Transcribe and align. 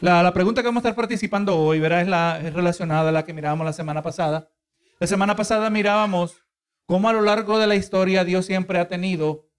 La, 0.00 0.32
pregunta 0.32 0.62
que 0.62 0.68
vamos 0.68 0.82
a 0.82 0.88
estar 0.88 0.96
participando 0.96 1.58
hoy, 1.58 1.78
¿verdad? 1.78 2.00
Es, 2.00 2.08
la, 2.08 2.38
relacionada 2.38 3.10
a 3.10 3.12
la 3.12 3.26
que 3.26 3.34
mirábamos 3.34 3.66
la 3.66 3.74
semana 3.74 4.02
pasada. 4.02 4.50
La 4.98 5.06
semana 5.06 5.36
pasada 5.36 5.68
mirábamos 5.68 6.42
cómo 6.86 7.10
a 7.10 7.12
lo 7.12 7.20
largo 7.20 7.58
de 7.58 7.66
la 7.66 7.74
historia 7.76 8.24
Dios 8.24 8.46
siempre 8.46 8.78
ha 8.78 8.88
tenido 8.88 9.50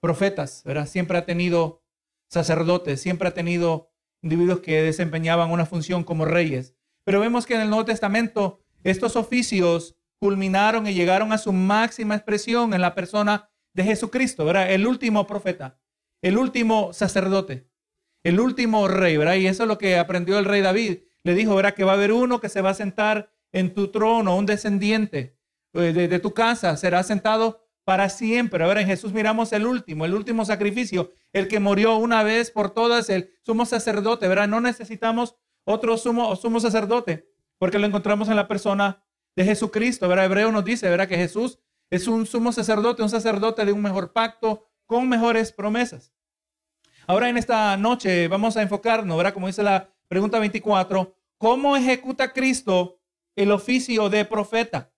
profetas, 0.00 0.62
¿verdad? 0.64 0.86
Siempre 0.88 1.18
ha 1.18 1.24
tenido 1.24 1.84
sacerdotes, 2.28 3.00
siempre 3.00 3.28
ha 3.28 3.34
tenido 3.34 3.92
individuos 4.22 4.58
que 4.58 4.82
desempeñaban 4.82 5.52
una 5.52 5.66
función 5.66 6.02
como 6.02 6.24
reyes. 6.24 6.74
Pero 7.04 7.20
vemos 7.20 7.46
que 7.46 7.54
en 7.54 7.60
el 7.60 7.68
Nuevo 7.70 7.84
Testamento 7.84 8.64
estos 8.82 9.14
oficios 9.14 9.96
culminaron 10.18 10.88
y 10.88 10.94
llegaron 10.94 11.32
a 11.32 11.38
su 11.38 11.52
máxima 11.52 12.16
expresión 12.16 12.74
en 12.74 12.80
la 12.80 12.96
persona 12.96 13.50
de 13.72 13.84
Jesucristo, 13.84 14.44
¿verdad? 14.44 14.72
El 14.72 14.84
último 14.84 15.28
profeta, 15.28 15.78
el 16.22 16.38
último 16.38 16.92
sacerdote 16.92 17.68
el 18.26 18.40
último 18.40 18.88
rey, 18.88 19.16
¿verdad? 19.16 19.36
Y 19.36 19.46
eso 19.46 19.62
es 19.62 19.68
lo 19.68 19.78
que 19.78 19.98
aprendió 19.98 20.36
el 20.40 20.46
rey 20.46 20.60
David. 20.60 20.98
Le 21.22 21.34
dijo, 21.36 21.54
¿verdad? 21.54 21.74
Que 21.74 21.84
va 21.84 21.92
a 21.92 21.94
haber 21.94 22.10
uno 22.10 22.40
que 22.40 22.48
se 22.48 22.60
va 22.60 22.70
a 22.70 22.74
sentar 22.74 23.30
en 23.52 23.72
tu 23.72 23.92
trono, 23.92 24.36
un 24.36 24.46
descendiente 24.46 25.38
eh, 25.74 25.92
de, 25.92 26.18
tu 26.18 26.34
casa, 26.34 26.76
será 26.76 27.04
sentado 27.04 27.68
para 27.84 28.08
siempre. 28.08 28.64
Ahora 28.64 28.80
en 28.80 28.88
Jesús 28.88 29.12
miramos 29.12 29.52
el 29.52 29.64
último, 29.64 30.04
el 30.04 30.12
último 30.12 30.44
sacrificio, 30.44 31.12
el 31.32 31.46
que 31.46 31.60
murió 31.60 31.98
una 31.98 32.24
vez 32.24 32.50
por 32.50 32.70
todas, 32.70 33.10
el 33.10 33.30
sumo 33.44 33.64
sacerdote, 33.64 34.26
¿verdad? 34.26 34.48
No 34.48 34.60
necesitamos 34.60 35.36
otro 35.62 35.96
sumo, 35.96 36.34
sacerdote, 36.58 37.30
porque 37.58 37.78
lo 37.78 37.86
encontramos 37.86 38.28
en 38.28 38.34
la 38.34 38.48
persona 38.48 39.04
de 39.36 39.44
Jesucristo, 39.44 40.08
¿verdad? 40.08 40.24
Hebreo 40.24 40.50
nos 40.50 40.64
dice, 40.64 40.90
¿verdad? 40.90 41.06
Que 41.06 41.16
Jesús 41.16 41.60
es 41.90 42.08
un 42.08 42.26
sumo 42.26 42.50
sacerdote, 42.50 43.04
un 43.04 43.08
sacerdote 43.08 43.64
de 43.64 43.70
un 43.70 43.82
mejor 43.82 44.12
pacto, 44.12 44.66
con 44.84 45.08
mejores 45.08 45.52
promesas. 45.52 46.15
Ahora 47.08 47.28
en 47.28 47.36
esta 47.36 47.76
noche 47.76 48.26
vamos 48.26 48.56
a 48.56 48.62
enfocarnos, 48.62 49.16
¿verdad? 49.16 49.32
Como 49.32 49.46
dice 49.46 49.62
la 49.62 49.88
pregunta 50.08 50.40
24, 50.40 51.14
¿cómo 51.38 51.76
ejecuta 51.76 52.32
Cristo 52.32 53.00
el 53.36 53.52
oficio 53.52 54.08
de 54.08 54.24
profeta? 54.24 54.92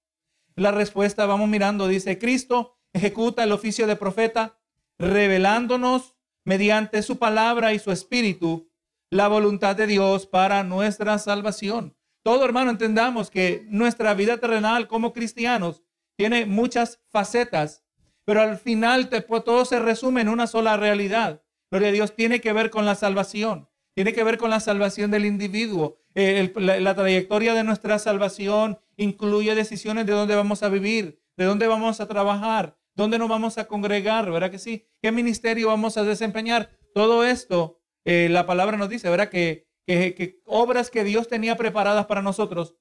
La 0.57 0.71
respuesta, 0.71 1.27
vamos 1.27 1.51
mirando, 1.51 1.87
dice, 1.87 2.19
Cristo 2.19 2.79
ejecuta 2.95 3.45
el 3.45 3.53
oficio 3.53 3.87
de 3.87 3.97
profeta 3.97 4.59
revelándonos 4.99 6.17
mediante 6.45 7.03
su 7.03 7.19
palabra 7.19 7.75
y 7.75 7.79
su 7.79 7.93
espíritu 7.93 8.71
la 9.11 9.29
voluntad 9.29 9.77
de 9.77 9.87
Dios 9.87 10.27
para 10.27 10.63
nuestra 10.65 11.19
salvación. 11.19 11.95
Todo 12.23 12.43
hermano, 12.43 12.71
entendamos 12.71 13.31
que 13.31 13.67
nuestra 13.69 14.15
vida 14.15 14.39
terrenal 14.39 14.89
como 14.89 15.13
cristianos 15.13 15.83
tiene 16.17 16.47
muchas 16.47 17.01
facetas, 17.11 17.85
pero 18.25 18.41
al 18.41 18.57
final 18.57 19.11
todo 19.11 19.67
se 19.67 19.79
resume 19.79 20.23
en 20.23 20.31
una 20.31 20.47
sola 20.47 20.79
realidad. 20.79 21.43
Gloria 21.71 21.89
a 21.89 21.93
Dios, 21.93 22.15
tiene 22.15 22.41
que 22.41 22.53
ver 22.53 22.71
con 22.71 22.87
la 22.87 22.95
salvación, 22.95 23.69
tiene 23.95 24.13
que 24.13 24.25
ver 24.25 24.39
con 24.39 24.51
la 24.51 24.61
salvación 24.61 25.11
del 25.11 25.27
individuo. 25.27 25.99
Eh, 26.15 26.53
la, 26.57 26.95
trayectoria 26.95 27.53
de 27.55 27.65
nuestra 27.65 27.99
salvación 27.99 28.79
incluye 28.97 29.55
decisiones 29.55 30.07
de 30.07 30.13
dónde 30.13 30.35
vamos 30.35 30.63
a 30.63 30.69
vivir, 30.69 31.21
de 31.37 31.45
dónde 31.45 31.67
vamos 31.67 32.01
a 32.01 32.09
trabajar, 32.09 32.79
dónde 32.95 33.19
nos 33.19 33.29
vamos 33.29 33.59
a 33.59 33.67
congregar, 33.67 34.31
¿verdad 34.31 34.51
que 34.51 34.59
sí? 34.59 34.87
¿Qué 35.03 35.13
ministerio 35.13 35.69
vamos 35.69 35.97
a 35.97 36.05
desempeñar? 36.05 36.71
Todo 36.95 37.23
esto, 37.25 37.81
eh, 38.05 38.29
la 38.31 38.47
palabra 38.47 38.77
nos 38.77 38.89
dice, 38.89 39.11
¿verdad? 39.11 39.29
Que, 39.29 39.69
que, 39.87 40.41
obras 40.47 40.91
que 40.91 41.05
Dios 41.05 41.29
tenía 41.29 41.57
preparadas 41.57 42.07
para 42.07 42.23
nosotros 42.23 42.77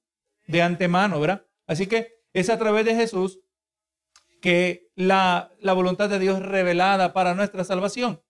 de 0.46 0.62
antemano, 0.62 1.20
¿verdad? 1.20 1.46
Así 1.66 1.86
que 1.86 2.22
es 2.32 2.48
a 2.48 2.58
través 2.58 2.86
de 2.86 2.94
Jesús 2.94 3.40
que 4.40 4.90
la, 4.94 5.52
la 5.60 5.74
voluntad 5.74 6.08
de 6.08 6.18
Dios 6.18 6.40
revelada 6.40 7.12
para 7.12 7.34
nuestra 7.34 7.64
salvación. 7.64 8.22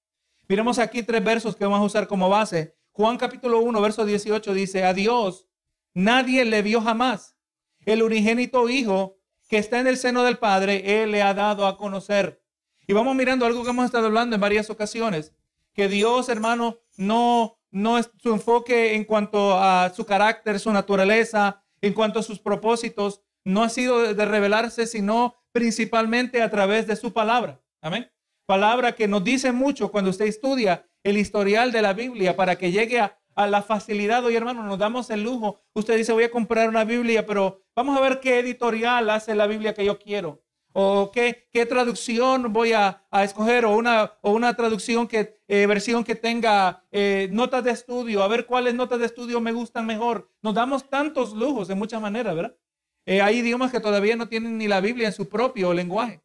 Miremos 0.49 0.79
aquí 0.79 1.03
tres 1.03 1.23
versos 1.23 1.55
que 1.55 1.65
vamos 1.65 1.81
a 1.81 1.85
usar 1.85 2.09
como 2.09 2.31
base. 2.31 2.75
Juan 2.93 3.19
capítulo 3.19 3.61
1, 3.61 3.83
verso 3.83 4.07
18 4.07 4.55
dice, 4.55 4.83
a 4.83 4.95
Dios 4.95 5.47
nadie 5.93 6.47
le 6.47 6.63
vio 6.63 6.81
jamás. 6.81 7.37
El 7.85 8.03
unigénito 8.03 8.67
Hijo 8.71 9.19
que 9.47 9.59
está 9.59 9.79
en 9.79 9.87
el 9.87 9.99
seno 9.99 10.23
del 10.23 10.39
Padre, 10.39 11.03
Él 11.03 11.11
le 11.11 11.23
ha 11.23 11.35
dado 11.35 11.67
a 11.67 11.77
conocer. 11.77 12.43
Y 12.87 12.95
vamos 12.95 13.15
mirando 13.15 13.45
algo 13.45 13.63
que 13.63 13.71
hemos 13.71 13.85
estado 13.85 14.07
hablando 14.07 14.37
en 14.37 14.41
varias 14.41 14.71
ocasiones, 14.71 15.35
que 15.75 15.89
Dios, 15.89 16.31
hermano, 16.31 16.79
no, 16.97 17.59
no 17.71 17.99
es 17.99 18.11
su 18.23 18.33
enfoque 18.33 18.95
en 18.95 19.05
cuanto 19.05 19.59
a 19.59 19.93
su 19.95 20.07
carácter, 20.07 20.59
su 20.61 20.73
naturaleza, 20.73 21.63
en 21.83 21.93
cuanto 21.93 22.21
a 22.21 22.23
sus 22.23 22.41
propósitos, 22.41 23.21
no 23.45 23.63
ha 23.63 23.69
sido 23.69 24.15
de 24.15 24.25
revelarse, 24.25 24.87
sino 24.87 25.35
principalmente 25.53 26.43
a 26.43 26.51
través 26.51 26.87
de 26.87 26.97
su 26.97 27.13
palabra. 27.13 27.61
Amén 27.83 28.11
palabra 28.49 28.95
que 28.95 29.07
nos 29.07 29.23
dice 29.23 29.53
mucho 29.53 29.91
cuando 29.91 30.09
usted 30.09 30.25
estudia 30.25 30.89
el 31.03 31.19
historial 31.19 31.71
de 31.71 31.83
la 31.83 31.93
Biblia 31.93 32.35
para 32.35 32.57
que 32.57 32.73
llegue 32.73 32.99
a, 32.99 33.15
la 33.37 33.63
facilidad. 33.63 34.25
Hoy, 34.25 34.35
hermano, 34.35 34.65
nos 34.65 34.79
damos 34.79 35.11
el 35.11 35.23
lujo. 35.23 35.61
Usted 35.75 35.99
dice, 35.99 36.13
voy 36.13 36.25
a 36.25 36.31
comprar 36.31 36.69
una 36.69 36.85
Biblia, 36.85 37.25
pero 37.27 37.63
vamos 37.77 37.97
a 37.97 38.01
ver 38.01 38.21
qué 38.21 38.41
editorial 38.41 39.11
hace 39.11 39.35
la 39.35 39.47
Biblia 39.47 39.75
que 39.75 39.85
yo 39.85 39.99
quiero. 39.99 40.43
O 40.73 41.13
qué, 41.13 41.47
qué 41.53 41.67
traducción 41.67 42.53
voy 42.53 42.73
a, 42.73 43.05
escoger, 43.23 43.67
o 43.67 43.77
una, 43.77 44.15
o 44.23 44.33
una 44.33 44.55
traducción 44.55 45.07
que, 45.07 45.41
eh, 45.47 45.67
versión 45.67 46.03
que 46.03 46.15
tenga 46.15 46.85
eh, 46.91 47.29
notas 47.31 47.63
de 47.63 47.71
estudio, 47.71 48.23
a 48.23 48.29
ver 48.29 48.47
cuáles 48.47 48.75
notas 48.75 48.99
de 48.99 49.07
estudio 49.07 49.41
me 49.43 49.53
gustan 49.53 49.85
mejor. 49.85 50.33
Nos 50.43 50.55
damos 50.55 50.89
tantos 50.89 51.35
lujos 51.35 51.69
de 51.69 51.75
muchas 51.75 52.01
maneras, 52.01 52.35
¿verdad? 52.35 52.57
Eh, 53.05 53.21
hay 53.21 53.39
idiomas 53.39 53.71
que 53.71 53.79
todavía 53.79 54.17
no 54.17 54.29
tienen 54.29 54.57
ni 54.57 54.69
la 54.69 54.81
Biblia 54.81 55.09
en 55.09 55.15
su 55.15 55.29
propio 55.29 55.75
lenguaje. 55.75 56.23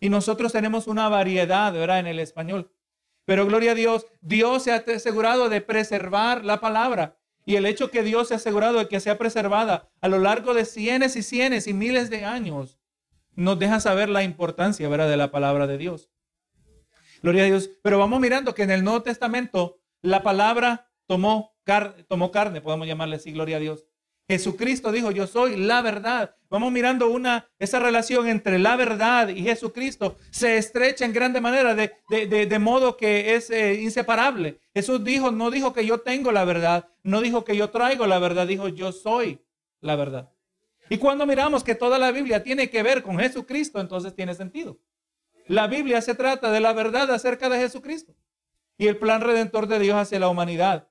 Y 0.00 0.08
nosotros 0.08 0.52
tenemos 0.52 0.86
una 0.86 1.08
variedad, 1.08 1.72
¿verdad? 1.72 2.00
En 2.00 2.06
el 2.06 2.18
español. 2.18 2.70
Pero 3.24 3.46
gloria 3.46 3.72
a 3.72 3.74
Dios, 3.74 4.06
Dios 4.20 4.62
se 4.62 4.72
ha 4.72 4.76
asegurado 4.76 5.48
de 5.48 5.60
preservar 5.60 6.44
la 6.44 6.60
palabra. 6.60 7.18
Y 7.44 7.56
el 7.56 7.66
hecho 7.66 7.90
que 7.90 8.02
Dios 8.02 8.28
se 8.28 8.34
ha 8.34 8.36
asegurado 8.38 8.78
de 8.78 8.88
que 8.88 9.00
sea 9.00 9.18
preservada 9.18 9.90
a 10.00 10.08
lo 10.08 10.18
largo 10.18 10.54
de 10.54 10.64
cienes 10.64 11.16
y 11.16 11.22
cienes 11.22 11.66
y 11.66 11.74
miles 11.74 12.10
de 12.10 12.24
años, 12.24 12.78
nos 13.34 13.58
deja 13.58 13.80
saber 13.80 14.08
la 14.08 14.22
importancia, 14.22 14.88
¿verdad? 14.88 15.08
De 15.08 15.16
la 15.16 15.30
palabra 15.30 15.66
de 15.66 15.78
Dios. 15.78 16.10
Gloria 17.22 17.42
a 17.42 17.46
Dios. 17.46 17.70
Pero 17.82 17.98
vamos 17.98 18.20
mirando 18.20 18.54
que 18.54 18.62
en 18.62 18.70
el 18.70 18.84
Nuevo 18.84 19.02
Testamento 19.02 19.80
la 20.02 20.22
palabra 20.22 20.90
tomó, 21.06 21.56
tomó 22.08 22.30
carne, 22.30 22.60
podemos 22.60 22.86
llamarle 22.86 23.16
así, 23.16 23.32
gloria 23.32 23.56
a 23.56 23.60
Dios. 23.60 23.86
Jesucristo 24.28 24.90
dijo, 24.90 25.10
yo 25.12 25.26
soy 25.26 25.56
la 25.56 25.82
verdad. 25.82 26.34
Vamos 26.50 26.72
mirando 26.72 27.08
una, 27.08 27.48
esa 27.58 27.78
relación 27.78 28.26
entre 28.28 28.58
la 28.58 28.76
verdad 28.76 29.28
y 29.28 29.42
Jesucristo 29.42 30.16
se 30.30 30.56
estrecha 30.56 31.04
en 31.04 31.12
grande 31.12 31.40
manera, 31.40 31.74
de, 31.74 31.92
de, 32.08 32.58
modo 32.58 32.96
que 32.96 33.34
es 33.34 33.50
eh, 33.50 33.80
inseparable. 33.80 34.60
Jesús 34.74 35.02
dijo, 35.04 35.30
no 35.30 35.50
dijo 35.50 35.72
que 35.72 35.86
yo 35.86 36.00
tengo 36.00 36.32
la 36.32 36.44
verdad, 36.44 36.88
no 37.02 37.20
dijo 37.20 37.44
que 37.44 37.56
yo 37.56 37.70
traigo 37.70 38.06
la 38.06 38.18
verdad, 38.18 38.46
dijo 38.46 38.68
yo 38.68 38.92
soy 38.92 39.40
la 39.80 39.96
verdad. 39.96 40.30
Y 40.88 40.98
cuando 40.98 41.26
miramos 41.26 41.64
que 41.64 41.74
toda 41.74 41.98
la 41.98 42.12
Biblia 42.12 42.42
tiene 42.42 42.70
que 42.70 42.82
ver 42.82 43.02
con 43.02 43.18
Jesucristo, 43.18 43.80
entonces 43.80 44.14
tiene 44.14 44.34
sentido. 44.34 44.78
La 45.46 45.66
Biblia 45.66 46.00
se 46.00 46.14
trata 46.14 46.50
de 46.50 46.60
la 46.60 46.72
verdad 46.72 47.10
acerca 47.12 47.48
de 47.48 47.58
Jesucristo 47.58 48.14
y 48.78 48.88
el 48.88 48.98
plan 48.98 49.20
redentor 49.20 49.66
de 49.66 49.78
Dios 49.78 49.96
hacia 49.96 50.18
la 50.18 50.28
humanidad. 50.28 50.88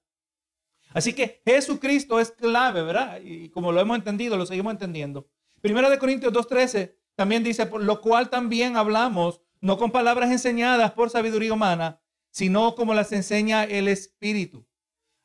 Así 0.95 1.11
que 1.11 1.41
Jesucristo 1.45 2.21
es 2.21 2.31
clave, 2.31 2.81
¿verdad? 2.81 3.19
Y 3.21 3.49
como 3.49 3.73
lo 3.73 3.81
hemos 3.81 3.97
entendido, 3.97 4.37
lo 4.37 4.45
seguimos 4.45 4.71
entendiendo. 4.71 5.27
Primera 5.59 5.89
de 5.89 5.99
Corintios 5.99 6.31
2.13 6.31 6.95
también 7.15 7.43
dice, 7.43 7.65
por 7.65 7.83
lo 7.83 7.99
cual 7.99 8.29
también 8.29 8.77
hablamos, 8.77 9.41
no 9.59 9.77
con 9.77 9.91
palabras 9.91 10.31
enseñadas 10.31 10.93
por 10.93 11.09
sabiduría 11.09 11.51
humana, 11.51 11.99
sino 12.31 12.75
como 12.75 12.93
las 12.93 13.11
enseña 13.11 13.65
el 13.65 13.89
Espíritu. 13.89 14.65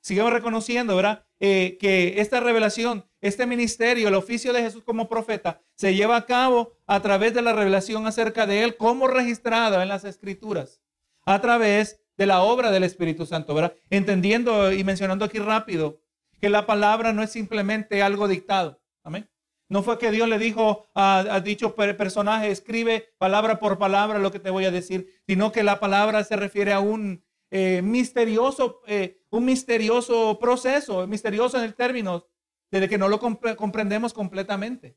Sigamos 0.00 0.32
reconociendo, 0.32 0.96
¿verdad? 0.96 1.24
Eh, 1.38 1.78
que 1.80 2.20
esta 2.20 2.40
revelación, 2.40 3.06
este 3.20 3.46
ministerio, 3.46 4.08
el 4.08 4.14
oficio 4.14 4.52
de 4.52 4.62
Jesús 4.62 4.82
como 4.82 5.08
profeta, 5.08 5.62
se 5.76 5.94
lleva 5.94 6.16
a 6.16 6.26
cabo 6.26 6.72
a 6.88 7.00
través 7.00 7.32
de 7.32 7.42
la 7.42 7.52
revelación 7.52 8.08
acerca 8.08 8.44
de 8.44 8.64
Él 8.64 8.76
como 8.76 9.06
registrada 9.06 9.84
en 9.84 9.88
las 9.88 10.02
Escrituras, 10.02 10.82
a 11.24 11.40
través 11.40 12.00
de 12.20 12.26
la 12.26 12.42
obra 12.42 12.70
del 12.70 12.84
Espíritu 12.84 13.24
Santo, 13.24 13.54
¿verdad? 13.54 13.72
Entendiendo 13.88 14.70
y 14.72 14.84
mencionando 14.84 15.24
aquí 15.24 15.38
rápido 15.38 16.02
que 16.38 16.50
la 16.50 16.66
palabra 16.66 17.14
no 17.14 17.22
es 17.22 17.30
simplemente 17.30 18.02
algo 18.02 18.28
dictado. 18.28 18.78
Amén. 19.02 19.30
No 19.70 19.82
fue 19.82 19.98
que 19.98 20.10
Dios 20.10 20.28
le 20.28 20.38
dijo 20.38 20.86
a, 20.94 21.40
dicho 21.42 21.74
personaje, 21.74 22.50
escribe 22.50 23.14
palabra 23.16 23.58
por 23.58 23.78
palabra 23.78 24.18
lo 24.18 24.30
que 24.30 24.38
te 24.38 24.50
voy 24.50 24.66
a 24.66 24.70
decir, 24.70 25.08
sino 25.26 25.50
que 25.50 25.62
la 25.62 25.80
palabra 25.80 26.22
se 26.22 26.36
refiere 26.36 26.74
a 26.74 26.80
un 26.80 27.24
eh, 27.50 27.80
misterioso, 27.82 28.82
eh, 28.86 29.22
un 29.30 29.46
misterioso 29.46 30.38
proceso, 30.38 31.06
misterioso 31.06 31.56
en 31.56 31.64
el 31.64 31.74
término, 31.74 32.26
desde 32.70 32.90
que 32.90 32.98
no 32.98 33.08
lo 33.08 33.18
comprendemos 33.18 34.12
completamente. 34.12 34.94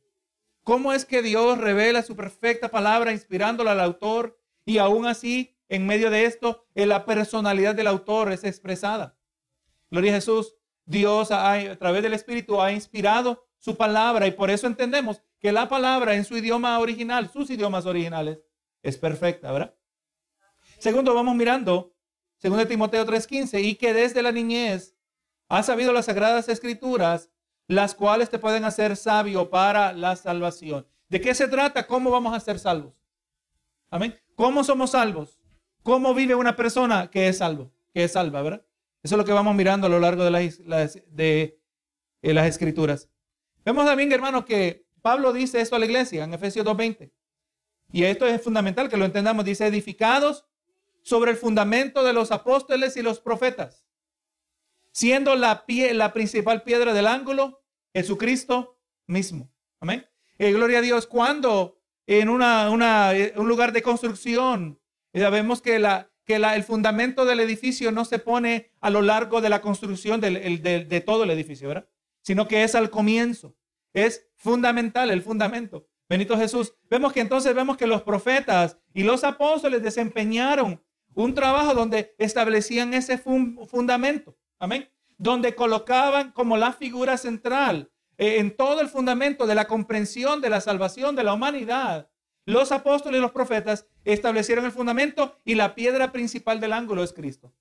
¿Cómo 0.65 0.91
es 0.91 1.05
que 1.05 1.21
Dios 1.21 1.57
revela 1.57 2.01
su 2.01 2.17
perfecta 2.17 2.67
palabra 2.67 3.13
inspirándola 3.13 3.71
al 3.71 3.79
autor 3.79 4.37
y 4.65 4.79
aún 4.79 5.05
así 5.05 5.52
en 5.69 5.85
medio 5.85 6.09
de 6.09 6.25
esto, 6.25 6.65
la 6.73 7.05
personalidad 7.05 7.75
del 7.75 7.87
autor 7.87 8.31
es 8.31 8.43
expresada. 8.43 9.17
Gloria 9.89 10.11
a 10.11 10.15
Jesús. 10.15 10.55
Dios 10.85 11.31
a, 11.31 11.77
través 11.77 12.03
del 12.03 12.13
Espíritu 12.13 12.61
ha 12.61 12.71
inspirado 12.71 13.47
su 13.57 13.77
palabra 13.77 14.27
y 14.27 14.31
por 14.31 14.49
eso 14.49 14.67
entendemos 14.67 15.21
que 15.39 15.53
la 15.53 15.69
palabra 15.69 16.15
en 16.15 16.25
su 16.25 16.37
idioma 16.37 16.77
original, 16.79 17.29
sus 17.31 17.49
idiomas 17.49 17.85
originales, 17.85 18.39
es 18.81 18.97
perfecta, 18.97 19.51
¿verdad? 19.51 19.73
Segundo, 20.77 21.13
vamos 21.13 21.35
mirando, 21.35 21.95
segundo 22.37 22.67
Timoteo 22.67 23.05
3:15, 23.05 23.61
y 23.61 23.75
que 23.75 23.93
desde 23.93 24.21
la 24.21 24.33
niñez 24.33 24.93
Has 25.53 25.67
sabido 25.67 25.93
las 25.93 26.05
sagradas 26.05 26.49
escrituras, 26.49 27.29
las 27.67 27.93
cuales 27.93 28.31
te 28.31 28.39
pueden 28.39 28.65
hacer 28.65 28.97
sabio 28.97 29.51
para 29.51 29.93
la 29.93 30.15
salvación. 30.15 30.87
¿De 31.09 31.21
qué 31.21 31.35
se 31.35 31.47
trata? 31.47 31.85
¿Cómo 31.85 32.09
vamos 32.09 32.35
a 32.35 32.39
ser 32.39 32.57
salvos? 32.57 32.95
Amén. 33.91 34.19
¿Cómo 34.33 34.63
somos 34.63 34.89
salvos? 34.89 35.39
¿Cómo 35.83 36.13
vive 36.13 36.33
una 36.33 36.55
persona 36.55 37.11
que 37.11 37.27
es 37.27 37.39
salvo? 37.39 37.71
Que 37.93 38.05
es 38.05 38.13
salva, 38.13 38.41
¿verdad? 38.41 38.65
Eso 39.03 39.15
es 39.15 39.17
lo 39.17 39.25
que 39.25 39.33
vamos 39.33 39.53
mirando 39.53 39.87
a 39.87 39.89
lo 39.89 39.99
largo 39.99 40.23
de 40.23 40.31
las, 40.31 40.95
eh, 41.17 41.59
escrituras. 42.21 43.09
Vemos 43.65 43.85
también, 43.85 44.11
hermanos, 44.13 44.45
que 44.45 44.87
Pablo 45.01 45.33
dice 45.33 45.59
esto 45.59 45.75
a 45.75 45.79
la 45.79 45.85
iglesia 45.85 46.23
en 46.23 46.33
Efesios 46.33 46.65
2.20. 46.65 47.11
Y 47.91 48.05
esto 48.05 48.25
es 48.25 48.41
fundamental 48.41 48.87
que 48.89 48.95
lo 48.95 49.03
entendamos. 49.03 49.43
Dice, 49.43 49.67
edificados 49.67 50.45
sobre 51.01 51.31
el 51.31 51.37
fundamento 51.37 52.01
de 52.03 52.13
los 52.13 52.31
apóstoles 52.31 52.95
y 52.95 53.01
los 53.01 53.19
profetas, 53.19 53.85
siendo 54.93 55.35
la, 55.35 55.65
pie, 55.65 55.93
principal 56.13 56.63
piedra 56.63 56.93
del 56.93 57.07
ángulo 57.07 57.61
Jesucristo 57.93 58.79
mismo. 59.05 59.51
Amén. 59.81 60.07
Eh, 60.37 60.53
gloria 60.53 60.79
a 60.79 60.81
Dios. 60.81 61.07
Cuando 61.07 61.77
en 62.07 62.29
una, 62.29 63.13
eh, 63.13 63.33
un 63.35 63.49
lugar 63.49 63.73
de 63.73 63.81
construcción, 63.81 64.79
sabemos 65.19 65.61
que, 65.61 65.81
que 66.25 66.35
el 66.35 66.63
fundamento 66.63 67.25
del 67.25 67.39
edificio 67.39 67.91
no 67.91 68.05
se 68.05 68.19
pone 68.19 68.71
a 68.81 68.89
lo 68.89 69.01
largo 69.01 69.41
de 69.41 69.49
la 69.49 69.61
construcción 69.61 70.19
de 70.21 71.03
todo 71.05 71.23
el 71.23 71.29
edificio, 71.29 71.67
¿verdad? 71.67 71.87
Sino 72.21 72.47
que 72.47 72.63
es 72.63 72.75
al 72.75 72.89
comienzo. 72.89 73.55
Es 73.93 74.27
fundamental 74.35 75.11
el 75.11 75.21
fundamento. 75.21 75.87
Benito 76.09 76.37
Jesús. 76.37 76.73
Vemos 76.89 77.13
que 77.13 77.21
entonces 77.21 77.55
vemos 77.55 77.77
que 77.77 77.87
los 77.87 78.01
profetas 78.01 78.77
y 78.93 79.03
los 79.03 79.23
apóstoles 79.23 79.81
desempeñaron 79.83 80.83
un 81.15 81.33
trabajo 81.33 81.73
donde 81.73 82.15
establecían 82.17 82.93
ese 82.93 83.17
fundamento. 83.17 84.37
Amén. 84.59 84.89
Donde 85.17 85.55
colocaban 85.55 86.31
como 86.31 86.57
la 86.57 86.73
figura 86.73 87.17
central 87.17 87.91
eh, 88.17 88.39
en 88.39 88.55
todo 88.55 88.81
el 88.81 88.89
fundamento 88.89 89.45
de 89.45 89.55
la 89.55 89.65
comprensión 89.65 90.41
de 90.41 90.49
la 90.49 90.61
salvación 90.61 91.15
de 91.15 91.23
la 91.23 91.33
humanidad. 91.33 92.09
Los 92.45 92.71
apóstoles 92.71 93.19
y 93.19 93.21
los 93.21 93.31
profetas 93.31 93.87
establecieron 94.03 94.65
el 94.65 94.71
fundamento 94.71 95.39
y 95.45 95.55
la 95.55 95.75
piedra 95.75 96.11
principal 96.11 96.59
del 96.59 96.73
ángulo 96.73 97.03
es 97.03 97.13
Cristo. 97.13 97.53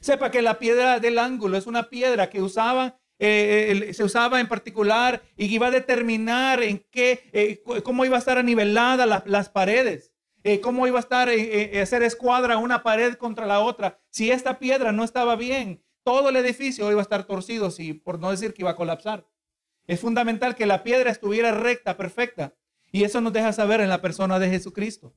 Sepa 0.00 0.30
que 0.30 0.42
la 0.42 0.58
piedra 0.58 0.98
del 0.98 1.18
ángulo 1.18 1.56
es 1.56 1.66
una 1.66 1.88
piedra 1.88 2.30
que 2.30 2.42
usaban 2.42 2.94
eh, 3.24 3.92
se 3.94 4.02
usaba 4.02 4.40
en 4.40 4.48
particular 4.48 5.22
y 5.36 5.46
iba 5.46 5.68
a 5.68 5.70
determinar 5.70 6.60
en 6.60 6.84
qué, 6.90 7.30
eh, 7.32 7.62
cómo 7.84 8.04
iba 8.04 8.16
a 8.16 8.18
estar 8.18 8.42
nivelada 8.44 9.06
las 9.06 9.48
paredes, 9.48 10.12
eh, 10.42 10.58
cómo 10.58 10.88
iba 10.88 10.98
a 10.98 11.02
estar, 11.02 11.28
hacer 11.28 12.02
escuadra 12.02 12.58
una 12.58 12.82
pared 12.82 13.14
contra 13.14 13.46
la 13.46 13.60
otra. 13.60 14.00
Si 14.10 14.32
esta 14.32 14.58
piedra 14.58 14.90
no 14.90 15.04
estaba 15.04 15.36
bien, 15.36 15.84
todo 16.02 16.30
el 16.30 16.36
edificio 16.36 16.90
iba 16.90 17.00
a 17.00 17.02
estar 17.02 17.22
torcido, 17.22 17.70
si, 17.70 17.92
por 17.92 18.18
no 18.18 18.32
decir 18.32 18.54
que 18.54 18.62
iba 18.62 18.72
a 18.72 18.76
colapsar. 18.76 19.24
Es 19.86 20.00
fundamental 20.00 20.56
que 20.56 20.66
la 20.66 20.82
piedra 20.82 21.12
estuviera 21.12 21.52
recta, 21.52 21.96
perfecta. 21.96 22.54
Y 22.92 23.04
eso 23.04 23.20
nos 23.20 23.32
deja 23.32 23.52
saber 23.52 23.80
en 23.80 23.88
la 23.88 24.02
persona 24.02 24.38
de 24.38 24.50
Jesucristo. 24.50 25.14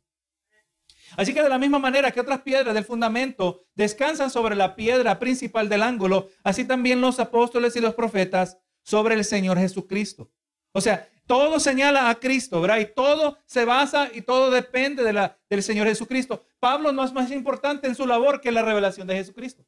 Así 1.18 1.34
que 1.34 1.44
de 1.44 1.50
la 1.50 1.58
misma 1.58 1.78
manera 1.78 2.12
que 2.12 2.20
otras 2.20 2.42
piedras 2.42 2.74
del 2.74 2.86
fundamento 2.86 3.66
descansan 3.76 4.32
sobre 4.32 4.56
la 4.56 4.76
piedra 4.76 5.20
principal 5.20 5.70
del 5.70 5.84
ángulo, 5.84 6.30
así 6.44 6.66
también 6.66 7.02
los 7.02 7.20
apóstoles 7.20 7.76
y 7.76 7.82
los 7.82 7.94
profetas 7.94 8.58
sobre 8.82 9.16
el 9.16 9.24
Señor 9.24 9.58
Jesucristo. 9.58 10.32
O 10.72 10.82
sea, 10.82 11.08
todo 11.26 11.60
señala 11.60 12.10
a 12.10 12.16
Cristo, 12.16 12.62
¿verdad? 12.62 12.80
Y 12.80 12.94
todo 12.94 13.38
se 13.46 13.66
basa 13.66 14.10
y 14.14 14.22
todo 14.22 14.52
depende 14.52 15.04
del 15.50 15.64
Señor 15.64 15.88
Jesucristo. 15.88 16.46
Pablo 16.60 16.92
no 16.92 17.04
es 17.04 17.14
más 17.14 17.32
importante 17.32 17.88
en 17.88 17.96
su 17.96 18.06
labor 18.06 18.42
que 18.42 18.52
la 18.52 18.62
revelación 18.62 19.08
de 19.08 19.16
Jesucristo, 19.16 19.66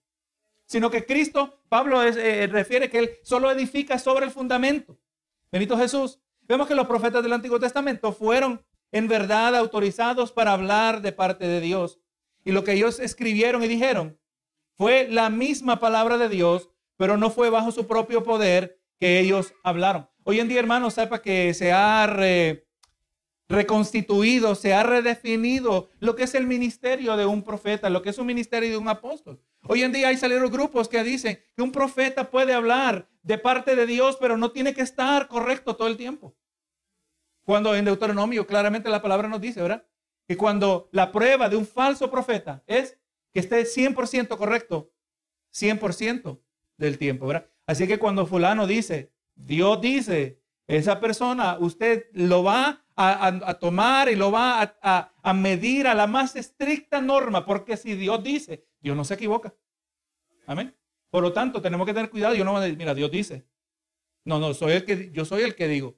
sino 0.65 0.92
que 0.92 1.06
Cristo, 1.06 1.62
Pablo 1.69 2.03
eh, 2.03 2.48
refiere 2.48 2.89
que 2.89 3.00
él 3.00 3.12
solo 3.24 3.50
edifica 3.51 3.98
sobre 4.00 4.25
el 4.25 4.31
fundamento. 4.31 4.98
Benito 5.51 5.77
Jesús. 5.77 6.19
Vemos 6.48 6.68
que 6.68 6.76
los 6.76 6.88
profetas 6.88 7.24
del 7.24 7.34
Antiguo 7.34 7.60
Testamento 7.60 8.14
fueron 8.14 8.66
en 8.92 9.08
verdad 9.08 9.56
autorizados 9.56 10.32
para 10.32 10.54
hablar 10.54 11.02
de 11.02 11.12
parte 11.12 11.48
de 11.48 11.60
Dios. 11.60 12.00
Y 12.46 12.52
lo 12.52 12.64
que 12.64 12.74
ellos 12.74 13.00
escribieron 13.00 13.64
y 13.64 13.68
dijeron 13.68 14.18
fue 14.78 15.08
la 15.10 15.30
misma 15.30 15.80
palabra 15.80 16.18
de 16.18 16.30
Dios, 16.30 16.70
pero 16.96 17.18
no 17.18 17.32
fue 17.32 17.50
bajo 17.50 17.72
su 17.72 17.88
propio 17.88 18.24
poder 18.24 18.80
que 19.00 19.20
ellos 19.20 19.54
hablaron. 19.64 20.08
Hoy 20.24 20.40
en 20.40 20.48
día, 20.48 20.60
hermanos, 20.60 20.94
sepa 20.94 21.22
que 21.22 21.54
se 21.54 21.72
ha 21.72 22.06
reconstituido, 23.50 24.56
se 24.56 24.74
ha 24.74 24.84
redefinido 24.84 25.90
lo 26.00 26.16
que 26.16 26.24
es 26.24 26.36
el 26.36 26.46
ministerio 26.46 27.16
de 27.16 27.26
un 27.26 27.44
profeta, 27.44 27.90
lo 27.90 28.02
que 28.02 28.10
es 28.10 28.18
un 28.18 28.28
ministerio 28.28 28.70
de 28.70 28.78
un 28.78 28.90
apóstol. 28.90 29.42
Hoy 29.64 29.84
en 29.84 29.94
día 29.94 30.10
hay 30.10 30.18
salieron 30.18 30.52
grupos 30.52 30.90
que 30.90 31.04
dicen 31.04 31.40
que 31.56 31.62
un 31.62 31.72
profeta 31.72 32.30
puede 32.30 32.54
hablar 32.54 33.08
de 33.22 33.38
parte 33.38 33.76
de 33.76 33.86
Dios, 33.86 34.18
pero 34.20 34.38
no 34.38 34.52
tiene 34.52 34.74
que 34.74 34.82
estar 34.82 35.28
correcto 35.28 35.76
todo 35.76 35.88
el 35.88 35.98
tiempo. 35.98 36.36
Cuando 37.44 37.74
en 37.76 37.86
Deuteronomio 37.86 38.46
claramente 38.46 38.90
la 38.90 39.02
palabra 39.02 39.30
nos 39.30 39.40
dice, 39.40 39.62
¿verdad? 39.62 39.86
Que 40.28 40.36
cuando 40.36 40.90
la 40.92 41.14
prueba 41.14 41.48
de 41.48 41.56
un 41.56 41.66
falso 41.66 42.12
profeta 42.12 42.64
es 42.68 43.00
que 43.32 43.40
esté 43.40 43.64
100% 43.64 44.38
correcto, 44.38 44.92
100% 45.54 46.42
del 46.78 46.98
tiempo, 46.98 47.28
¿verdad? 47.28 47.50
Así 47.66 47.88
que 47.88 48.00
cuando 48.00 48.26
fulano 48.26 48.68
dice, 48.68 49.14
Dios 49.36 49.80
dice, 49.80 50.42
esa 50.68 51.00
persona 51.00 51.58
usted 51.60 52.08
lo 52.12 52.44
va 52.44 52.86
a, 52.98 53.54
tomar 53.60 54.10
y 54.10 54.16
lo 54.16 54.32
va 54.32 54.76
a, 54.82 55.34
medir 55.34 55.88
a 55.88 55.94
la 55.94 56.08
más 56.08 56.36
estricta 56.36 57.00
norma, 57.00 57.46
porque 57.46 57.78
si 57.78 57.96
Dios 57.96 58.24
dice, 58.24 58.66
Dios 58.80 58.98
no 58.98 59.06
se 59.06 59.14
equivoca. 59.14 59.54
Amén. 60.48 60.76
Por 61.10 61.22
lo 61.22 61.32
tanto, 61.32 61.62
tenemos 61.62 61.86
que 61.86 61.94
tener 61.94 62.10
cuidado. 62.10 62.34
Yo 62.34 62.44
no 62.44 62.52
voy 62.52 62.60
a 62.60 62.64
decir, 62.64 62.78
mira, 62.78 62.96
Dios 62.96 63.12
dice. 63.12 63.46
No, 64.26 64.40
no, 64.40 64.54
soy 64.54 64.74
el 64.74 64.86
que, 64.86 65.12
yo 65.12 65.26
soy 65.26 65.44
el 65.44 65.56
que 65.56 65.68
digo. 65.68 65.98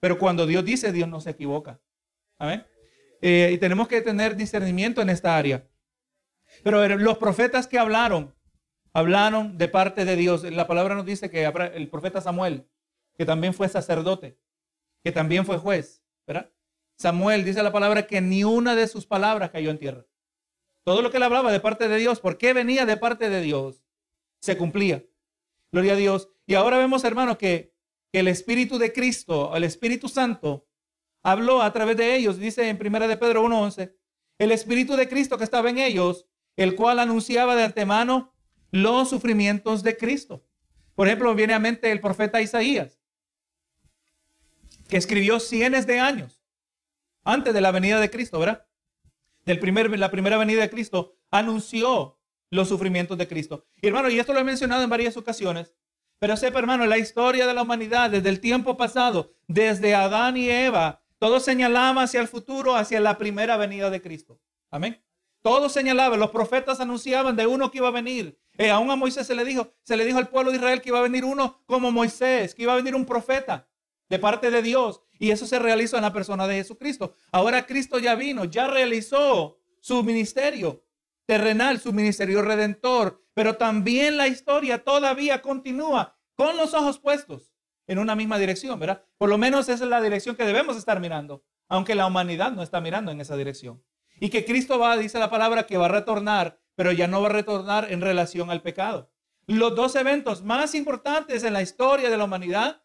Pero 0.00 0.18
cuando 0.18 0.46
Dios 0.46 0.64
dice, 0.64 0.92
Dios 0.92 1.08
no 1.08 1.20
se 1.20 1.30
equivoca. 1.30 1.80
Amén. 2.38 2.66
Eh, 3.22 3.50
y 3.52 3.58
tenemos 3.58 3.86
que 3.86 4.00
tener 4.00 4.36
discernimiento 4.36 5.00
en 5.02 5.10
esta 5.10 5.36
área. 5.36 5.66
Pero 6.64 6.86
los 6.98 7.18
profetas 7.18 7.66
que 7.66 7.78
hablaron, 7.78 8.34
hablaron 8.92 9.56
de 9.56 9.68
parte 9.68 10.04
de 10.04 10.16
Dios. 10.16 10.42
La 10.44 10.66
palabra 10.66 10.94
nos 10.94 11.06
dice 11.06 11.30
que 11.30 11.44
el 11.44 11.88
profeta 11.88 12.20
Samuel, 12.20 12.66
que 13.16 13.24
también 13.24 13.54
fue 13.54 13.68
sacerdote, 13.68 14.38
que 15.02 15.12
también 15.12 15.46
fue 15.46 15.58
juez, 15.58 15.99
Samuel 16.96 17.44
dice 17.44 17.62
la 17.62 17.72
palabra 17.72 18.06
que 18.06 18.20
ni 18.20 18.44
una 18.44 18.74
de 18.74 18.86
sus 18.86 19.06
palabras 19.06 19.50
cayó 19.50 19.70
en 19.70 19.78
tierra. 19.78 20.06
Todo 20.84 21.02
lo 21.02 21.10
que 21.10 21.16
él 21.16 21.22
hablaba 21.22 21.52
de 21.52 21.60
parte 21.60 21.88
de 21.88 21.96
Dios, 21.96 22.20
porque 22.20 22.52
venía 22.52 22.86
de 22.86 22.96
parte 22.96 23.30
de 23.30 23.40
Dios, 23.40 23.84
se 24.40 24.56
cumplía. 24.56 25.04
Gloria 25.72 25.92
a 25.92 25.96
Dios. 25.96 26.28
Y 26.46 26.54
ahora 26.54 26.78
vemos, 26.78 27.04
hermanos, 27.04 27.36
que 27.36 27.70
que 28.12 28.20
el 28.20 28.28
Espíritu 28.28 28.78
de 28.78 28.92
Cristo, 28.92 29.54
el 29.56 29.64
Espíritu 29.64 30.08
Santo, 30.08 30.66
habló 31.22 31.62
a 31.62 31.72
través 31.72 31.96
de 31.96 32.16
ellos, 32.16 32.38
dice 32.38 32.68
en 32.68 32.78
1 32.84 33.08
de 33.08 33.16
Pedro 33.16 33.44
1.11, 33.44 33.94
el 34.38 34.52
Espíritu 34.52 34.96
de 34.96 35.08
Cristo 35.08 35.38
que 35.38 35.44
estaba 35.44 35.70
en 35.70 35.78
ellos, 35.78 36.26
el 36.56 36.74
cual 36.74 36.98
anunciaba 36.98 37.54
de 37.56 37.64
antemano 37.64 38.32
los 38.70 39.10
sufrimientos 39.10 39.82
de 39.82 39.96
Cristo. 39.96 40.44
Por 40.94 41.06
ejemplo, 41.06 41.34
viene 41.34 41.54
a 41.54 41.58
mente 41.58 41.90
el 41.92 42.00
profeta 42.00 42.40
Isaías, 42.42 42.99
que 44.90 44.96
escribió 44.96 45.40
cientos 45.40 45.86
de 45.86 46.00
años 46.00 46.42
antes 47.24 47.54
de 47.54 47.60
la 47.60 47.70
venida 47.70 48.00
de 48.00 48.10
Cristo, 48.10 48.38
¿verdad? 48.38 48.66
Del 49.44 49.58
primer, 49.58 49.96
la 49.98 50.10
primera 50.10 50.36
venida 50.36 50.60
de 50.60 50.70
Cristo, 50.70 51.16
anunció 51.30 52.18
los 52.50 52.68
sufrimientos 52.68 53.16
de 53.16 53.28
Cristo. 53.28 53.64
Y 53.80 53.86
hermano, 53.86 54.10
y 54.10 54.18
esto 54.18 54.32
lo 54.32 54.40
he 54.40 54.44
mencionado 54.44 54.82
en 54.82 54.90
varias 54.90 55.16
ocasiones, 55.16 55.74
pero 56.18 56.36
sepa, 56.36 56.58
hermano, 56.58 56.84
la 56.86 56.98
historia 56.98 57.46
de 57.46 57.54
la 57.54 57.62
humanidad 57.62 58.10
desde 58.10 58.28
el 58.28 58.40
tiempo 58.40 58.76
pasado, 58.76 59.32
desde 59.46 59.94
Adán 59.94 60.36
y 60.36 60.50
Eva, 60.50 61.02
todo 61.18 61.40
señalaba 61.40 62.02
hacia 62.02 62.20
el 62.20 62.28
futuro, 62.28 62.74
hacia 62.74 63.00
la 63.00 63.16
primera 63.16 63.56
venida 63.56 63.90
de 63.90 64.02
Cristo. 64.02 64.40
Amén. 64.70 65.02
Todo 65.42 65.68
señalaba, 65.68 66.16
los 66.16 66.30
profetas 66.30 66.80
anunciaban 66.80 67.36
de 67.36 67.46
uno 67.46 67.70
que 67.70 67.78
iba 67.78 67.88
a 67.88 67.92
venir. 67.92 68.38
Eh, 68.58 68.70
aún 68.70 68.90
a 68.90 68.96
Moisés 68.96 69.26
se 69.26 69.34
le 69.34 69.44
dijo, 69.44 69.72
se 69.82 69.96
le 69.96 70.04
dijo 70.04 70.18
al 70.18 70.28
pueblo 70.28 70.50
de 70.50 70.58
Israel 70.58 70.82
que 70.82 70.90
iba 70.90 70.98
a 70.98 71.02
venir 71.02 71.24
uno 71.24 71.62
como 71.64 71.90
Moisés, 71.90 72.54
que 72.54 72.64
iba 72.64 72.74
a 72.74 72.76
venir 72.76 72.94
un 72.94 73.06
profeta 73.06 73.69
de 74.10 74.18
parte 74.18 74.50
de 74.50 74.60
Dios. 74.60 75.00
Y 75.18 75.30
eso 75.30 75.46
se 75.46 75.58
realizó 75.58 75.96
en 75.96 76.02
la 76.02 76.12
persona 76.12 76.46
de 76.46 76.56
Jesucristo. 76.56 77.14
Ahora 77.32 77.64
Cristo 77.64 77.98
ya 77.98 78.14
vino, 78.14 78.44
ya 78.44 78.66
realizó 78.66 79.58
su 79.80 80.02
ministerio 80.02 80.84
terrenal, 81.24 81.80
su 81.80 81.92
ministerio 81.92 82.42
redentor, 82.42 83.24
pero 83.32 83.56
también 83.56 84.16
la 84.16 84.26
historia 84.26 84.84
todavía 84.84 85.40
continúa 85.40 86.18
con 86.34 86.56
los 86.56 86.74
ojos 86.74 86.98
puestos 86.98 87.52
en 87.86 87.98
una 87.98 88.16
misma 88.16 88.38
dirección, 88.38 88.78
¿verdad? 88.78 89.04
Por 89.16 89.28
lo 89.28 89.38
menos 89.38 89.68
esa 89.68 89.84
es 89.84 89.90
la 89.90 90.02
dirección 90.02 90.36
que 90.36 90.44
debemos 90.44 90.76
estar 90.76 91.00
mirando, 91.00 91.44
aunque 91.68 91.94
la 91.94 92.06
humanidad 92.06 92.52
no 92.52 92.62
está 92.62 92.80
mirando 92.80 93.12
en 93.12 93.20
esa 93.20 93.36
dirección. 93.36 93.82
Y 94.18 94.28
que 94.28 94.44
Cristo 94.44 94.78
va, 94.78 94.96
dice 94.96 95.18
la 95.18 95.30
palabra, 95.30 95.66
que 95.66 95.78
va 95.78 95.86
a 95.86 95.90
retornar, 95.90 96.58
pero 96.74 96.92
ya 96.92 97.06
no 97.06 97.22
va 97.22 97.28
a 97.28 97.32
retornar 97.32 97.92
en 97.92 98.00
relación 98.00 98.50
al 98.50 98.62
pecado. 98.62 99.10
Los 99.46 99.74
dos 99.74 99.96
eventos 99.96 100.42
más 100.42 100.74
importantes 100.74 101.42
en 101.44 101.52
la 101.52 101.62
historia 101.62 102.10
de 102.10 102.16
la 102.16 102.24
humanidad 102.24 102.79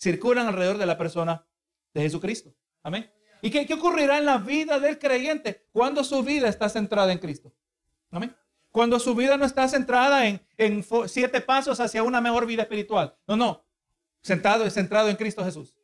circulan 0.00 0.46
alrededor 0.46 0.78
de 0.78 0.86
la 0.86 0.96
persona 0.96 1.46
de 1.94 2.02
Jesucristo. 2.02 2.54
Amén. 2.82 3.10
¿Y 3.42 3.50
qué, 3.50 3.66
qué 3.66 3.74
ocurrirá 3.74 4.18
en 4.18 4.26
la 4.26 4.38
vida 4.38 4.78
del 4.78 4.98
creyente 4.98 5.66
cuando 5.72 6.04
su 6.04 6.22
vida 6.22 6.48
está 6.48 6.68
centrada 6.68 7.12
en 7.12 7.18
Cristo? 7.18 7.52
Amén. 8.10 8.34
Cuando 8.70 8.98
su 8.98 9.14
vida 9.14 9.36
no 9.36 9.44
está 9.44 9.68
centrada 9.68 10.26
en, 10.26 10.40
en 10.56 10.84
siete 11.06 11.40
pasos 11.40 11.80
hacia 11.80 12.02
una 12.02 12.20
mejor 12.20 12.46
vida 12.46 12.62
espiritual. 12.62 13.16
No, 13.26 13.36
no. 13.36 13.64
Sentado 14.22 14.66
y 14.66 14.70
centrado 14.70 15.08
en 15.08 15.16
Cristo 15.16 15.44
Jesús. 15.44 15.76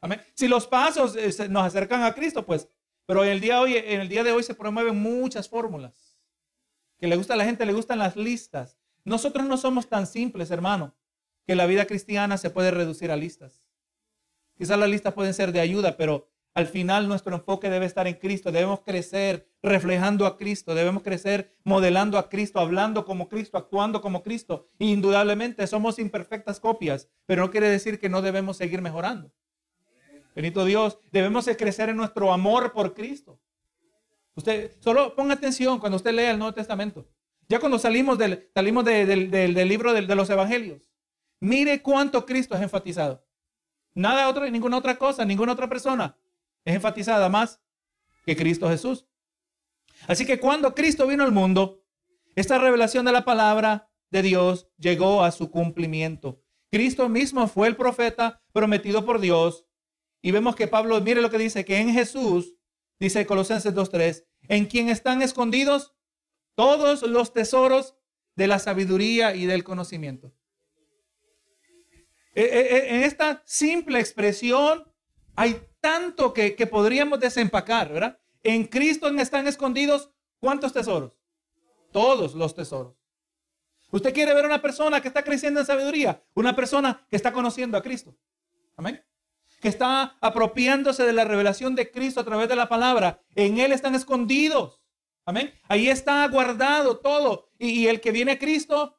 Amén. 0.00 0.20
Si 0.34 0.48
los 0.48 0.66
pasos 0.66 1.16
eh, 1.16 1.48
nos 1.48 1.64
acercan 1.64 2.02
a 2.02 2.14
Cristo, 2.14 2.46
pues. 2.46 2.68
Pero 3.06 3.24
en 3.24 3.30
el 3.30 3.40
día 3.40 3.60
hoy, 3.60 3.76
en 3.76 4.00
el 4.00 4.08
día 4.08 4.24
de 4.24 4.32
hoy 4.32 4.42
se 4.42 4.54
promueven 4.54 4.96
muchas 4.96 5.48
fórmulas. 5.48 6.16
Que 6.98 7.08
le 7.08 7.16
gusta 7.16 7.34
a 7.34 7.36
la 7.36 7.44
gente, 7.44 7.66
le 7.66 7.72
gustan 7.72 7.98
las 7.98 8.16
listas. 8.16 8.78
Nosotros 9.04 9.46
no 9.46 9.56
somos 9.56 9.88
tan 9.88 10.06
simples, 10.06 10.50
hermano, 10.50 10.94
que 11.46 11.54
la 11.54 11.66
vida 11.66 11.86
cristiana 11.86 12.38
se 12.38 12.50
puede 12.50 12.70
reducir 12.70 13.10
a 13.10 13.16
listas. 13.16 13.59
Quizás 14.60 14.78
las 14.78 14.90
listas 14.90 15.14
pueden 15.14 15.32
ser 15.32 15.52
de 15.52 15.60
ayuda, 15.60 15.96
pero 15.96 16.28
al 16.52 16.66
final 16.66 17.08
nuestro 17.08 17.34
enfoque 17.34 17.70
debe 17.70 17.86
estar 17.86 18.06
en 18.06 18.16
Cristo. 18.16 18.52
Debemos 18.52 18.80
crecer 18.80 19.48
reflejando 19.62 20.26
a 20.26 20.36
Cristo. 20.36 20.74
Debemos 20.74 21.02
crecer 21.02 21.56
modelando 21.64 22.18
a 22.18 22.28
Cristo, 22.28 22.60
hablando 22.60 23.06
como 23.06 23.30
Cristo, 23.30 23.56
actuando 23.56 24.02
como 24.02 24.22
Cristo. 24.22 24.68
indudablemente 24.78 25.66
somos 25.66 25.98
imperfectas 25.98 26.60
copias, 26.60 27.08
pero 27.24 27.40
no 27.40 27.50
quiere 27.50 27.70
decir 27.70 27.98
que 27.98 28.10
no 28.10 28.20
debemos 28.20 28.58
seguir 28.58 28.82
mejorando. 28.82 29.32
Benito 30.36 30.66
Dios, 30.66 30.98
debemos 31.10 31.48
crecer 31.56 31.88
en 31.88 31.96
nuestro 31.96 32.30
amor 32.30 32.74
por 32.74 32.92
Cristo. 32.92 33.40
Usted 34.34 34.76
solo 34.80 35.16
ponga 35.16 35.32
atención 35.32 35.78
cuando 35.78 35.96
usted 35.96 36.12
lea 36.12 36.32
el 36.32 36.38
Nuevo 36.38 36.52
Testamento. 36.52 37.08
Ya 37.48 37.60
cuando 37.60 37.78
salimos 37.78 38.18
del, 38.18 38.50
salimos 38.52 38.84
del, 38.84 39.54
libro 39.66 39.94
de, 39.94 40.02
de 40.02 40.14
los 40.14 40.28
Evangelios, 40.28 40.82
mire 41.40 41.80
cuánto 41.80 42.26
Cristo 42.26 42.54
es 42.54 42.60
enfatizado. 42.60 43.24
Nada 44.00 44.30
otro, 44.30 44.48
ninguna 44.50 44.78
otra 44.78 44.96
cosa, 44.96 45.26
ninguna 45.26 45.52
otra 45.52 45.68
persona 45.68 46.16
es 46.64 46.74
enfatizada 46.74 47.28
más 47.28 47.60
que 48.24 48.34
Cristo 48.34 48.66
Jesús. 48.68 49.06
Así 50.06 50.24
que 50.24 50.40
cuando 50.40 50.74
Cristo 50.74 51.06
vino 51.06 51.22
al 51.22 51.32
mundo, 51.32 51.84
esta 52.34 52.58
revelación 52.58 53.04
de 53.04 53.12
la 53.12 53.26
palabra 53.26 53.90
de 54.10 54.22
Dios 54.22 54.68
llegó 54.78 55.22
a 55.22 55.30
su 55.30 55.50
cumplimiento. 55.50 56.42
Cristo 56.70 57.10
mismo 57.10 57.46
fue 57.46 57.68
el 57.68 57.76
profeta 57.76 58.42
prometido 58.52 59.04
por 59.04 59.20
Dios. 59.20 59.66
Y 60.22 60.30
vemos 60.30 60.56
que 60.56 60.66
Pablo, 60.66 60.98
mire 61.02 61.20
lo 61.20 61.30
que 61.30 61.38
dice, 61.38 61.66
que 61.66 61.76
en 61.76 61.92
Jesús, 61.92 62.54
dice 62.98 63.26
Colosenses 63.26 63.74
2.3, 63.74 64.24
en 64.48 64.64
quien 64.64 64.88
están 64.88 65.20
escondidos 65.20 65.94
todos 66.54 67.02
los 67.02 67.34
tesoros 67.34 67.96
de 68.34 68.46
la 68.46 68.58
sabiduría 68.60 69.34
y 69.34 69.44
del 69.44 69.62
conocimiento. 69.62 70.32
E, 72.34 72.42
e, 72.42 72.76
e, 72.76 72.96
en 72.96 73.02
esta 73.02 73.42
simple 73.44 73.98
expresión 73.98 74.84
hay 75.36 75.60
tanto 75.80 76.32
que, 76.32 76.54
podríamos 76.70 77.18
desempacar, 77.20 77.92
¿verdad? 77.92 78.18
En 78.42 78.66
Cristo 78.66 79.08
están 79.08 79.46
escondidos 79.46 80.10
cuántos 80.38 80.72
tesoros? 80.72 81.12
Todos 81.92 82.34
los 82.34 82.54
tesoros. 82.54 82.94
Usted 83.90 84.14
quiere 84.14 84.34
ver 84.34 84.46
una 84.46 84.62
persona 84.62 85.00
que 85.00 85.08
está 85.08 85.24
creciendo 85.24 85.60
en 85.60 85.66
sabiduría, 85.66 86.22
una 86.34 86.54
persona 86.54 87.04
que 87.10 87.16
está 87.16 87.32
conociendo 87.32 87.76
a 87.76 87.82
Cristo. 87.82 88.16
Amén. 88.76 89.04
Que 89.60 89.68
está 89.68 90.16
apropiándose 90.20 91.04
de 91.04 91.12
la 91.12 91.24
revelación 91.24 91.74
de 91.74 91.90
Cristo 91.90 92.20
a 92.20 92.24
través 92.24 92.48
de 92.48 92.56
la 92.56 92.68
palabra. 92.68 93.20
En 93.34 93.58
Él 93.58 93.72
están 93.72 93.94
escondidos. 93.94 94.80
Amén. 95.24 95.52
Ahí 95.68 95.88
está 95.88 96.26
guardado 96.28 96.98
todo. 96.98 97.50
Y, 97.58 97.70
y 97.70 97.88
el 97.88 98.00
que 98.00 98.12
viene 98.12 98.32
a 98.32 98.38
Cristo 98.38 98.96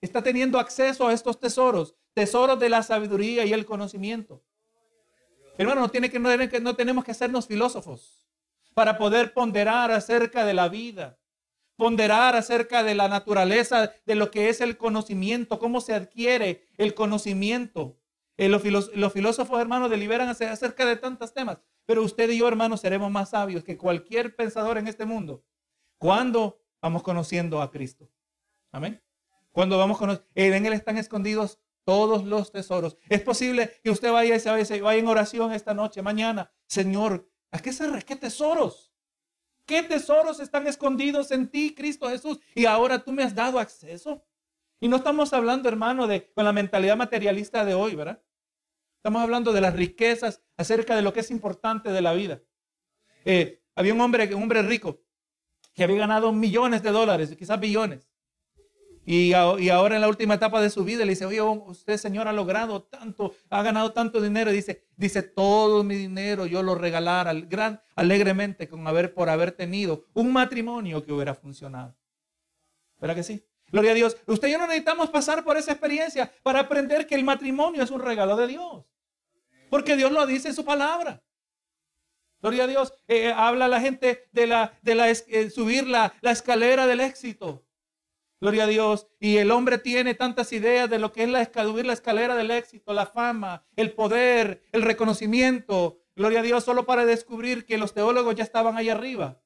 está 0.00 0.22
teniendo 0.22 0.58
acceso 0.58 1.06
a 1.06 1.12
estos 1.12 1.38
tesoros. 1.38 1.96
Tesoros 2.14 2.58
de 2.58 2.68
la 2.68 2.82
sabiduría 2.82 3.44
y 3.44 3.52
el 3.52 3.64
conocimiento. 3.64 4.42
Hermano, 5.58 5.82
no, 5.82 5.88
tiene 5.90 6.10
que, 6.10 6.18
no, 6.18 6.76
tenemos 6.76 7.04
que 7.04 7.10
hacernos 7.10 7.46
filósofos 7.46 8.26
para 8.74 8.96
poder 8.96 9.34
ponderar 9.34 9.90
acerca 9.90 10.44
de 10.44 10.54
la 10.54 10.68
vida, 10.68 11.18
ponderar 11.76 12.34
acerca 12.36 12.82
de 12.82 12.94
la 12.94 13.08
naturaleza, 13.08 13.92
de 14.06 14.14
lo 14.14 14.30
que 14.30 14.48
es 14.48 14.60
el 14.60 14.76
conocimiento, 14.76 15.58
cómo 15.58 15.80
se 15.80 15.94
adquiere 15.94 16.66
el 16.78 16.94
conocimiento. 16.94 17.98
Eh, 18.38 18.48
los, 18.48 19.12
filósofos, 19.12 19.60
hermanos, 19.60 19.90
deliberan 19.90 20.28
acerca 20.28 20.86
de 20.86 20.96
tantos 20.96 21.34
temas, 21.34 21.58
pero 21.84 22.02
usted 22.02 22.30
y 22.30 22.38
yo, 22.38 22.48
hermanos, 22.48 22.80
seremos 22.80 23.10
más 23.10 23.30
sabios 23.30 23.62
que 23.62 23.76
cualquier 23.76 24.34
pensador 24.34 24.78
en 24.78 24.88
este 24.88 25.04
mundo. 25.04 25.44
¿Cuándo 25.98 26.60
vamos 26.80 27.02
conociendo 27.02 27.60
a 27.60 27.70
Cristo? 27.70 28.08
Amén. 28.72 29.02
Cuando 29.52 29.76
vamos 29.76 29.98
conociendo, 29.98 30.28
en 30.34 30.66
Él 30.66 30.72
están 30.72 30.96
escondidos 30.96 31.58
todos 31.84 32.24
los 32.24 32.52
tesoros. 32.52 32.96
Es 33.08 33.20
posible 33.22 33.80
que 33.82 33.90
usted 33.90 34.10
vaya 34.10 34.36
y 34.36 34.40
se 34.40 34.80
vaya 34.80 34.98
en 34.98 35.06
oración 35.06 35.52
esta 35.52 35.74
noche, 35.74 36.02
mañana. 36.02 36.52
Señor, 36.66 37.28
¿a 37.50 37.58
qué 37.58 37.72
se 37.72 37.86
qué 38.04 38.16
tesoros? 38.16 38.92
¿Qué 39.66 39.82
tesoros 39.82 40.40
están 40.40 40.66
escondidos 40.66 41.30
en 41.30 41.48
ti, 41.48 41.74
Cristo 41.74 42.08
Jesús? 42.08 42.40
Y 42.54 42.66
ahora 42.66 43.02
tú 43.02 43.12
me 43.12 43.22
has 43.22 43.34
dado 43.34 43.58
acceso. 43.58 44.24
Y 44.80 44.88
no 44.88 44.96
estamos 44.96 45.32
hablando, 45.32 45.68
hermano, 45.68 46.06
de 46.06 46.32
con 46.32 46.44
la 46.44 46.52
mentalidad 46.52 46.96
materialista 46.96 47.64
de 47.64 47.74
hoy, 47.74 47.94
¿verdad? 47.94 48.20
Estamos 48.96 49.22
hablando 49.22 49.52
de 49.52 49.60
las 49.60 49.74
riquezas 49.74 50.42
acerca 50.56 50.96
de 50.96 51.02
lo 51.02 51.12
que 51.12 51.20
es 51.20 51.30
importante 51.30 51.90
de 51.90 52.00
la 52.00 52.12
vida. 52.12 52.42
Eh, 53.24 53.62
había 53.74 53.94
un 53.94 54.00
hombre, 54.00 54.34
un 54.34 54.42
hombre 54.42 54.62
rico 54.62 55.02
que 55.74 55.84
había 55.84 55.98
ganado 55.98 56.32
millones 56.32 56.82
de 56.82 56.90
dólares, 56.90 57.34
quizás 57.36 57.58
billones. 57.58 58.11
Y, 59.04 59.32
ahora 59.32 59.96
en 59.96 60.00
la 60.00 60.08
última 60.08 60.34
etapa 60.34 60.60
de 60.60 60.70
su 60.70 60.84
vida 60.84 61.04
le 61.04 61.10
dice, 61.10 61.26
oye, 61.26 61.40
usted 61.40 61.96
señor 61.96 62.28
ha 62.28 62.32
logrado 62.32 62.82
tanto, 62.82 63.34
ha 63.50 63.62
ganado 63.62 63.92
tanto 63.92 64.20
dinero. 64.20 64.52
dice, 64.52 64.84
dice, 64.96 65.22
todo 65.22 65.82
mi 65.82 65.96
dinero 65.96 66.46
yo 66.46 66.62
lo 66.62 66.76
regalara 66.76 67.32
gran, 67.34 67.82
alegremente 67.96 68.68
con 68.68 68.86
haber, 68.86 69.12
por 69.12 69.28
haber 69.28 69.52
tenido 69.52 70.04
un 70.14 70.32
matrimonio 70.32 71.04
que 71.04 71.12
hubiera 71.12 71.34
funcionado. 71.34 71.96
¿Verdad 73.00 73.16
que 73.16 73.24
sí? 73.24 73.44
Gloria 73.72 73.90
a 73.90 73.94
Dios. 73.94 74.16
Usted 74.26 74.48
y 74.48 74.52
yo 74.52 74.58
no 74.58 74.66
necesitamos 74.66 75.10
pasar 75.10 75.42
por 75.42 75.56
esa 75.56 75.72
experiencia 75.72 76.32
para 76.42 76.60
aprender 76.60 77.06
que 77.06 77.16
el 77.16 77.24
matrimonio 77.24 77.82
es 77.82 77.90
un 77.90 78.00
regalo 78.00 78.36
de 78.36 78.46
Dios. 78.46 78.84
Porque 79.68 79.96
Dios 79.96 80.12
lo 80.12 80.26
dice 80.26 80.48
en 80.48 80.54
su 80.54 80.64
palabra. 80.64 81.22
Gloria 82.40 82.64
a 82.64 82.66
Dios. 82.66 82.92
Eh, 83.08 83.32
habla 83.34 83.66
la 83.66 83.80
gente 83.80 84.28
de, 84.32 84.46
la, 84.46 84.78
de 84.82 84.94
la, 84.94 85.10
eh, 85.10 85.50
subir 85.50 85.88
la, 85.88 86.12
la 86.20 86.30
escalera 86.30 86.86
del 86.86 87.00
éxito. 87.00 87.64
Gloria 88.42 88.64
a 88.64 88.66
Dios. 88.66 89.06
Y 89.20 89.36
el 89.36 89.52
hombre 89.52 89.78
tiene 89.78 90.14
tantas 90.14 90.52
ideas 90.52 90.90
de 90.90 90.98
lo 90.98 91.12
que 91.12 91.22
es 91.22 91.28
la, 91.28 91.44
subir 91.44 91.86
la 91.86 91.92
escalera 91.92 92.34
del 92.34 92.50
éxito, 92.50 92.92
la 92.92 93.06
fama, 93.06 93.64
el 93.76 93.92
poder, 93.92 94.64
el 94.72 94.82
reconocimiento. 94.82 96.02
Gloria 96.16 96.40
a 96.40 96.42
Dios, 96.42 96.64
solo 96.64 96.84
para 96.84 97.06
descubrir 97.06 97.64
que 97.64 97.78
los 97.78 97.94
teólogos 97.94 98.34
ya 98.34 98.42
estaban 98.42 98.76
ahí 98.76 98.88
arriba. 98.88 99.40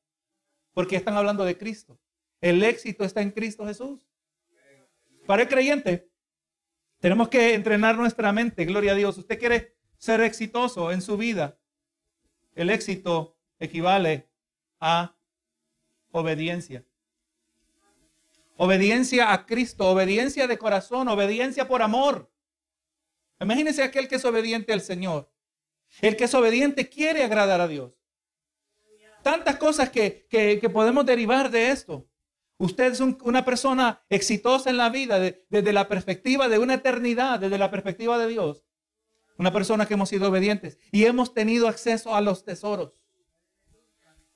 Porque 0.73 0.97
están 0.97 1.15
hablando 1.15 1.45
de 1.45 1.59
Cristo. 1.59 2.00
El 2.41 2.62
éxito 2.65 3.05
está 3.05 3.21
en 3.21 3.33
Cristo 3.33 3.67
Jesús. 3.67 4.09
Para 5.26 5.43
el 5.43 5.49
creyente, 5.49 6.11
tenemos 6.99 7.29
que 7.29 7.53
entrenar 7.53 7.99
nuestra 7.99 8.33
mente. 8.33 8.65
Gloria 8.65 8.93
a 8.93 8.95
Dios. 8.95 9.19
Usted 9.19 9.38
quiere 9.38 9.76
ser 9.99 10.23
exitoso 10.23 10.91
en 10.91 11.03
su 11.03 11.19
vida. 11.19 11.59
El 12.55 12.71
éxito 12.71 13.37
equivale 13.59 14.31
a 14.81 15.15
obediencia. 16.12 16.83
Obediencia 18.57 19.33
a 19.33 19.45
Cristo, 19.45 19.87
obediencia 19.89 20.47
de 20.47 20.59
corazón, 20.59 21.09
obediencia 21.09 21.69
por 21.69 21.83
amor. 21.83 22.31
Imagínense 23.39 23.83
aquel 23.83 24.09
que 24.09 24.17
es 24.17 24.25
obediente 24.25 24.73
al 24.73 24.81
Señor. 24.81 25.31
El 26.01 26.17
que 26.17 26.25
es 26.25 26.35
obediente 26.35 26.89
quiere 26.89 27.23
agradar 27.23 27.61
a 27.61 27.69
Dios. 27.69 28.01
Tantas 29.23 29.57
cosas 29.57 29.91
que, 29.91 30.27
podemos 30.73 31.05
derivar 31.05 31.51
de 31.51 31.71
esto. 31.71 32.09
Usted 32.59 32.93
es 32.93 33.01
una 33.01 33.45
persona 33.45 34.03
exitosa 34.09 34.71
en 34.71 34.79
la 34.79 34.89
vida 34.89 35.19
desde 35.19 35.73
la 35.73 35.89
perspectiva 35.89 36.49
de 36.49 36.59
una 36.59 36.75
eternidad, 36.75 37.39
desde 37.39 37.59
la 37.59 37.71
perspectiva 37.71 38.17
de 38.19 38.29
Dios. 38.29 38.65
Una 39.37 39.53
persona 39.53 39.85
que 39.85 39.95
hemos 39.95 40.09
sido 40.09 40.31
obedientes 40.31 40.79
y 40.91 41.05
hemos 41.05 41.35
tenido 41.35 41.69
acceso 41.69 42.15
a 42.15 42.23
los 42.23 42.45
tesoros. 42.45 42.95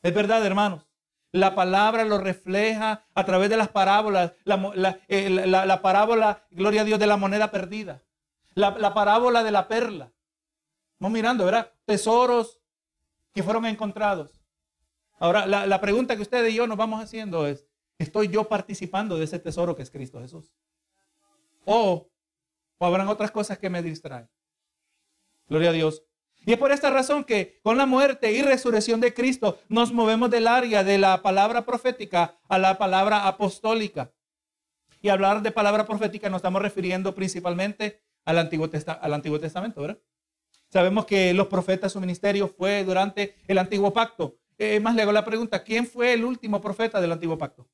Es 0.03 0.13
verdad, 0.13 0.45
hermanos. 0.45 0.90
La 1.33 1.55
palabra 1.55 2.05
lo 2.05 2.19
refleja 2.19 3.05
a 3.15 3.25
través 3.25 3.51
de 3.51 3.57
las 3.57 3.69
parábolas. 3.69 4.33
Eh, 5.09 5.31
la, 5.31 5.83
parábola, 5.83 6.45
gloria 6.51 6.81
a 6.81 6.85
Dios, 6.85 6.99
de 6.99 7.07
la 7.07 7.17
moneda 7.17 7.51
perdida. 7.51 8.03
La, 8.55 8.95
parábola 8.95 9.45
de 9.45 9.53
la 9.53 9.69
perla. 9.69 10.13
Vamos 10.99 11.15
mirando, 11.15 11.45
¿verdad? 11.45 11.73
Tesoros 11.85 12.61
que 13.33 13.43
fueron 13.43 13.65
encontrados. 13.67 14.41
Ahora, 15.19 15.47
la, 15.47 15.81
pregunta 15.81 16.17
que 16.17 16.23
usted 16.23 16.45
y 16.47 16.55
yo 16.55 16.67
nos 16.67 16.77
vamos 16.77 17.03
haciendo 17.03 17.47
es, 17.47 17.67
¿estoy 17.99 18.29
yo 18.29 18.49
participando 18.49 19.17
de 19.17 19.25
ese 19.25 19.39
tesoro 19.39 19.77
que 19.77 19.83
es 19.83 19.91
Cristo 19.91 20.21
Jesús? 20.21 20.53
O, 21.65 22.11
o 22.79 22.87
habrán 22.87 23.07
otras 23.07 23.31
cosas 23.31 23.59
que 23.59 23.71
me 23.71 23.83
distraen. 23.83 24.29
Gloria 25.49 25.71
a 25.71 25.73
Dios. 25.73 26.03
Y 26.47 26.53
es 26.53 26.59
por 26.59 26.73
esta 26.73 26.91
razón 26.91 27.25
que 27.25 27.61
con 27.63 27.77
la 27.77 27.87
muerte 27.87 28.33
y 28.33 28.43
resurrección 28.43 29.01
de 29.01 29.13
Cristo 29.13 29.59
nos 29.69 29.93
movemos 29.93 30.31
del 30.31 30.47
área 30.47 30.83
de 30.85 30.99
la 30.99 31.23
palabra 31.23 31.67
profética 31.67 32.39
a 32.49 32.59
la 32.59 32.79
palabra 32.79 33.27
apostólica. 33.27 34.13
Y 35.03 35.09
hablar 35.09 35.43
de 35.43 35.51
palabra 35.51 35.87
profética 35.87 36.29
nos 36.29 36.39
estamos 36.39 36.63
refiriendo 36.63 37.15
principalmente 37.15 38.03
al 38.25 38.39
Antiguo, 38.39 38.71
al 39.01 39.15
Antiguo 39.15 39.41
Testamento, 39.41 39.81
¿verdad? 39.83 39.99
Sabemos 40.69 41.05
que 41.07 41.35
los 41.35 41.49
profetas, 41.49 41.93
su 41.93 42.01
ministerio 42.01 42.49
fue 42.49 42.85
durante 42.85 43.35
el 43.49 43.59
Antiguo 43.59 43.93
Pacto. 43.93 44.39
Más 44.83 44.95
le 44.95 45.03
hago 45.03 45.13
la 45.13 45.25
pregunta, 45.25 45.65
¿quién 45.65 45.87
fue 45.87 46.13
el 46.13 46.25
último 46.25 46.61
profeta 46.61 47.01
del 47.01 47.13
Antiguo 47.13 47.39
Pacto? 47.39 47.69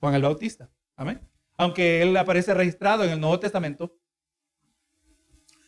Juan 0.00 0.14
el 0.14 0.22
Bautista. 0.22 0.70
Amén. 0.96 1.20
Aunque 1.56 2.00
él 2.00 2.16
aparece 2.16 2.54
registrado 2.54 3.04
en 3.04 3.10
el 3.10 3.20
Nuevo 3.20 3.38
Testamento, 3.38 3.94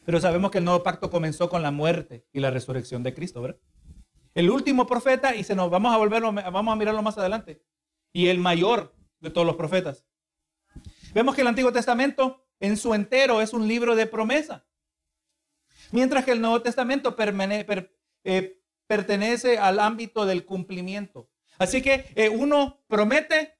pero 0.04 0.20
sabemos 0.20 0.50
que 0.50 0.58
el 0.58 0.64
nuevo 0.64 0.82
pacto 0.82 1.10
comenzó 1.10 1.48
con 1.48 1.62
la 1.62 1.70
muerte 1.70 2.26
y 2.32 2.40
la 2.40 2.50
resurrección 2.50 3.02
de 3.02 3.14
Cristo, 3.14 3.40
¿verdad? 3.40 3.60
El 4.34 4.50
último 4.50 4.86
profeta, 4.86 5.34
y 5.34 5.44
se 5.44 5.54
nos 5.54 5.70
vamos 5.70 5.94
a 5.94 5.96
volverlo, 5.96 6.32
vamos 6.32 6.72
a 6.72 6.76
mirarlo 6.76 7.02
más 7.02 7.16
adelante, 7.18 7.62
y 8.12 8.28
el 8.28 8.38
mayor 8.38 8.94
de 9.20 9.30
todos 9.30 9.46
los 9.46 9.56
profetas. 9.56 10.04
Vemos 11.14 11.34
que 11.34 11.42
el 11.42 11.46
Antiguo 11.46 11.72
Testamento 11.72 12.44
en 12.60 12.76
su 12.76 12.94
entero 12.94 13.40
es 13.40 13.52
un 13.52 13.68
libro 13.68 13.94
de 13.94 14.06
promesa, 14.06 14.66
mientras 15.92 16.24
que 16.24 16.32
el 16.32 16.40
Nuevo 16.40 16.62
Testamento 16.62 17.16
eh, 18.24 18.60
pertenece 18.86 19.58
al 19.58 19.78
ámbito 19.78 20.26
del 20.26 20.44
cumplimiento. 20.44 21.30
Así 21.58 21.80
que 21.82 22.06
eh, 22.16 22.28
uno 22.28 22.84
promete 22.88 23.54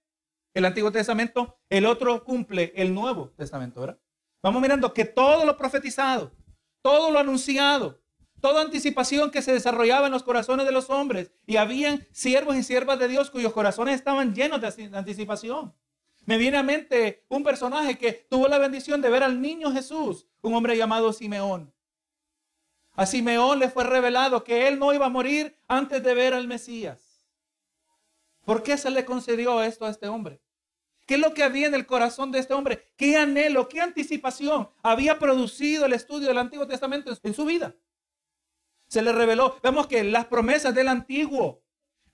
el 0.53 0.65
Antiguo 0.65 0.91
Testamento, 0.91 1.61
el 1.69 1.87
otro 1.87 2.25
cumple 2.25 2.73
el 2.77 2.93
Nuevo 2.95 3.31
Testamento, 3.31 3.81
¿verdad? 3.81 4.01
Vamos 4.45 4.61
mirando 4.61 4.93
que 4.93 5.07
todo 5.07 5.47
lo 5.47 5.57
profetizado, 5.57 6.31
todo 6.83 7.11
lo 7.11 7.19
anunciado, 7.19 8.03
toda 8.43 8.61
anticipación 8.61 9.31
que 9.31 9.41
se 9.41 9.55
desarrollaba 9.55 10.05
en 10.05 10.13
los 10.13 10.23
corazones 10.23 10.67
de 10.67 10.73
los 10.73 10.91
hombres 10.91 11.33
y 11.47 11.57
habían 11.57 12.07
siervos 12.13 12.55
y 12.55 12.63
siervas 12.63 12.99
de 12.99 13.09
Dios 13.09 13.31
cuyos 13.31 13.55
corazones 13.55 13.95
estaban 13.95 14.35
llenos 14.35 14.61
de 14.61 14.91
anticipación. 14.93 15.75
Me 16.27 16.37
viene 16.37 16.59
a 16.59 16.63
mente 16.63 17.25
un 17.31 17.43
personaje 17.43 17.97
que 17.97 18.13
tuvo 18.13 18.47
la 18.47 18.59
bendición 18.59 19.01
de 19.01 19.09
ver 19.09 19.23
al 19.23 19.41
niño 19.41 19.73
Jesús, 19.73 20.27
un 20.43 20.53
hombre 20.53 20.77
llamado 20.77 21.15
Simeón. 21.15 21.73
A 22.93 23.07
Simeón 23.07 23.61
le 23.61 23.71
fue 23.71 23.85
revelado 23.85 24.45
que 24.45 24.69
él 24.69 24.79
no 24.79 24.93
iba 24.93 25.07
a 25.07 25.09
morir 25.09 25.59
antes 25.69 26.03
de 26.03 26.13
ver 26.13 26.35
al 26.35 26.49
Mesías. 26.49 27.27
¿Por 28.45 28.63
qué 28.63 28.77
se 28.77 28.91
le 28.91 29.07
concedió 29.07 29.63
esto 29.63 29.87
a 29.87 29.91
este 29.91 30.07
hombre? 30.07 30.44
¿Qué 31.07 31.15
es 31.15 31.21
lo 31.21 31.35
que 31.35 31.43
había 31.43 31.67
en 31.67 31.75
el 31.75 31.87
corazón 31.87 32.33
de 32.33 32.39
este 32.39 32.55
hombre? 32.55 32.91
¿Qué 32.97 33.17
anhelo, 33.17 33.69
qué 33.69 33.81
anticipación 33.81 34.71
había 34.83 35.19
producido 35.19 35.85
el 35.85 35.93
estudio 35.93 36.29
del 36.29 36.39
Antiguo 36.39 36.67
Testamento 36.67 37.13
en 37.23 37.35
su 37.35 37.45
vida? 37.45 37.75
Se 38.89 39.03
le 39.03 39.13
reveló. 39.13 39.57
Vemos 39.63 39.87
que 39.87 40.03
las 40.03 40.27
promesas 40.27 40.75
del 40.75 40.89
Antiguo, 40.89 41.63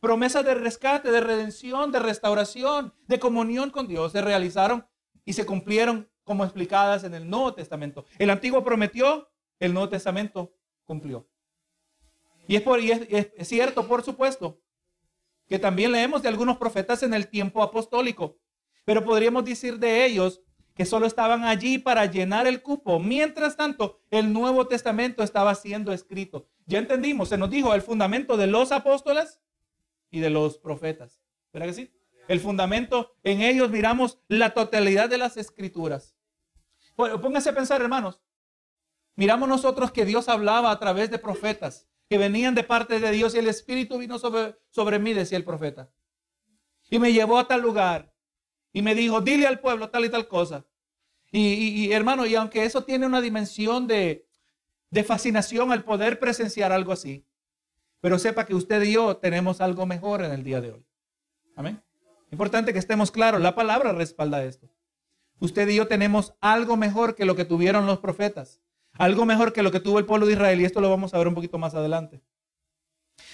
promesas 0.00 0.44
de 0.44 0.54
rescate, 0.54 1.12
de 1.12 1.20
redención, 1.20 1.92
de 1.92 2.00
restauración, 2.00 2.94
de 3.06 3.20
comunión 3.20 3.70
con 3.70 3.86
Dios, 3.86 4.12
se 4.12 4.22
realizaron 4.22 4.86
y 5.24 5.34
se 5.34 5.46
cumplieron 5.46 6.10
como 6.24 6.44
explicadas 6.44 7.04
en 7.04 7.14
el 7.14 7.28
Nuevo 7.28 7.54
Testamento. 7.54 8.04
El 8.18 8.30
Antiguo 8.30 8.64
prometió, 8.64 9.30
el 9.60 9.72
Nuevo 9.72 9.88
Testamento 9.88 10.52
cumplió. 10.84 11.28
Y 12.48 12.56
es, 12.56 12.62
por, 12.62 12.80
cierto, 13.44 13.86
por 13.86 14.02
supuesto, 14.02 14.60
que 15.46 15.60
también 15.60 15.92
leemos 15.92 16.22
de 16.22 16.28
algunos 16.28 16.56
profetas 16.56 17.04
en 17.04 17.14
el 17.14 17.28
tiempo 17.28 17.62
apostólico 17.62 18.40
pero 18.84 19.04
podríamos 19.04 19.44
decir 19.44 19.78
de 19.78 20.04
ellos 20.04 20.42
que 20.74 20.86
solo 20.86 21.06
estaban 21.06 21.44
allí 21.44 21.78
para 21.78 22.06
llenar 22.06 22.46
el 22.46 22.62
cupo. 22.62 22.98
Mientras 22.98 23.56
tanto, 23.56 24.00
el 24.10 24.32
Nuevo 24.32 24.66
Testamento 24.66 25.22
estaba 25.22 25.54
siendo 25.54 25.92
escrito. 25.92 26.48
Ya 26.66 26.78
entendimos, 26.78 27.28
se 27.28 27.36
nos 27.36 27.50
dijo 27.50 27.74
el 27.74 27.82
fundamento 27.82 28.36
de 28.36 28.46
los 28.46 28.72
apóstoles 28.72 29.40
y 30.10 30.20
de 30.20 30.30
los 30.30 30.58
profetas. 30.58 31.20
¿Verdad 31.52 31.68
que 31.68 31.74
sí? 31.74 31.92
El 32.28 32.40
fundamento, 32.40 33.16
en 33.24 33.42
ellos 33.42 33.70
miramos 33.70 34.20
la 34.28 34.54
totalidad 34.54 35.08
de 35.08 35.18
las 35.18 35.36
escrituras. 35.36 36.16
Pónganse 36.96 37.50
a 37.50 37.54
pensar, 37.54 37.82
hermanos. 37.82 38.22
Miramos 39.16 39.48
nosotros 39.48 39.90
que 39.90 40.04
Dios 40.04 40.28
hablaba 40.28 40.70
a 40.70 40.78
través 40.78 41.10
de 41.10 41.18
profetas 41.18 41.88
que 42.08 42.18
venían 42.18 42.54
de 42.54 42.64
parte 42.64 42.98
de 42.98 43.10
Dios 43.12 43.34
y 43.34 43.38
el 43.38 43.48
Espíritu 43.48 43.98
vino 43.98 44.18
sobre, 44.18 44.56
sobre 44.70 44.98
mí, 44.98 45.12
decía 45.12 45.38
el 45.38 45.44
profeta. 45.44 45.90
Y 46.90 46.98
me 46.98 47.12
llevó 47.12 47.38
a 47.38 47.46
tal 47.46 47.60
lugar 47.60 48.09
y 48.72 48.82
me 48.82 48.94
dijo, 48.94 49.20
dile 49.20 49.46
al 49.46 49.60
pueblo 49.60 49.90
tal 49.90 50.04
y 50.04 50.08
tal 50.08 50.28
cosa. 50.28 50.64
Y, 51.32 51.92
hermano, 51.92 52.26
y 52.26 52.34
aunque 52.34 52.64
eso 52.64 52.82
tiene 52.82 53.06
una 53.06 53.20
dimensión 53.20 53.86
de, 53.86 54.26
fascinación 55.06 55.70
al 55.70 55.84
poder 55.84 56.18
presenciar 56.18 56.72
algo 56.72 56.92
así, 56.92 57.24
pero 58.00 58.18
sepa 58.18 58.46
que 58.46 58.54
usted 58.54 58.82
y 58.82 58.92
yo 58.92 59.16
tenemos 59.16 59.60
algo 59.60 59.86
mejor 59.86 60.24
en 60.24 60.32
el 60.32 60.42
día 60.42 60.60
de 60.60 60.72
hoy. 60.72 60.84
Amén. 61.54 61.80
Importante 62.32 62.72
que 62.72 62.78
estemos 62.78 63.10
claros, 63.10 63.40
la 63.40 63.54
palabra 63.54 63.92
respalda 63.92 64.42
esto. 64.44 64.68
Usted 65.38 65.68
y 65.68 65.76
yo 65.76 65.86
tenemos 65.86 66.34
algo 66.40 66.76
mejor 66.76 67.14
que 67.14 67.24
lo 67.24 67.36
que 67.36 67.44
tuvieron 67.44 67.86
los 67.86 67.98
profetas, 67.98 68.60
algo 68.92 69.24
mejor 69.24 69.52
que 69.52 69.62
lo 69.62 69.70
que 69.70 69.80
tuvo 69.80 69.98
el 69.98 70.06
pueblo 70.06 70.26
de 70.26 70.32
Israel, 70.32 70.60
y 70.60 70.64
esto 70.64 70.80
lo 70.80 70.90
vamos 70.90 71.14
a 71.14 71.18
ver 71.18 71.28
un 71.28 71.34
poquito 71.34 71.58
más 71.58 71.74
adelante. 71.74 72.22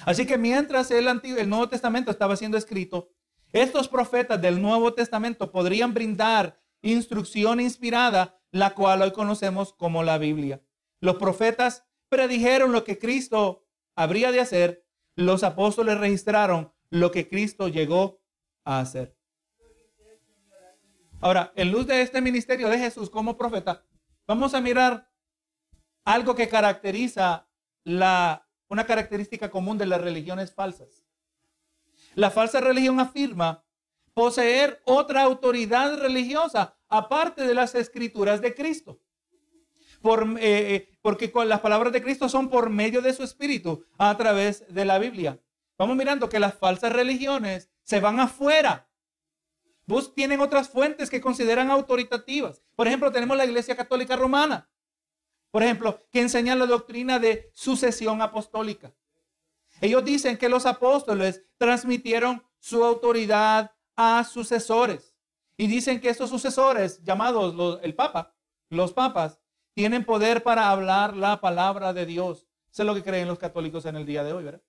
Así 0.04 0.26
que 0.26 0.36
mientras 0.38 0.90
el, 0.90 1.08
Antiguo, 1.08 1.38
el 1.38 1.48
Nuevo 1.48 1.68
Testamento 1.68 2.10
estaba 2.10 2.36
siendo 2.36 2.58
escrito, 2.58 3.10
estos 3.56 3.88
profetas 3.88 4.40
del 4.40 4.60
Nuevo 4.60 4.92
Testamento 4.92 5.50
podrían 5.50 5.94
brindar 5.94 6.60
instrucción 6.82 7.58
inspirada, 7.58 8.38
la 8.50 8.74
cual 8.74 9.00
hoy 9.00 9.12
conocemos 9.12 9.72
como 9.72 10.02
la 10.02 10.18
Biblia. 10.18 10.62
Los 11.00 11.16
profetas 11.16 11.84
predijeron 12.10 12.72
lo 12.72 12.84
que 12.84 12.98
Cristo 12.98 13.66
habría 13.94 14.30
de 14.30 14.40
hacer, 14.40 14.86
los 15.14 15.42
apóstoles 15.42 15.98
registraron 15.98 16.72
lo 16.90 17.10
que 17.10 17.28
Cristo 17.28 17.68
llegó 17.68 18.20
a 18.64 18.80
hacer. 18.80 19.16
Ahora, 21.20 21.52
en 21.56 21.72
luz 21.72 21.86
de 21.86 22.02
este 22.02 22.20
ministerio 22.20 22.68
de 22.68 22.78
Jesús 22.78 23.08
como 23.08 23.38
profeta, 23.38 23.86
vamos 24.26 24.52
a 24.52 24.60
mirar 24.60 25.10
algo 26.04 26.34
que 26.34 26.48
caracteriza 26.48 27.48
la, 27.84 28.46
una 28.68 28.84
característica 28.84 29.50
común 29.50 29.78
de 29.78 29.86
las 29.86 30.00
religiones 30.00 30.52
falsas. 30.52 31.05
La 32.16 32.30
falsa 32.30 32.60
religión 32.60 32.98
afirma 32.98 33.62
poseer 34.14 34.80
otra 34.86 35.22
autoridad 35.22 35.98
religiosa 35.98 36.78
aparte 36.88 37.46
de 37.46 37.54
las 37.54 37.74
escrituras 37.74 38.40
de 38.40 38.54
Cristo. 38.54 38.98
Eh, 40.02 40.38
eh, 40.40 40.98
porque 41.02 41.30
con 41.30 41.46
las 41.48 41.60
palabras 41.60 41.92
de 41.92 42.02
Cristo 42.02 42.28
son 42.30 42.48
por 42.48 42.70
medio 42.70 43.02
de 43.02 43.12
su 43.12 43.22
espíritu 43.22 43.84
a 43.98 44.16
través 44.16 44.64
de 44.72 44.86
la 44.86 44.98
Biblia. 44.98 45.38
Vamos 45.76 45.94
mirando 45.94 46.30
que 46.30 46.40
las 46.40 46.54
falsas 46.54 46.90
religiones 46.90 47.70
se 47.82 48.00
van 48.00 48.18
afuera. 48.18 48.88
Vos 49.84 50.14
tienen 50.14 50.40
otras 50.40 50.70
fuentes 50.70 51.10
que 51.10 51.20
consideran 51.20 51.70
autoritativas. 51.70 52.62
Por 52.76 52.86
ejemplo, 52.86 53.12
tenemos 53.12 53.36
la 53.36 53.44
Iglesia 53.44 53.76
Católica 53.76 54.16
Romana. 54.16 54.70
Por 55.50 55.62
ejemplo, 55.62 56.00
que 56.10 56.22
enseña 56.22 56.54
la 56.54 56.64
doctrina 56.64 57.18
de 57.18 57.50
sucesión 57.52 58.22
apostólica. 58.22 58.94
Ellos 59.80 60.04
dicen 60.04 60.38
que 60.38 60.48
los 60.48 60.66
apóstoles 60.66 61.44
transmitieron 61.58 62.42
su 62.58 62.84
autoridad 62.84 63.72
a 63.96 64.24
sucesores. 64.24 65.14
Y 65.56 65.66
dicen 65.66 66.00
que 66.00 66.10
estos 66.10 66.30
sucesores, 66.30 67.02
llamados 67.02 67.80
el 67.82 67.94
Papa, 67.94 68.34
los 68.68 68.92
papas, 68.92 69.40
tienen 69.74 70.04
poder 70.04 70.42
para 70.42 70.70
hablar 70.70 71.16
la 71.16 71.40
palabra 71.40 71.92
de 71.92 72.06
Dios. 72.06 72.46
Eso 72.70 72.82
es 72.82 72.86
lo 72.86 72.94
que 72.94 73.02
creen 73.02 73.28
los 73.28 73.38
católicos 73.38 73.86
en 73.86 73.96
el 73.96 74.06
día 74.06 74.24
de 74.24 74.32
hoy, 74.32 74.44
¿verdad? 74.44 74.62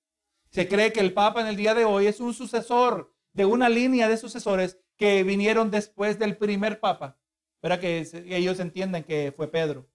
Se 0.50 0.68
cree 0.68 0.94
que 0.94 1.02
el 1.02 1.14
Papa 1.14 1.42
en 1.42 1.48
el 1.48 1.56
día 1.56 1.74
de 1.74 1.86
hoy 1.86 2.08
es 2.08 2.20
un 2.20 2.34
sucesor 2.34 3.14
de 3.34 3.46
una 3.46 3.70
línea 3.70 4.08
de 4.08 4.18
sucesores 4.18 4.80
que 4.96 5.24
vinieron 5.24 5.72
después 5.72 6.18
del 6.20 6.38
primer 6.38 6.80
Papa. 6.80 7.18
¿Verdad? 7.62 7.80
Que 7.80 8.08
ellos 8.30 8.60
entienden 8.60 9.04
que 9.04 9.34
fue 9.36 9.50
Pedro. 9.52 9.90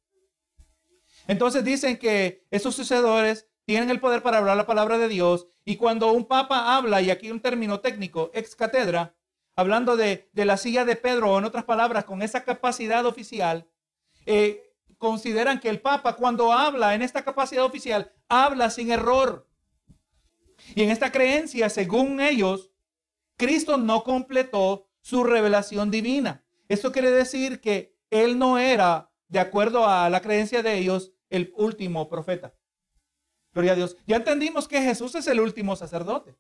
Entonces 1.27 1.65
dicen 1.65 1.97
que 1.97 2.45
esos 2.51 2.75
sucesores 2.75 3.49
tienen 3.73 3.89
el 3.89 4.01
poder 4.01 4.23
para 4.23 4.37
hablar 4.37 4.55
la 4.59 4.67
palabra 4.67 4.99
de 4.99 5.09
Dios. 5.09 5.47
Y 5.65 5.77
cuando 5.77 6.13
un 6.13 6.27
papa 6.27 6.77
habla, 6.77 7.01
y 7.01 7.09
aquí 7.09 7.31
un 7.31 7.41
término 7.41 7.81
técnico, 7.81 8.31
ex 8.35 8.55
cátedra, 8.55 9.15
hablando 9.57 9.97
de, 9.97 10.29
la 10.35 10.59
silla 10.59 10.85
de 10.85 10.95
Pedro, 10.95 11.33
o 11.33 11.39
en 11.39 11.47
otras 11.47 11.65
palabras, 11.65 12.05
con 12.05 12.21
esa 12.21 12.45
capacidad 12.45 13.07
oficial, 13.07 13.67
eh, 14.27 14.75
consideran 14.99 15.59
que 15.59 15.71
el 15.71 15.81
papa 15.81 16.17
cuando 16.17 16.53
habla 16.53 16.95
en 16.95 17.01
esta 17.01 17.25
capacidad 17.25 17.65
oficial, 17.65 18.13
habla 18.29 18.69
sin 18.69 18.93
error. 18.93 19.49
Y 20.75 20.83
en 20.83 20.91
esta 20.91 21.11
creencia, 21.11 21.71
según 21.71 22.21
ellos, 22.21 22.73
Cristo 23.39 23.79
no 23.79 24.05
completó 24.05 24.87
su 25.01 25.25
revelación 25.25 25.91
divina. 25.91 26.45
Esto 26.69 26.93
quiere 26.93 27.11
decir 27.11 27.63
que 27.63 27.97
él 28.11 28.39
no 28.39 28.59
era, 28.59 29.11
de 29.29 29.41
acuerdo 29.41 29.87
a 29.87 30.11
la 30.11 30.21
creencia 30.21 30.63
de 30.63 30.77
ellos, 30.77 31.15
el 31.31 31.55
último 31.57 32.11
profeta. 32.11 32.53
Gloria 33.53 33.73
a 33.73 33.77
Dios. 33.77 33.97
Ya 34.07 34.17
entendimos 34.17 34.67
que 34.67 34.81
Jesús 34.81 35.15
es 35.15 35.27
el 35.27 35.41
último 35.41 35.77
sacerdote. 35.77 36.37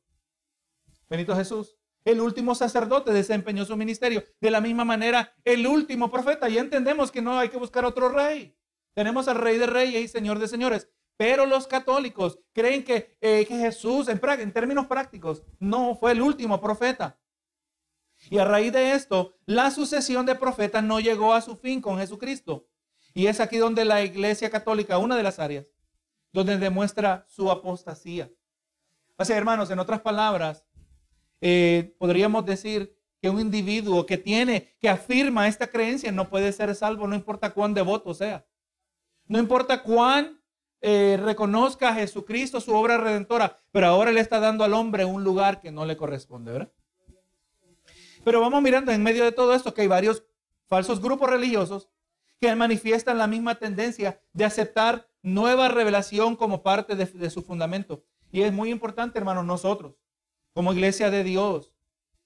Benito 1.08 1.36
Jesús. 1.36 1.76
El 2.04 2.20
último 2.20 2.54
sacerdote 2.54 3.12
desempeñó 3.12 3.64
su 3.64 3.76
ministerio. 3.76 4.24
De 4.40 4.50
la 4.50 4.60
misma 4.60 4.84
manera, 4.84 5.34
el 5.44 5.66
último 5.66 6.10
profeta. 6.10 6.48
Ya 6.48 6.60
entendemos 6.60 7.12
que 7.12 7.22
no 7.22 7.38
hay 7.38 7.48
que 7.48 7.58
buscar 7.58 7.84
otro 7.84 8.08
rey. 8.08 8.56
Tenemos 8.94 9.28
al 9.28 9.36
rey 9.36 9.58
de 9.58 9.66
reyes 9.66 10.02
y 10.02 10.08
señor 10.08 10.38
de 10.38 10.48
señores. 10.48 10.88
Pero 11.16 11.46
los 11.46 11.66
católicos 11.66 12.40
creen 12.52 12.82
que, 12.82 13.16
eh, 13.20 13.44
Jesús, 13.46 14.08
en, 14.08 14.20
en 14.40 14.52
términos 14.52 14.86
prácticos, 14.86 15.42
no 15.60 15.94
fue 15.94 16.12
el 16.12 16.22
último 16.22 16.60
profeta. 16.60 17.20
Y 18.30 18.38
a 18.38 18.44
raíz 18.44 18.72
de 18.72 18.92
esto, 18.92 19.36
la 19.46 19.70
sucesión 19.70 20.26
de 20.26 20.34
profetas 20.34 20.82
no 20.82 21.00
llegó 21.00 21.34
a 21.34 21.40
su 21.40 21.56
fin 21.56 21.80
con 21.80 21.98
Jesucristo. 21.98 22.66
Y 23.14 23.26
es 23.26 23.40
aquí 23.40 23.58
donde 23.58 23.84
la 23.84 24.02
Iglesia 24.02 24.50
Católica, 24.50 24.98
una 24.98 25.16
de 25.16 25.22
las 25.22 25.38
áreas, 25.38 25.66
donde 26.32 26.58
demuestra 26.58 27.24
su 27.28 27.50
apostasía. 27.50 28.30
O 29.16 29.24
sea, 29.24 29.36
hermanos, 29.36 29.70
en 29.70 29.78
otras 29.78 30.00
palabras, 30.00 30.64
eh, 31.40 31.94
podríamos 31.98 32.44
decir 32.44 32.96
que 33.20 33.30
un 33.30 33.38
individuo 33.38 34.04
que 34.04 34.18
tiene, 34.18 34.74
que 34.80 34.88
afirma 34.88 35.46
esta 35.46 35.68
creencia 35.68 36.10
no 36.10 36.28
puede 36.28 36.52
ser 36.52 36.74
salvo, 36.74 37.06
no 37.06 37.14
importa 37.14 37.50
cuán 37.50 37.74
devoto 37.74 38.14
sea. 38.14 38.44
No 39.28 39.38
importa 39.38 39.82
cuán 39.82 40.42
eh, 40.80 41.18
reconozca 41.22 41.90
a 41.90 41.94
Jesucristo 41.94 42.60
su 42.60 42.74
obra 42.74 42.98
redentora, 42.98 43.62
pero 43.70 43.86
ahora 43.86 44.10
le 44.10 44.20
está 44.20 44.40
dando 44.40 44.64
al 44.64 44.74
hombre 44.74 45.04
un 45.04 45.22
lugar 45.22 45.60
que 45.60 45.70
no 45.70 45.84
le 45.84 45.96
corresponde, 45.96 46.52
¿verdad? 46.52 46.72
Pero 48.24 48.40
vamos 48.40 48.62
mirando 48.62 48.90
en 48.90 49.02
medio 49.02 49.24
de 49.24 49.32
todo 49.32 49.54
esto 49.54 49.72
que 49.74 49.82
hay 49.82 49.88
varios 49.88 50.24
falsos 50.66 51.00
grupos 51.00 51.30
religiosos 51.30 51.88
que 52.40 52.54
manifiestan 52.56 53.18
la 53.18 53.28
misma 53.28 53.54
tendencia 53.54 54.20
de 54.32 54.44
aceptar 54.44 55.08
nueva 55.22 55.68
revelación 55.68 56.36
como 56.36 56.62
parte 56.62 56.96
de, 56.96 57.30
su 57.30 57.42
fundamento. 57.42 58.04
Y 58.30 58.42
es 58.42 58.52
muy 58.52 58.70
importante, 58.70 59.18
hermanos, 59.18 59.44
nosotros, 59.44 59.94
como 60.52 60.72
iglesia 60.72 61.10
de 61.10 61.24
Dios, 61.24 61.72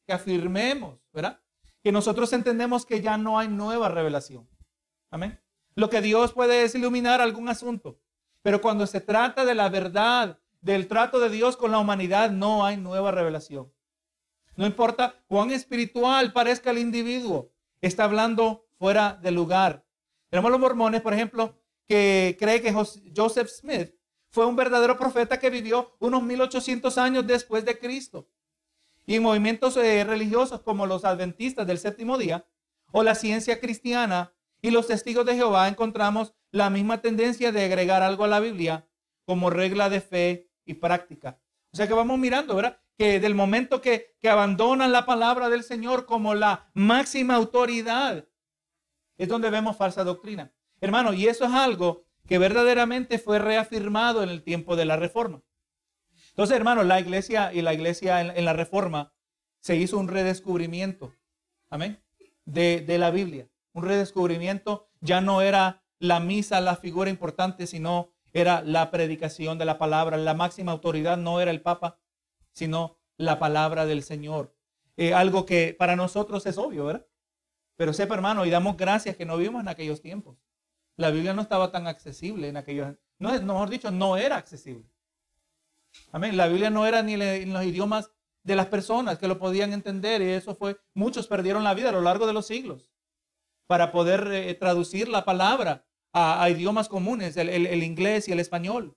que 0.07 0.13
afirmemos, 0.13 0.99
¿verdad? 1.13 1.41
Que 1.83 1.93
nosotros 1.93 2.33
entendemos 2.33 2.87
que 2.87 3.01
ya 3.01 3.19
no 3.19 3.39
hay 3.39 3.49
nueva 3.49 3.89
revelación. 3.89 4.49
Amén. 5.11 5.41
Lo 5.75 5.91
que 5.91 6.01
Dios 6.01 6.33
puede 6.33 6.63
es 6.63 6.75
iluminar 6.75 7.21
algún 7.21 7.49
asunto, 7.49 7.99
pero 8.43 8.61
cuando 8.61 8.87
se 8.87 9.01
trata 9.01 9.45
de 9.45 9.55
la 9.55 9.69
verdad, 9.69 10.39
del 10.61 10.89
trato 10.89 11.21
de 11.21 11.29
Dios 11.29 11.57
con 11.57 11.71
la 11.71 11.79
humanidad, 11.79 12.31
no 12.31 12.65
hay 12.65 12.77
nueva 12.77 13.11
revelación. 13.11 13.73
No 14.57 14.67
importa 14.67 15.15
cuán 15.27 15.51
espiritual 15.51 16.33
parezca 16.33 16.71
el 16.71 16.79
individuo, 16.79 17.53
está 17.83 18.05
hablando 18.05 18.67
fuera 18.79 19.19
de 19.23 19.31
lugar. 19.31 19.85
Tenemos 20.31 20.51
los 20.51 20.61
mormones, 20.61 21.03
por 21.03 21.13
ejemplo, 21.13 21.59
que 21.87 22.37
cree 22.39 22.61
que 22.61 22.73
Joseph 23.15 23.49
Smith 23.49 23.95
fue 24.31 24.47
un 24.47 24.57
verdadero 24.57 24.99
profeta 24.99 25.39
que 25.39 25.51
vivió 25.51 25.97
unos 25.99 26.23
1800 26.23 26.99
años 26.99 27.27
después 27.27 27.65
de 27.65 27.79
Cristo. 27.79 28.29
Y 29.07 29.15
en 29.15 29.23
movimientos 29.23 29.77
eh, 29.77 30.05
religiosos 30.05 30.61
como 30.63 30.87
los 30.87 31.05
adventistas 31.05 31.67
del 31.67 31.79
séptimo 31.79 32.19
día 32.19 32.47
o 32.93 33.03
la 33.03 33.15
ciencia 33.15 33.61
cristiana 33.61 34.33
y 34.61 34.71
los 34.71 34.89
testigos 34.89 35.25
de 35.27 35.37
Jehová 35.37 35.69
encontramos 35.69 36.35
la 36.51 36.71
misma 36.71 37.01
tendencia 37.01 37.53
de 37.53 37.65
agregar 37.65 38.03
algo 38.03 38.25
a 38.25 38.29
la 38.29 38.41
Biblia 38.41 38.89
como 39.25 39.51
regla 39.51 39.89
de 39.89 40.01
fe 40.01 40.51
y 40.65 40.75
práctica. 40.75 41.41
O 41.73 41.77
sea 41.77 41.87
que 41.87 41.95
vamos 41.95 42.19
mirando, 42.19 42.57
¿verdad? 42.57 42.81
Que 42.97 43.21
del 43.21 43.35
momento 43.35 43.81
que, 43.81 44.17
que 44.21 44.29
abandonan 44.29 44.93
la 44.93 45.07
palabra 45.07 45.49
del 45.49 45.63
Señor 45.63 46.07
como 46.07 46.35
la 46.35 46.71
máxima 46.75 47.35
autoridad, 47.37 48.27
es 49.19 49.29
donde 49.29 49.51
vemos 49.51 49.77
falsa 49.77 50.05
doctrina. 50.05 50.53
Hermano, 50.81 51.13
y 51.13 51.27
eso 51.27 51.45
es 51.45 51.53
algo 51.53 52.05
que 52.27 52.39
verdaderamente 52.39 53.19
fue 53.19 53.39
reafirmado 53.39 54.23
en 54.23 54.31
el 54.31 54.43
tiempo 54.43 54.77
de 54.77 54.85
la 54.85 54.97
reforma. 54.97 55.43
Entonces, 56.31 56.57
hermano, 56.57 56.83
la 56.83 57.01
iglesia 57.01 57.53
y 57.53 57.63
la 57.63 57.73
iglesia 57.73 58.21
en, 58.21 58.45
la 58.45 58.53
reforma 58.53 59.13
se 59.61 59.77
hizo 59.77 59.99
un 59.99 60.09
redescubrimiento, 60.09 61.15
amén, 61.71 62.03
de, 62.45 62.81
de 62.81 62.99
la 62.99 63.11
Biblia. 63.11 63.49
Un 63.73 63.85
redescubrimiento 63.85 64.89
ya 65.01 65.21
no 65.21 65.41
era 65.41 65.83
la 65.99 66.21
misa 66.21 66.61
la 66.61 66.77
figura 66.77 67.11
importante, 67.11 67.67
sino 67.67 68.11
era 68.33 68.61
la 68.63 68.91
predicación 68.91 69.57
de 69.57 69.65
la 69.65 69.79
palabra. 69.79 70.17
La 70.19 70.35
máxima 70.35 70.73
autoridad 70.73 71.17
no 71.17 71.41
era 71.41 71.51
el 71.51 71.63
Papa, 71.63 71.99
sino 72.53 72.99
la 73.17 73.39
palabra 73.39 73.87
del 73.87 74.03
Señor. 74.03 74.55
Eh, 74.97 75.15
algo 75.15 75.47
que 75.47 75.75
para 75.79 75.97
nosotros 75.97 76.45
es 76.47 76.59
obvio, 76.59 76.87
¿verdad? 76.87 77.07
Pero 77.77 77.93
sepa, 77.93 78.15
hermano, 78.15 78.47
y 78.47 78.51
damos 78.51 78.77
gracias 78.77 79.17
que 79.17 79.27
no 79.27 79.37
vivimos 79.37 79.63
en 79.63 79.69
aquellos 79.69 80.01
tiempos. 80.01 80.37
La 80.97 81.11
Biblia 81.11 81.35
no 81.35 81.43
estaba 81.43 81.71
tan 81.71 81.87
accesible 81.87 82.49
en 82.49 82.57
aquellos, 82.57 82.97
no, 83.19 83.31
mejor 83.43 83.71
dicho, 83.71 83.91
no 83.91 84.17
era 84.17 84.37
accesible. 84.37 84.85
Amén. 86.13 86.37
La 86.37 86.49
Biblia 86.49 86.71
no 86.71 86.87
era 86.87 87.03
ni 87.03 87.15
en 87.15 87.53
los 87.53 87.65
idiomas 87.65 88.11
de 88.43 88.57
las 88.57 88.67
personas 88.67 89.19
que 89.19 89.29
lo 89.29 89.39
podían 89.39 89.73
entender 89.73 90.23
y 90.23 90.31
eso 90.31 90.55
fue, 90.55 90.79
muchos 90.95 91.27
perdieron 91.27 91.65
la 91.65 91.75
vida 91.75 91.89
a 91.89 91.93
lo 91.93 92.01
largo 92.01 92.27
de 92.27 92.33
los 92.33 92.47
siglos 92.47 92.91
para 93.67 93.91
poder 93.91 94.29
eh, 94.33 94.55
traducir 94.55 95.09
la 95.09 95.25
palabra 95.25 95.85
a, 96.13 96.49
idiomas 96.49 96.89
comunes, 96.89 97.37
el, 97.37 97.83
inglés 97.83 98.29
y 98.29 98.33
el 98.33 98.41
español. 98.41 98.97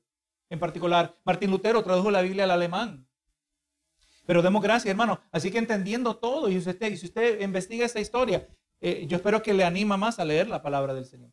En 0.49 0.59
particular, 0.59 1.17
Martín 1.25 1.51
Lutero 1.51 1.83
tradujo 1.83 2.11
la 2.11 2.21
Biblia 2.21 2.45
al 2.45 2.51
alemán. 2.51 3.07
Pero 4.25 4.41
demos 4.41 4.61
gracias, 4.61 4.91
hermano. 4.91 5.19
Así 5.31 5.51
que 5.51 5.57
entendiendo 5.57 6.15
todo, 6.15 6.47
y 6.49 6.61
si 6.61 6.69
usted, 6.69 6.95
si 6.95 7.07
usted 7.07 7.41
investiga 7.41 7.85
esta 7.85 7.99
historia, 7.99 8.47
eh, 8.79 9.05
yo 9.07 9.17
espero 9.17 9.41
que 9.43 9.53
le 9.53 9.65
anima 9.65 9.97
más 9.97 10.19
a 10.19 10.25
leer 10.25 10.47
la 10.47 10.61
palabra 10.61 10.93
del 10.93 11.05
Señor. 11.05 11.31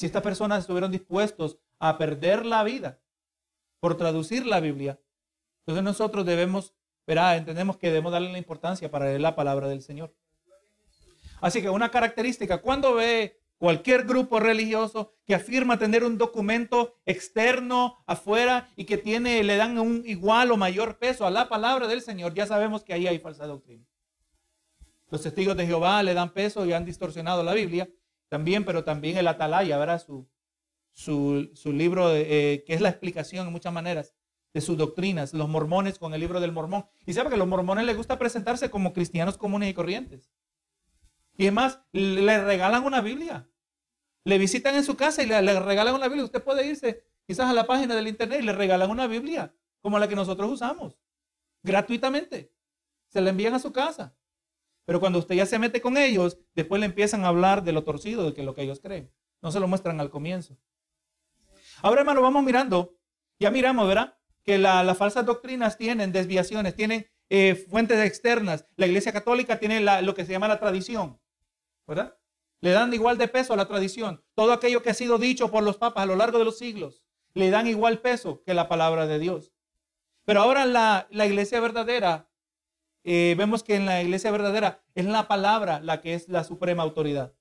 Si 0.00 0.06
estas 0.06 0.22
personas 0.22 0.60
estuvieron 0.60 0.90
dispuestos 0.90 1.58
a 1.78 1.98
perder 1.98 2.46
la 2.46 2.64
vida 2.64 3.02
por 3.80 3.98
traducir 3.98 4.46
la 4.46 4.58
Biblia, 4.58 4.98
entonces 5.58 5.84
nosotros 5.84 6.24
debemos, 6.24 6.72
verá, 7.06 7.36
entendemos 7.36 7.76
que 7.76 7.88
debemos 7.88 8.10
darle 8.10 8.32
la 8.32 8.38
importancia 8.38 8.90
para 8.90 9.04
leer 9.04 9.20
la 9.20 9.36
palabra 9.36 9.68
del 9.68 9.82
Señor. 9.82 10.14
Así 11.42 11.60
que 11.60 11.68
una 11.68 11.90
característica, 11.90 12.62
cuando 12.62 12.94
ve 12.94 13.42
cualquier 13.58 14.06
grupo 14.06 14.40
religioso 14.40 15.12
que 15.26 15.34
afirma 15.34 15.78
tener 15.78 16.02
un 16.02 16.16
documento 16.16 16.94
externo 17.04 18.02
afuera 18.06 18.70
y 18.76 18.86
que 18.86 18.96
tiene, 18.96 19.44
le 19.44 19.58
dan 19.58 19.78
un 19.78 20.02
igual 20.06 20.50
o 20.50 20.56
mayor 20.56 20.96
peso 20.96 21.26
a 21.26 21.30
la 21.30 21.50
palabra 21.50 21.88
del 21.88 22.00
Señor, 22.00 22.32
ya 22.32 22.46
sabemos 22.46 22.84
que 22.84 22.94
ahí 22.94 23.06
hay 23.06 23.18
falsa 23.18 23.46
doctrina. 23.46 23.84
Los 25.10 25.20
testigos 25.20 25.58
de 25.58 25.66
Jehová 25.66 26.02
le 26.02 26.14
dan 26.14 26.32
peso 26.32 26.64
y 26.64 26.72
han 26.72 26.86
distorsionado 26.86 27.42
la 27.42 27.52
Biblia 27.52 27.86
también, 28.30 28.64
pero 28.64 28.84
también 28.84 29.18
el 29.18 29.28
Atalaya, 29.28 29.76
¿verdad? 29.76 30.00
Su, 30.00 30.28
su, 30.92 31.72
libro, 31.72 32.14
eh, 32.14 32.64
que 32.66 32.74
es 32.74 32.80
la 32.80 32.88
explicación 32.88 33.46
en 33.46 33.52
muchas 33.52 33.72
maneras 33.72 34.14
de 34.54 34.60
sus 34.60 34.78
doctrinas, 34.78 35.34
los 35.34 35.48
mormones 35.48 35.98
con 35.98 36.14
el 36.14 36.20
libro 36.20 36.40
del 36.40 36.52
mormón. 36.52 36.86
Y 37.04 37.12
sabe 37.12 37.28
que 37.28 37.34
a 37.34 37.38
los 37.38 37.48
mormones 37.48 37.84
les 37.84 37.96
gusta 37.96 38.18
presentarse 38.18 38.70
como 38.70 38.92
cristianos 38.92 39.36
comunes 39.36 39.68
y 39.68 39.74
corrientes. 39.74 40.30
Y 41.36 41.44
además, 41.44 41.80
le 41.92 42.42
regalan 42.44 42.84
una 42.84 43.00
Biblia. 43.00 43.48
Le 44.24 44.38
visitan 44.38 44.76
en 44.76 44.84
su 44.84 44.96
casa 44.96 45.22
y 45.22 45.26
le, 45.26 45.40
regalan 45.60 45.94
una 45.94 46.06
Biblia. 46.06 46.24
Usted 46.24 46.42
puede 46.42 46.66
irse 46.66 47.04
quizás 47.26 47.50
a 47.50 47.52
la 47.52 47.66
página 47.66 47.96
del 47.96 48.06
internet 48.06 48.40
y 48.42 48.46
le 48.46 48.52
regalan 48.52 48.90
una 48.90 49.08
Biblia 49.08 49.52
como 49.80 49.98
la 49.98 50.06
que 50.06 50.14
nosotros 50.14 50.50
usamos, 50.50 50.98
gratuitamente. 51.62 52.52
Se 53.08 53.20
la 53.20 53.30
envían 53.30 53.54
a 53.54 53.58
su 53.58 53.72
casa. 53.72 54.14
Pero 54.84 55.00
cuando 55.00 55.18
usted 55.18 55.34
ya 55.34 55.46
se 55.46 55.58
mete 55.58 55.80
con 55.80 55.96
ellos, 55.96 56.38
después 56.54 56.80
le 56.80 56.86
empiezan 56.86 57.24
a 57.24 57.28
hablar 57.28 57.62
de 57.62 57.72
lo 57.72 57.84
torcido, 57.84 58.24
de 58.24 58.34
que 58.34 58.42
lo 58.42 58.54
que 58.54 58.62
ellos 58.62 58.80
creen. 58.80 59.12
No 59.42 59.52
se 59.52 59.60
lo 59.60 59.68
muestran 59.68 60.00
al 60.00 60.10
comienzo. 60.10 60.56
Ahora, 61.82 62.00
hermano, 62.00 62.22
vamos 62.22 62.42
mirando. 62.42 62.96
Ya 63.38 63.50
miramos, 63.50 63.88
¿verdad? 63.88 64.18
Que 64.42 64.58
las 64.58 64.96
falsas 64.98 65.24
doctrinas 65.24 65.78
tienen 65.78 66.12
desviaciones, 66.12 66.74
tienen 66.74 67.06
eh, 67.28 67.54
fuentes 67.54 68.04
externas. 68.04 68.66
La 68.76 68.86
Iglesia 68.86 69.12
Católica 69.12 69.58
tiene 69.58 69.80
lo 70.02 70.14
que 70.14 70.24
se 70.24 70.32
llama 70.32 70.48
la 70.48 70.58
tradición. 70.58 71.20
¿verdad? 71.90 72.16
Le 72.60 72.70
dan 72.70 72.94
igual 72.94 73.18
de 73.18 73.26
peso 73.26 73.52
a 73.52 73.56
la 73.56 73.66
tradición. 73.66 74.22
Todo 74.34 74.52
aquello 74.52 74.80
que 74.80 74.90
ha 74.90 74.94
sido 74.94 75.18
dicho 75.18 75.50
por 75.50 75.64
los 75.64 75.76
papas 75.76 76.04
a 76.04 76.06
lo 76.06 76.14
largo 76.14 76.38
de 76.38 76.44
los 76.44 76.56
siglos, 76.56 77.02
le 77.34 77.50
dan 77.50 77.66
igual 77.66 78.00
peso 78.00 78.42
que 78.44 78.54
la 78.54 78.68
palabra 78.68 79.08
de 79.08 79.18
Dios. 79.18 79.52
Pero 80.24 80.40
ahora 80.40 80.66
la, 80.66 81.08
la 81.10 81.26
iglesia 81.26 81.58
verdadera, 81.60 82.29
eh, 83.04 83.34
vemos 83.36 83.62
que 83.62 83.76
en 83.76 83.86
la 83.86 84.02
iglesia 84.02 84.30
verdadera 84.30 84.82
es 84.94 85.06
la 85.06 85.28
palabra 85.28 85.80
la 85.80 86.00
que 86.00 86.14
es 86.14 86.28
la 86.28 86.44
suprema 86.44 86.82
autoridad. 86.82 87.34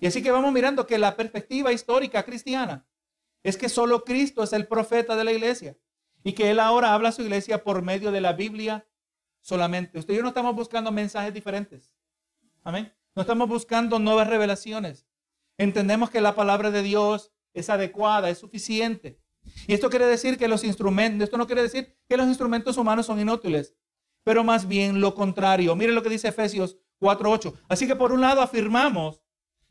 Y 0.00 0.06
así 0.06 0.22
que 0.22 0.30
vamos 0.30 0.52
mirando 0.52 0.86
que 0.86 0.98
la 0.98 1.16
perspectiva 1.16 1.72
histórica 1.72 2.24
cristiana 2.24 2.86
es 3.42 3.56
que 3.56 3.68
solo 3.68 4.04
Cristo 4.04 4.42
es 4.42 4.52
el 4.52 4.66
profeta 4.66 5.16
de 5.16 5.24
la 5.24 5.32
iglesia 5.32 5.76
y 6.22 6.32
que 6.32 6.50
Él 6.50 6.60
ahora 6.60 6.94
habla 6.94 7.10
a 7.10 7.12
su 7.12 7.22
iglesia 7.22 7.64
por 7.64 7.82
medio 7.82 8.12
de 8.12 8.20
la 8.20 8.32
Biblia 8.32 8.86
solamente. 9.40 9.98
Usted 9.98 10.14
y 10.14 10.16
yo 10.18 10.22
no 10.22 10.28
estamos 10.28 10.54
buscando 10.54 10.92
mensajes 10.92 11.32
diferentes. 11.32 11.94
Amén. 12.62 12.92
No 13.14 13.22
estamos 13.22 13.48
buscando 13.48 13.98
nuevas 13.98 14.28
revelaciones. 14.28 15.06
Entendemos 15.56 16.10
que 16.10 16.20
la 16.20 16.34
palabra 16.34 16.70
de 16.70 16.82
Dios 16.82 17.32
es 17.52 17.70
adecuada, 17.70 18.30
es 18.30 18.38
suficiente. 18.38 19.20
Y 19.66 19.74
esto 19.74 19.90
quiere 19.90 20.06
decir 20.06 20.36
que 20.36 20.48
los 20.48 20.62
instrumentos, 20.64 21.24
esto 21.24 21.38
no 21.38 21.46
quiere 21.46 21.62
decir 21.62 21.96
que 22.08 22.16
los 22.16 22.26
instrumentos 22.26 22.76
humanos 22.76 23.06
son 23.06 23.18
inútiles, 23.18 23.74
pero 24.24 24.44
más 24.44 24.68
bien 24.68 25.00
lo 25.00 25.14
contrario. 25.14 25.74
Miren 25.76 25.94
lo 25.94 26.02
que 26.02 26.10
dice 26.10 26.28
Efesios 26.28 26.76
4:8. 27.00 27.54
Así 27.68 27.86
que 27.86 27.96
por 27.96 28.12
un 28.12 28.20
lado 28.20 28.40
afirmamos 28.40 29.22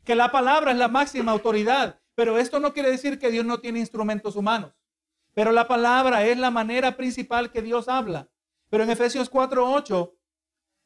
que 0.04 0.14
la 0.14 0.30
palabra 0.30 0.72
es 0.72 0.78
la 0.78 0.88
máxima 0.88 1.32
autoridad, 1.32 2.00
pero 2.14 2.38
esto 2.38 2.60
no 2.60 2.72
quiere 2.72 2.90
decir 2.90 3.18
que 3.18 3.30
Dios 3.30 3.44
no 3.44 3.60
tiene 3.60 3.78
instrumentos 3.78 4.36
humanos. 4.36 4.74
Pero 5.34 5.52
la 5.52 5.68
palabra 5.68 6.26
es 6.26 6.38
la 6.38 6.50
manera 6.50 6.96
principal 6.96 7.52
que 7.52 7.62
Dios 7.62 7.88
habla. 7.88 8.28
Pero 8.70 8.84
en 8.84 8.90
Efesios 8.90 9.30
4:8 9.30 10.14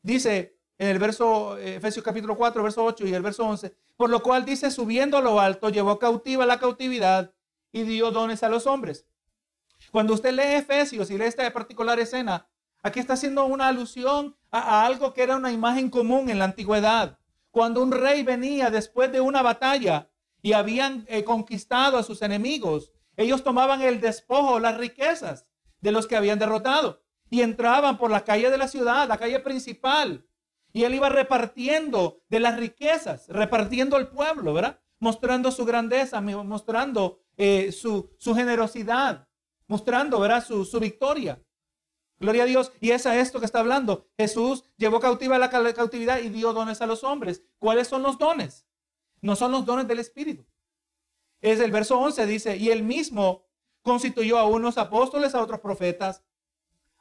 dice, 0.02 0.58
en 0.78 0.88
el 0.88 0.98
verso, 0.98 1.56
eh, 1.58 1.76
Efesios 1.76 2.04
capítulo 2.04 2.36
4, 2.36 2.62
verso 2.62 2.84
8 2.84 3.06
y 3.06 3.14
el 3.14 3.22
verso 3.22 3.46
11, 3.46 3.74
por 3.96 4.10
lo 4.10 4.22
cual 4.22 4.44
dice, 4.44 4.70
subiendo 4.70 5.16
a 5.16 5.22
lo 5.22 5.40
alto, 5.40 5.68
llevó 5.68 5.98
cautiva 5.98 6.44
la 6.44 6.58
cautividad 6.58 7.32
y 7.70 7.84
dio 7.84 8.10
dones 8.10 8.42
a 8.42 8.48
los 8.48 8.66
hombres. 8.66 9.06
Cuando 9.90 10.14
usted 10.14 10.32
lee 10.32 10.56
Efesios 10.56 11.10
y 11.10 11.18
lee 11.18 11.24
esta 11.24 11.50
particular 11.52 11.98
escena, 11.98 12.48
aquí 12.82 13.00
está 13.00 13.14
haciendo 13.14 13.44
una 13.44 13.68
alusión 13.68 14.36
a, 14.50 14.84
algo 14.84 15.12
que 15.12 15.22
era 15.22 15.36
una 15.36 15.52
imagen 15.52 15.90
común 15.90 16.28
en 16.28 16.38
la 16.38 16.46
antigüedad. 16.46 17.18
Cuando 17.50 17.82
un 17.82 17.92
rey 17.92 18.22
venía 18.22 18.70
después 18.70 19.12
de 19.12 19.20
una 19.20 19.42
batalla 19.42 20.10
y 20.42 20.52
habían 20.52 21.04
eh, 21.08 21.24
conquistado 21.24 21.98
a 21.98 22.02
sus 22.02 22.22
enemigos, 22.22 22.92
ellos 23.16 23.44
tomaban 23.44 23.82
el 23.82 24.00
despojo, 24.00 24.58
las 24.58 24.76
riquezas 24.78 25.46
de 25.80 25.92
los 25.92 26.06
que 26.06 26.16
habían 26.16 26.38
derrotado 26.38 27.02
y 27.32 27.40
entraban 27.40 27.96
por 27.96 28.10
la 28.10 28.24
calle 28.24 28.50
de 28.50 28.58
la 28.58 28.68
ciudad, 28.68 29.08
la 29.08 29.16
calle 29.16 29.40
principal, 29.40 30.26
Y 30.74 30.84
él 30.84 30.94
iba 30.94 31.10
repartiendo 31.10 32.22
de 32.30 32.40
las 32.40 32.58
riquezas, 32.58 33.26
repartiendo 33.28 33.96
al 33.96 34.08
pueblo, 34.08 34.54
¿verdad? 34.54 34.80
Mostrando 35.00 35.50
su 35.50 35.66
grandeza, 35.66 36.20
mostrando 36.20 37.22
eh, 37.36 37.72
su, 37.72 38.10
generosidad, 38.34 39.28
mostrando, 39.66 40.18
¿verdad? 40.20 40.44
Su, 40.44 40.64
su 40.64 40.80
victoria. 40.80 41.42
Gloria 42.22 42.44
a 42.44 42.46
Dios. 42.46 42.70
Y 42.80 42.92
es 42.92 43.04
a 43.04 43.18
esto 43.18 43.40
que 43.40 43.46
está 43.46 43.58
hablando. 43.58 44.06
Jesús 44.16 44.64
llevó 44.76 45.00
cautiva 45.00 45.38
la 45.38 45.50
cautividad 45.50 46.20
y 46.20 46.28
dio 46.28 46.52
dones 46.52 46.80
a 46.80 46.86
los 46.86 47.02
hombres. 47.02 47.42
¿Cuáles 47.58 47.88
son 47.88 48.04
los 48.04 48.16
dones? 48.16 48.64
No 49.20 49.34
son 49.34 49.50
los 49.50 49.66
dones 49.66 49.88
del 49.88 49.98
Espíritu. 49.98 50.46
Es 51.40 51.58
el 51.58 51.72
verso 51.72 51.98
11, 51.98 52.24
dice, 52.26 52.56
y 52.56 52.70
él 52.70 52.84
mismo 52.84 53.44
constituyó 53.82 54.38
a 54.38 54.46
unos 54.46 54.78
apóstoles, 54.78 55.34
a 55.34 55.42
otros 55.42 55.58
profetas, 55.58 56.22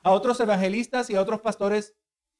a 0.02 0.10
otros 0.10 0.40
evangelistas 0.40 1.12
y 1.12 1.16
a 1.16 1.22
otros 1.22 1.40
pastores 1.42 1.96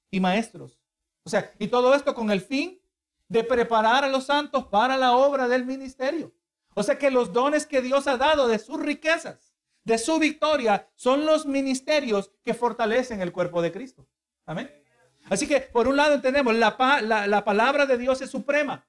y 0.10 0.20
maestros. 0.20 0.80
O 1.24 1.30
sea, 1.30 1.54
y 1.60 1.68
todo 1.68 1.94
esto 1.94 2.16
con 2.16 2.32
el 2.32 2.42
fin 2.42 2.82
de 3.28 3.44
preparar 3.44 4.04
a 4.04 4.10
los 4.10 4.26
santos 4.26 4.66
para 4.66 4.98
la 4.98 5.16
obra 5.16 5.48
del 5.48 5.66
ministerio. 5.66 6.34
O 6.74 6.82
sea 6.82 6.98
que 6.98 7.12
los 7.12 7.32
dones 7.32 7.68
que 7.68 7.84
Dios 7.84 8.08
ha 8.08 8.18
dado 8.18 8.48
de 8.48 8.58
sus 8.58 8.82
riquezas, 8.82 9.51
de 9.84 9.98
su 9.98 10.20
victoria, 10.20 10.90
son 10.96 11.26
los 11.26 11.46
ministerios 11.46 12.32
que 12.44 12.54
fortalecen 12.54 13.22
el 13.22 13.32
cuerpo 13.32 13.62
de 13.62 13.72
Cristo. 13.72 14.08
Amén. 14.46 14.70
Así 15.30 15.48
que 15.48 15.62
por 15.62 15.88
un 15.88 15.96
lado 15.96 16.14
entendemos, 16.14 16.56
la, 16.56 16.76
la, 17.28 17.44
palabra 17.44 17.86
de 17.86 17.98
Dios 17.98 18.22
es 18.22 18.30
suprema, 18.30 18.88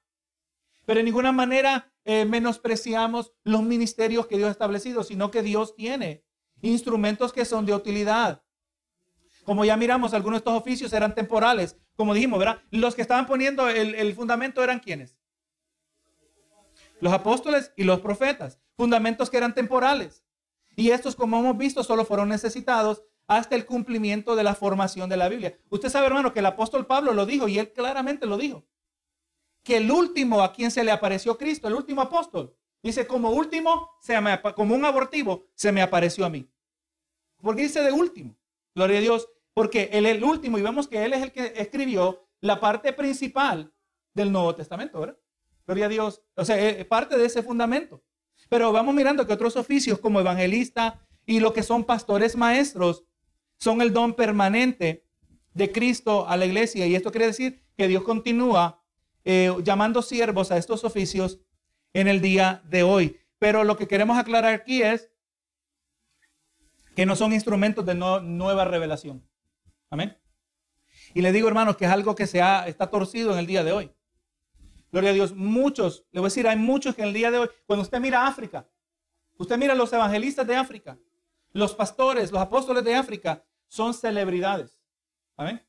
pero 0.85 0.99
en 0.99 1.05
ninguna 1.05 1.31
manera 1.31 1.91
eh, 2.05 2.25
menospreciamos 2.25 3.33
los 3.43 3.63
ministerios 3.63 4.27
que 4.27 4.37
Dios 4.37 4.49
ha 4.49 4.51
establecido, 4.51 5.03
sino 5.03 5.31
que 5.31 5.41
Dios 5.41 5.75
tiene 5.75 6.25
instrumentos 6.61 7.33
que 7.33 7.45
son 7.45 7.65
de 7.65 7.73
utilidad. 7.73 8.43
Como 9.43 9.65
ya 9.65 9.77
miramos, 9.77 10.13
algunos 10.13 10.35
de 10.35 10.39
estos 10.39 10.61
oficios 10.61 10.93
eran 10.93 11.13
temporales. 11.13 11.77
Como 11.95 12.13
dijimos, 12.13 12.39
¿verdad? 12.39 12.61
Los 12.71 12.95
que 12.95 13.01
estaban 13.01 13.27
poniendo 13.27 13.69
el, 13.69 14.13
fundamento 14.15 14.63
eran 14.63 14.79
quienes? 14.79 15.17
Los 16.99 17.13
apóstoles 17.13 17.73
y 17.75 17.83
los 17.83 17.99
profetas. 17.99 18.59
Fundamentos 18.75 19.29
que 19.29 19.37
eran 19.37 19.53
temporales. 19.53 20.23
Y 20.75 20.89
estos, 20.89 21.15
como 21.15 21.39
hemos 21.39 21.57
visto, 21.57 21.83
solo 21.83 22.05
fueron 22.05 22.29
necesitados 22.29 23.03
hasta 23.27 23.55
el 23.55 23.65
cumplimiento 23.65 24.35
de 24.35 24.43
la 24.43 24.55
formación 24.55 25.09
de 25.09 25.17
la 25.17 25.29
Biblia. 25.29 25.57
Usted 25.69 25.89
sabe, 25.89 26.07
hermano, 26.07 26.33
que 26.33 26.39
el 26.39 26.45
apóstol 26.45 26.85
Pablo 26.85 27.13
lo 27.13 27.25
dijo 27.25 27.47
y 27.47 27.59
él 27.59 27.71
claramente 27.71 28.25
lo 28.25 28.37
dijo. 28.37 28.65
Que 29.63 29.77
el 29.77 29.91
último 29.91 30.41
a 30.41 30.51
quien 30.51 30.71
se 30.71 30.83
le 30.83 30.91
apareció 30.91 31.37
Cristo, 31.37 31.67
el 31.67 31.75
último 31.75 32.01
apóstol, 32.01 32.55
dice, 32.81 33.07
como 33.07 33.29
último, 33.29 33.91
se 34.01 34.17
como 34.55 34.75
un 34.75 34.83
abortivo, 34.83 35.45
se 35.55 35.71
me 35.71 35.81
apareció 35.81 36.25
a 36.25 36.29
mí. 36.29 36.49
¿Por 37.41 37.55
qué 37.55 37.63
dice 37.63 37.81
de 37.81 37.91
último? 37.91 38.35
Gloria 38.75 38.97
a 38.97 39.01
Dios, 39.01 39.29
porque 39.53 39.89
él 39.93 40.05
es 40.05 40.17
el 40.17 40.23
último 40.23 40.57
y 40.57 40.61
vemos 40.61 40.87
que 40.87 41.05
él 41.05 41.13
es 41.13 41.21
el 41.21 41.31
que 41.31 41.53
escribió 41.55 42.27
la 42.41 42.59
parte 42.59 42.91
principal 42.91 43.71
del 44.13 44.31
Nuevo 44.31 44.53
Testamento, 44.55 44.99
¿verdad? 44.99 45.17
Gloria 45.65 45.85
a 45.85 45.89
Dios. 45.89 46.21
O 46.35 46.43
sea, 46.43 46.59
es 46.59 46.85
parte 46.85 47.17
de 47.17 47.25
ese 47.25 47.41
fundamento. 47.41 48.03
Pero 48.53 48.71
vamos 48.71 48.93
mirando 48.93 49.25
que 49.25 49.33
otros 49.33 49.55
oficios 49.55 49.97
como 49.97 50.19
evangelista 50.19 51.01
y 51.25 51.39
lo 51.39 51.53
que 51.53 51.63
son 51.63 51.85
pastores 51.85 52.37
maestros 52.37 53.03
son 53.57 53.81
el 53.81 53.91
don 53.91 54.13
permanente 54.13 55.07
de 55.55 55.71
Cristo 55.71 56.29
a 56.29 56.37
la 56.37 56.45
iglesia. 56.45 56.85
Y 56.85 56.93
esto 56.93 57.09
quiere 57.09 57.25
decir 57.25 57.65
que 57.75 57.87
Dios 57.87 58.03
continúa 58.03 58.85
eh, 59.25 59.51
llamando 59.63 60.03
siervos 60.03 60.51
a 60.51 60.57
estos 60.57 60.83
oficios 60.83 61.39
en 61.93 62.07
el 62.07 62.21
día 62.21 62.61
de 62.65 62.83
hoy. 62.83 63.19
Pero 63.39 63.63
lo 63.63 63.75
que 63.75 63.87
queremos 63.87 64.19
aclarar 64.19 64.53
aquí 64.53 64.83
es 64.83 65.09
que 66.95 67.07
no 67.07 67.15
son 67.15 67.33
instrumentos 67.33 67.83
de 67.87 67.95
nueva 67.95 68.65
revelación. 68.65 69.27
Amén. 69.89 70.15
Y 71.15 71.23
le 71.23 71.31
digo, 71.31 71.47
hermanos, 71.47 71.75
que 71.75 71.85
es 71.85 71.91
algo 71.91 72.13
que 72.13 72.27
se 72.27 72.39
está 72.67 72.91
torcido 72.91 73.33
en 73.33 73.39
el 73.39 73.47
día 73.47 73.63
de 73.63 73.71
hoy. 73.71 73.91
Gloria 74.93 75.09
a 75.09 75.13
Dios. 75.13 75.33
Muchos, 75.33 76.05
le 76.11 76.19
voy 76.19 76.27
a 76.27 76.29
decir, 76.29 76.47
hay 76.47 76.55
muchos 76.55 76.93
que 76.93 77.01
en 77.01 77.07
el 77.07 77.15
día 77.15 77.31
de 77.31 77.39
hoy, 77.39 77.49
cuando 77.65 77.81
usted 77.81 77.99
mira 77.99 78.27
África, 78.27 78.69
usted 79.39 79.57
mira 79.57 79.73
los 79.73 79.91
evangelistas 79.91 80.45
de 80.45 80.55
África, 80.55 80.99
los 81.51 81.73
pastores, 81.73 82.31
los 82.31 82.39
apóstoles 82.39 82.83
de 82.83 82.93
África, 82.93 83.43
son 83.67 83.95
celebridades. 83.95 84.79
Amén. 85.35 85.65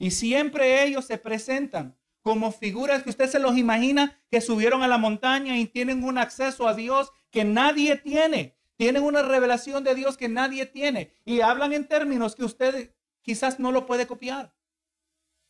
Y 0.00 0.10
siempre 0.10 0.82
ellos 0.82 1.04
se 1.04 1.16
presentan 1.16 1.96
como 2.22 2.50
figuras 2.50 3.04
que 3.04 3.10
usted 3.10 3.28
se 3.30 3.38
los 3.38 3.56
imagina 3.56 4.20
que 4.32 4.40
subieron 4.40 4.82
a 4.82 4.88
la 4.88 4.98
montaña 4.98 5.56
y 5.56 5.66
tienen 5.66 6.02
un 6.02 6.18
acceso 6.18 6.66
a 6.66 6.74
Dios 6.74 7.12
que 7.30 7.44
nadie 7.44 7.94
tiene. 7.94 8.56
Tienen 8.74 9.04
una 9.04 9.22
revelación 9.22 9.84
de 9.84 9.94
Dios 9.94 10.16
que 10.16 10.28
nadie 10.28 10.66
tiene 10.66 11.12
y 11.24 11.40
hablan 11.40 11.72
en 11.72 11.86
términos 11.86 12.34
que 12.34 12.42
usted 12.44 12.92
quizás 13.22 13.60
no 13.60 13.70
lo 13.70 13.86
puede 13.86 14.08
copiar. 14.08 14.55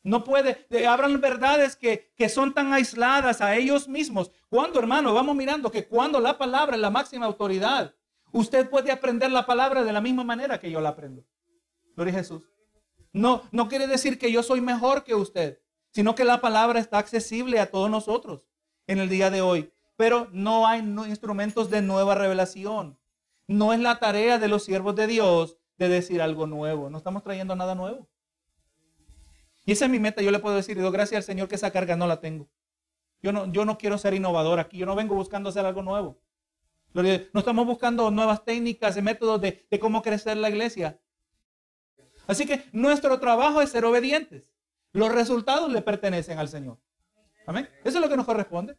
No 0.07 0.23
puede, 0.23 0.69
hablan 0.87 1.21
verdades 1.21 1.75
que, 1.75 2.13
que 2.17 2.29
son 2.29 2.55
tan 2.55 2.73
aisladas 2.73 3.41
a 3.41 3.57
ellos 3.57 3.89
mismos. 3.89 4.31
Cuando, 4.49 4.79
hermano, 4.79 5.13
vamos 5.13 5.35
mirando 5.35 5.69
que 5.69 5.89
cuando 5.89 6.21
la 6.21 6.39
palabra 6.39 6.77
es 6.77 6.81
la 6.81 6.91
máxima 6.91 7.27
autoridad, 7.27 7.93
usted 8.31 8.71
puede 8.71 8.93
aprender 8.93 9.33
la 9.33 9.47
palabra 9.47 9.83
de 9.83 9.93
la 9.93 10.01
misma 10.01 10.23
manera 10.23 10.61
que 10.61 10.71
yo 10.71 10.81
la 10.81 10.91
aprendo. 10.91 11.25
Gloria 11.97 12.15
a 12.15 12.19
Jesús. 12.19 12.49
No, 13.13 13.43
no 13.51 13.67
quiere 13.67 13.89
decir 13.89 14.17
que 14.17 14.31
yo 14.31 14.45
soy 14.45 14.61
mejor 14.61 15.03
que 15.03 15.17
usted, 15.17 15.61
sino 15.91 16.15
que 16.15 16.23
la 16.23 16.41
palabra 16.41 16.79
está 16.79 16.99
accesible 16.99 17.59
a 17.59 17.73
todos 17.73 17.91
nosotros 17.91 18.47
en 18.87 19.01
el 19.01 19.09
día 19.09 19.29
de 19.31 19.41
hoy. 19.41 19.73
Pero 19.97 20.29
no 20.31 20.69
hay 20.69 20.79
instrumentos 21.09 21.69
de 21.69 21.83
nueva 21.83 22.15
revelación. 22.15 22.97
No 23.49 23.73
es 23.73 23.81
la 23.81 23.99
tarea 23.99 24.39
de 24.39 24.47
los 24.47 24.63
siervos 24.63 24.95
de 24.95 25.09
Dios 25.09 25.59
de 25.79 25.89
decir 25.89 26.23
algo 26.23 26.47
nuevo. 26.47 26.91
No 26.91 26.99
estamos 26.99 27.25
trayendo 27.25 27.57
nada 27.57 27.75
nuevo. 27.75 28.09
Y 29.67 29.73
esa 29.73 29.85
es 29.85 29.91
mi 29.91 29.99
meta. 29.99 30.23
Yo 30.23 30.31
le 30.31 30.39
puedo 30.39 30.57
decir, 30.57 30.81
doy 30.81 30.91
gracias 30.93 31.19
al 31.19 31.23
Señor 31.25 31.49
que 31.49 31.57
esa 31.57 31.71
carga 31.71 31.97
no 31.97 32.07
la 32.07 32.21
tengo. 32.21 32.49
Yo 33.21 33.33
no, 33.33 33.53
yo 33.53 33.65
no 33.65 33.77
quiero 33.77 33.99
ser 33.99 34.15
innovador 34.15 34.61
aquí. 34.61 34.79
Yo 34.79 34.87
no 34.87 34.95
vengo 34.95 35.15
buscando 35.15 35.51
hacer 35.51 35.67
algo 35.67 35.83
nuevo. 35.83 36.19
No 36.95 37.41
estamos 37.41 37.67
buscando 37.67 38.11
nuevas 38.11 38.45
técnicas 38.45 38.97
y 38.97 39.03
métodos 39.03 39.41
de, 39.41 39.67
de 39.71 39.79
cómo 39.79 40.01
crecer 40.01 40.37
la 40.39 40.49
iglesia. 40.49 40.99
Así 42.27 42.47
que 42.47 42.65
nuestro 42.73 43.21
trabajo 43.21 43.61
es 43.61 43.71
ser 43.71 43.85
obedientes. 43.85 44.45
Los 44.93 45.13
resultados 45.13 45.71
le 45.71 45.83
pertenecen 45.83 46.39
al 46.39 46.49
Señor. 46.49 46.79
Amén. 47.47 47.69
Eso 47.85 47.99
es 47.99 48.03
lo 48.03 48.09
que 48.09 48.17
nos 48.17 48.25
corresponde. 48.25 48.79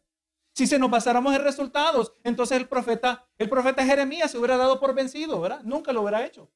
Si 0.52 0.66
se 0.66 0.78
nos 0.78 0.90
basáramos 0.90 1.34
en 1.36 1.44
resultados, 1.44 2.14
entonces 2.24 2.58
el 2.58 2.66
profeta, 2.66 3.28
el 3.38 3.48
profeta 3.48 3.84
Jeremías 3.84 4.32
se 4.32 4.38
hubiera 4.38 4.56
dado 4.56 4.80
por 4.80 4.94
vencido, 4.94 5.40
¿verdad? 5.40 5.60
Nunca 5.62 5.92
lo 5.92 6.00
hubiera 6.02 6.26
hecho. 6.26 6.50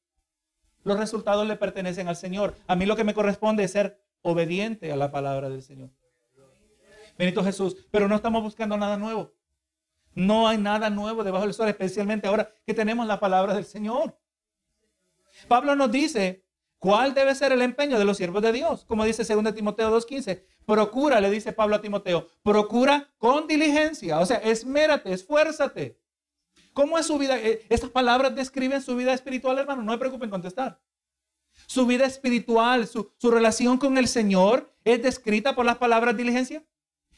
Los 0.83 0.99
resultados 0.99 1.47
le 1.47 1.55
pertenecen 1.55 2.09
al 2.09 2.17
Señor. 2.17 2.55
A 2.67 2.75
mí 2.75 2.85
lo 2.85 2.97
que 2.97 3.05
me 3.05 3.13
corresponde 3.13 3.63
es 3.63 3.71
ser 3.71 4.02
obediente 4.23 4.91
a 4.91 4.95
la 4.95 5.11
palabra 5.11 5.49
del 5.49 5.61
Señor. 5.61 5.91
Benito 7.17 7.43
Jesús. 7.43 7.77
Pero 7.91 8.07
no 8.07 8.15
estamos 8.15 8.41
buscando 8.41 8.75
nada 8.77 8.97
nuevo. 8.97 9.33
No 10.15 10.47
hay 10.47 10.57
nada 10.57 10.89
nuevo 10.89 11.23
debajo 11.23 11.45
del 11.45 11.53
sol, 11.53 11.67
especialmente 11.67 12.27
ahora 12.27 12.51
que 12.65 12.73
tenemos 12.73 13.05
la 13.07 13.19
palabra 13.19 13.53
del 13.53 13.65
Señor. 13.65 14.17
Pablo 15.47 15.75
nos 15.75 15.91
dice 15.91 16.45
cuál 16.77 17.13
debe 17.13 17.33
ser 17.33 17.51
el 17.51 17.61
empeño 17.61 17.97
de 17.97 18.05
los 18.05 18.17
siervos 18.17 18.41
de 18.41 18.51
Dios. 18.51 18.85
Como 18.85 19.05
dice 19.05 19.23
2 19.23 19.55
Timoteo 19.55 19.95
2.15. 19.95 20.43
Procura, 20.65 21.19
le 21.19 21.29
dice 21.29 21.51
Pablo 21.51 21.75
a 21.75 21.81
Timoteo, 21.81 22.27
procura 22.41 23.11
con 23.17 23.47
diligencia. 23.47 24.19
O 24.19 24.25
sea, 24.25 24.37
esmérate, 24.37 25.11
esfuérzate. 25.11 25.99
¿Cómo 26.73 26.97
es 26.97 27.05
su 27.05 27.17
vida? 27.17 27.37
Eh, 27.39 27.65
estas 27.69 27.89
palabras 27.89 28.33
describen 28.33 28.81
su 28.81 28.95
vida 28.95 29.13
espiritual, 29.13 29.57
hermano. 29.59 29.83
No 29.83 29.91
me 29.91 29.97
preocupen 29.97 30.29
contestar. 30.29 30.79
Su 31.67 31.85
vida 31.85 32.05
espiritual, 32.05 32.87
su, 32.87 33.11
relación 33.23 33.77
con 33.77 33.97
el 33.97 34.07
Señor 34.07 34.73
es 34.83 35.01
descrita 35.01 35.55
por 35.55 35.65
las 35.65 35.77
palabras 35.77 36.15
diligencia. 36.15 36.63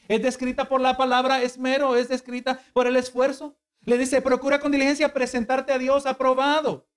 Es 0.08 0.22
descrita 0.22 0.68
por 0.68 0.80
la 0.80 0.96
palabra 0.96 1.42
esmero. 1.42 1.96
Es 1.96 2.08
descrita 2.08 2.60
por 2.72 2.86
el 2.86 2.96
esfuerzo. 2.96 3.56
Le 3.82 3.98
dice, 3.98 4.22
procura 4.22 4.60
con 4.60 4.72
diligencia 4.72 5.12
presentarte 5.12 5.72
a 5.72 5.78
Dios 5.78 6.06
aprobado. 6.06 6.88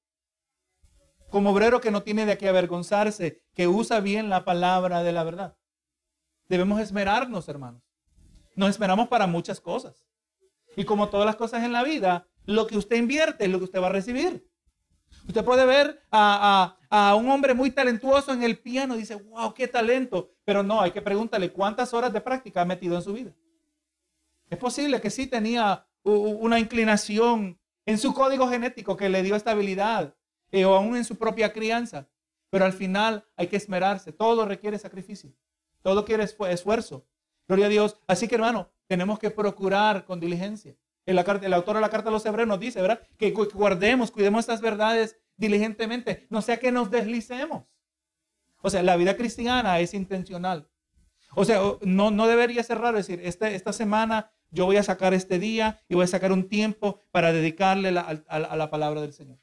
Como 1.30 1.52
obrero 1.52 1.82
que 1.82 1.92
no 1.92 2.02
tiene 2.02 2.26
de 2.26 2.38
qué 2.38 2.50
avergonzarse, 2.50 3.44
que 3.54 3.68
usa 3.68 4.00
bien 4.00 4.30
la 4.30 4.46
palabra 4.46 5.04
de 5.04 5.12
la 5.12 5.24
verdad. 5.24 5.58
Debemos 6.48 6.82
esmerarnos, 6.82 7.48
hermanos. 7.48 7.84
Nos 8.56 8.72
esperamos 8.72 9.08
para 9.08 9.28
muchas 9.28 9.62
cosas. 9.62 10.04
Y 10.76 10.86
como 10.86 11.10
todas 11.10 11.26
las 11.26 11.36
cosas 11.36 11.64
en 11.64 11.72
la 11.72 11.84
vida, 11.84 12.28
lo 12.46 12.68
que 12.68 12.78
usted 12.78 12.96
invierte 12.96 13.46
es 13.46 13.52
lo 13.52 13.60
que 13.60 13.66
usted 13.66 13.82
va 13.82 13.88
a 13.88 13.92
recibir. 13.92 14.50
Usted 15.28 15.44
puede 15.44 15.66
ver 15.66 16.04
a, 16.12 16.78
un 16.90 17.30
hombre 17.30 17.54
muy 17.54 17.72
talentuoso 17.72 18.34
en 18.34 18.44
el 18.44 18.58
piano 18.58 18.96
dice, 18.96 19.16
wow, 19.16 19.54
qué 19.54 19.68
talento. 19.68 20.32
Pero 20.44 20.64
no, 20.64 20.82
hay 20.82 20.92
que 20.92 21.02
preguntarle 21.02 21.52
cuántas 21.52 21.94
horas 21.94 22.12
de 22.12 22.22
práctica 22.22 22.62
ha 22.62 22.66
metido 22.66 22.96
en 22.96 23.02
su 23.02 23.14
vida. 23.14 23.34
Es 24.50 24.58
posible 24.58 25.00
que 25.00 25.10
sí 25.10 25.28
tenía 25.28 25.86
una 26.04 26.60
inclinación 26.60 27.60
en 27.86 27.98
su 27.98 28.14
código 28.14 28.48
genético 28.48 28.98
que 28.98 29.10
le 29.10 29.22
dio 29.22 29.36
estabilidad 29.36 30.16
eh, 30.52 30.66
o 30.66 30.76
aún 30.76 30.96
en 30.96 31.06
su 31.06 31.18
propia 31.18 31.54
crianza. 31.54 32.08
Pero 32.50 32.66
al 32.66 32.74
final 32.74 33.26
hay 33.36 33.48
que 33.48 33.58
esmerarse. 33.58 34.12
Todo 34.12 34.46
requiere 34.46 34.80
sacrificio. 34.80 35.32
Todo 35.84 36.04
quiere 36.06 36.24
esfuerzo. 36.24 37.06
Gloria 37.48 37.68
a 37.68 37.70
Dios. 37.70 38.00
Así 38.08 38.28
que 38.28 38.36
hermano, 38.36 38.72
tenemos 38.88 39.20
que 39.20 39.30
procurar 39.30 40.06
con 40.06 40.20
diligencia. 40.20 40.76
El, 41.06 41.20
el 41.20 41.54
autor 41.54 41.76
de 41.76 41.82
la 41.82 41.90
carta 41.90 42.10
a 42.10 42.12
los 42.12 42.26
hebreos 42.26 42.48
nos 42.48 42.60
dice, 42.60 42.82
¿verdad? 42.82 43.02
Que 43.18 43.32
guardemos, 43.32 44.12
cuidemos 44.12 44.42
estas 44.42 44.62
verdades 44.62 45.18
diligentemente, 45.40 46.28
no 46.30 46.42
sea 46.42 46.58
que 46.58 46.72
nos 46.72 46.92
deslicemos. 46.92 47.64
O 48.62 48.70
sea, 48.70 48.84
la 48.84 48.98
vida 48.98 49.16
cristiana 49.16 49.80
es 49.80 49.94
intencional. 49.94 50.70
O 51.34 51.46
sea, 51.46 51.62
no, 51.82 52.12
no 52.12 52.28
debería 52.28 52.62
ser 52.62 52.80
raro 52.80 52.98
decir, 52.98 53.22
este, 53.24 53.56
esta 53.56 53.72
semana 53.72 54.32
yo 54.52 54.66
voy 54.66 54.78
a 54.78 54.84
sacar 54.84 55.14
este 55.14 55.40
día 55.40 55.82
y 55.88 55.96
voy 55.96 56.04
a 56.04 56.08
sacar 56.08 56.34
un 56.34 56.50
tiempo 56.50 57.00
para 57.12 57.32
dedicarle 57.32 57.90
a, 57.98 58.56
la 58.56 58.70
palabra 58.70 59.02
del 59.02 59.14
Señor. 59.14 59.40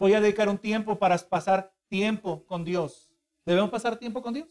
Voy 0.00 0.14
a 0.14 0.20
dedicar 0.20 0.48
un 0.48 0.58
tiempo 0.58 0.98
para 0.98 1.16
pasar 1.18 1.72
tiempo 1.88 2.44
con 2.46 2.64
Dios. 2.64 3.10
¿Debemos 3.44 3.70
pasar 3.70 3.96
tiempo 3.96 4.22
con 4.22 4.34
Dios? 4.34 4.48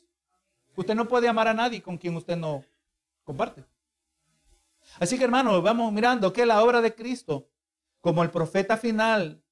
Usted 0.76 0.96
no 0.96 1.08
puede 1.08 1.28
amar 1.28 1.48
a 1.48 1.54
nadie 1.54 1.82
con 1.82 1.98
quien 1.98 2.16
usted 2.16 2.38
no 2.38 2.64
comparte. 3.26 3.66
Así 5.00 5.18
que 5.18 5.26
hermanos, 5.26 5.62
vamos 5.62 5.92
mirando 5.92 6.32
que 6.32 6.46
la 6.46 6.64
obra 6.64 6.82
de 6.82 6.96
Cristo, 6.96 7.50
como 8.00 8.24
el 8.24 8.30
profeta 8.30 8.78
final 8.78 9.44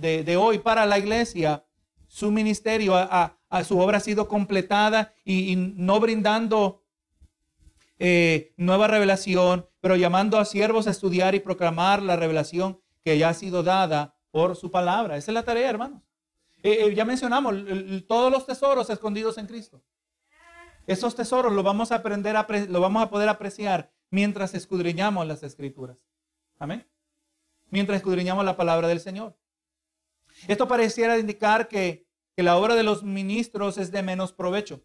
de, 0.00 0.36
hoy 0.36 0.58
para 0.58 0.86
la 0.86 0.98
iglesia, 0.98 1.64
su 2.06 2.30
ministerio, 2.30 2.94
a, 2.96 3.36
su 3.64 3.78
obra 3.78 3.98
ha 3.98 4.00
sido 4.00 4.28
completada 4.28 5.12
y 5.24 5.56
no 5.56 6.00
brindando 6.00 6.80
eh, 8.02 8.54
nueva 8.56 8.86
revelación, 8.86 9.68
pero 9.82 9.94
llamando 9.94 10.38
a 10.38 10.46
siervos 10.46 10.86
a 10.86 10.90
estudiar 10.90 11.34
y 11.34 11.40
proclamar 11.40 12.02
la 12.02 12.16
revelación 12.16 12.80
que 13.04 13.18
ya 13.18 13.28
ha 13.28 13.34
sido 13.34 13.62
dada 13.62 14.16
por 14.30 14.56
su 14.56 14.70
palabra. 14.70 15.18
Esa 15.18 15.30
es 15.30 15.34
la 15.34 15.42
tarea, 15.42 15.68
hermanos. 15.68 16.02
Eh, 16.62 16.86
eh, 16.86 16.94
ya 16.94 17.04
mencionamos 17.04 17.54
todos 18.08 18.32
los 18.32 18.46
tesoros 18.46 18.88
escondidos 18.88 19.36
en 19.36 19.46
Cristo. 19.46 19.82
Esos 20.86 21.14
tesoros 21.14 21.52
los 21.52 21.62
vamos 21.62 21.92
a 21.92 21.96
aprender, 21.96 22.36
a 22.36 22.46
lo 22.70 22.80
vamos 22.80 23.02
a 23.02 23.10
poder 23.10 23.28
apreciar 23.28 23.92
mientras 24.08 24.54
escudriñamos 24.54 25.26
las 25.26 25.42
escrituras. 25.42 25.98
Amén. 26.58 26.86
Mientras 27.68 27.98
escudriñamos 27.98 28.46
la 28.46 28.56
palabra 28.56 28.88
del 28.88 29.00
Señor. 29.00 29.36
Esto 30.48 30.68
pareciera 30.68 31.18
indicar 31.18 31.68
que, 31.68 32.06
que 32.36 32.42
la 32.42 32.56
obra 32.56 32.74
de 32.74 32.82
los 32.82 33.02
ministros 33.02 33.78
es 33.78 33.90
de 33.90 34.02
menos 34.02 34.32
provecho 34.32 34.82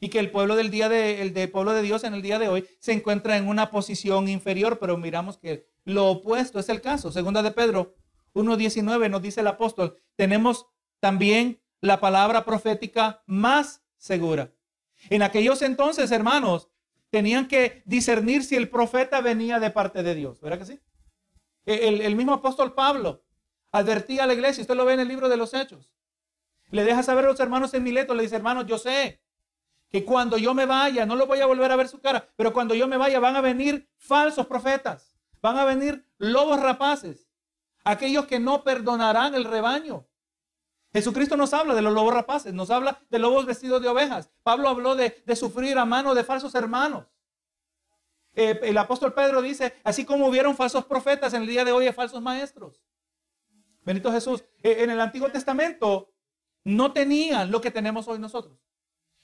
y 0.00 0.08
que 0.08 0.18
el 0.18 0.30
pueblo 0.30 0.56
del 0.56 0.70
día 0.70 0.88
de, 0.88 1.22
el 1.22 1.50
pueblo 1.50 1.72
de 1.72 1.82
Dios 1.82 2.04
en 2.04 2.14
el 2.14 2.22
día 2.22 2.38
de 2.38 2.48
hoy 2.48 2.66
se 2.78 2.92
encuentra 2.92 3.36
en 3.36 3.48
una 3.48 3.70
posición 3.70 4.28
inferior, 4.28 4.78
pero 4.78 4.96
miramos 4.96 5.38
que 5.38 5.68
lo 5.84 6.06
opuesto 6.08 6.60
es 6.60 6.68
el 6.68 6.80
caso. 6.80 7.10
Segunda 7.10 7.42
de 7.42 7.50
Pedro 7.50 7.96
1.19 8.34 9.10
nos 9.10 9.22
dice 9.22 9.40
el 9.40 9.48
apóstol, 9.48 9.96
tenemos 10.16 10.66
también 11.00 11.60
la 11.80 12.00
palabra 12.00 12.44
profética 12.44 13.22
más 13.26 13.82
segura. 13.96 14.52
En 15.10 15.22
aquellos 15.22 15.62
entonces, 15.62 16.10
hermanos, 16.10 16.68
tenían 17.10 17.48
que 17.48 17.82
discernir 17.86 18.44
si 18.44 18.56
el 18.56 18.68
profeta 18.68 19.20
venía 19.20 19.58
de 19.58 19.70
parte 19.70 20.02
de 20.02 20.14
Dios. 20.14 20.40
¿Verdad 20.40 20.58
que 20.58 20.66
sí? 20.66 20.80
El, 21.64 22.00
el 22.00 22.16
mismo 22.16 22.34
apóstol 22.34 22.74
Pablo 22.74 23.24
advertía 23.72 24.24
a 24.24 24.26
la 24.26 24.34
iglesia, 24.34 24.62
usted 24.62 24.74
lo 24.74 24.84
ve 24.84 24.94
en 24.94 25.00
el 25.00 25.08
libro 25.08 25.28
de 25.28 25.36
los 25.36 25.54
Hechos. 25.54 25.92
Le 26.70 26.84
deja 26.84 27.02
saber 27.02 27.24
a 27.24 27.28
los 27.28 27.40
hermanos 27.40 27.72
en 27.74 27.82
Mileto, 27.82 28.14
le 28.14 28.22
dice, 28.22 28.36
hermanos, 28.36 28.66
yo 28.66 28.78
sé 28.78 29.20
que 29.90 30.04
cuando 30.04 30.36
yo 30.36 30.54
me 30.54 30.66
vaya, 30.66 31.06
no 31.06 31.16
lo 31.16 31.26
voy 31.26 31.40
a 31.40 31.46
volver 31.46 31.72
a 31.72 31.76
ver 31.76 31.88
su 31.88 32.00
cara, 32.00 32.28
pero 32.36 32.52
cuando 32.52 32.74
yo 32.74 32.86
me 32.86 32.96
vaya 32.96 33.20
van 33.20 33.36
a 33.36 33.40
venir 33.40 33.88
falsos 33.96 34.46
profetas, 34.46 35.14
van 35.40 35.56
a 35.56 35.64
venir 35.64 36.04
lobos 36.18 36.60
rapaces, 36.60 37.28
aquellos 37.84 38.26
que 38.26 38.38
no 38.38 38.64
perdonarán 38.64 39.34
el 39.34 39.44
rebaño. 39.44 40.06
Jesucristo 40.92 41.36
nos 41.36 41.52
habla 41.52 41.74
de 41.74 41.82
los 41.82 41.92
lobos 41.92 42.14
rapaces, 42.14 42.52
nos 42.52 42.70
habla 42.70 43.00
de 43.10 43.18
lobos 43.18 43.46
vestidos 43.46 43.82
de 43.82 43.88
ovejas. 43.88 44.30
Pablo 44.42 44.68
habló 44.68 44.94
de, 44.94 45.22
sufrir 45.36 45.78
a 45.78 45.84
mano 45.84 46.14
de 46.14 46.24
falsos 46.24 46.54
hermanos. 46.54 47.06
Eh, 48.34 48.58
el 48.62 48.78
apóstol 48.78 49.12
Pedro 49.12 49.42
dice, 49.42 49.74
así 49.84 50.04
como 50.04 50.26
hubieron 50.28 50.56
falsos 50.56 50.84
profetas 50.84 51.34
en 51.34 51.42
el 51.42 51.48
día 51.48 51.64
de 51.64 51.72
hoy, 51.72 51.86
hay 51.86 51.92
falsos 51.92 52.22
maestros. 52.22 52.82
Benito 53.88 54.12
Jesús, 54.12 54.44
eh, 54.62 54.82
en 54.82 54.90
el 54.90 55.00
Antiguo 55.00 55.30
Testamento 55.30 56.12
no 56.62 56.92
tenían 56.92 57.50
lo 57.50 57.62
que 57.62 57.70
tenemos 57.70 58.06
hoy 58.06 58.18
nosotros. 58.18 58.60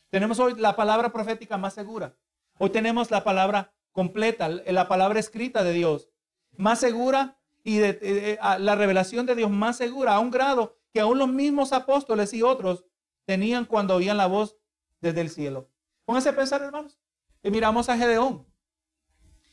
Tenemos 0.09 0.39
hoy 0.39 0.55
la 0.57 0.75
palabra 0.75 1.13
profética 1.13 1.59
más 1.59 1.75
segura. 1.75 2.17
Hoy 2.59 2.71
tenemos 2.71 3.11
la 3.11 3.25
palabra 3.25 3.75
completa, 3.93 4.49
la 4.49 4.89
palabra 4.89 5.21
escrita 5.21 5.63
de 5.65 5.75
Dios 5.75 6.09
más 6.57 6.81
segura 6.81 7.39
y 7.63 7.77
de, 7.77 8.39
la 8.41 8.75
revelación 8.75 9.27
de 9.27 9.35
Dios 9.35 9.51
más 9.51 9.77
segura 9.77 10.15
a 10.15 10.19
un 10.21 10.31
grado 10.31 10.79
que 10.95 11.01
aún 11.01 11.19
los 11.19 11.29
mismos 11.29 11.75
apóstoles 11.75 12.33
y 12.33 12.41
otros 12.41 12.87
tenían 13.27 13.67
cuando 13.67 13.97
oían 13.97 14.17
la 14.17 14.29
voz 14.29 14.57
desde 15.03 15.21
el 15.21 15.29
cielo. 15.29 15.69
Pónganse 16.07 16.31
a 16.31 16.37
pensar, 16.37 16.63
hermanos. 16.63 16.99
Y 17.43 17.51
miramos 17.51 17.91
a 17.91 17.99
Gedeón. 17.99 18.47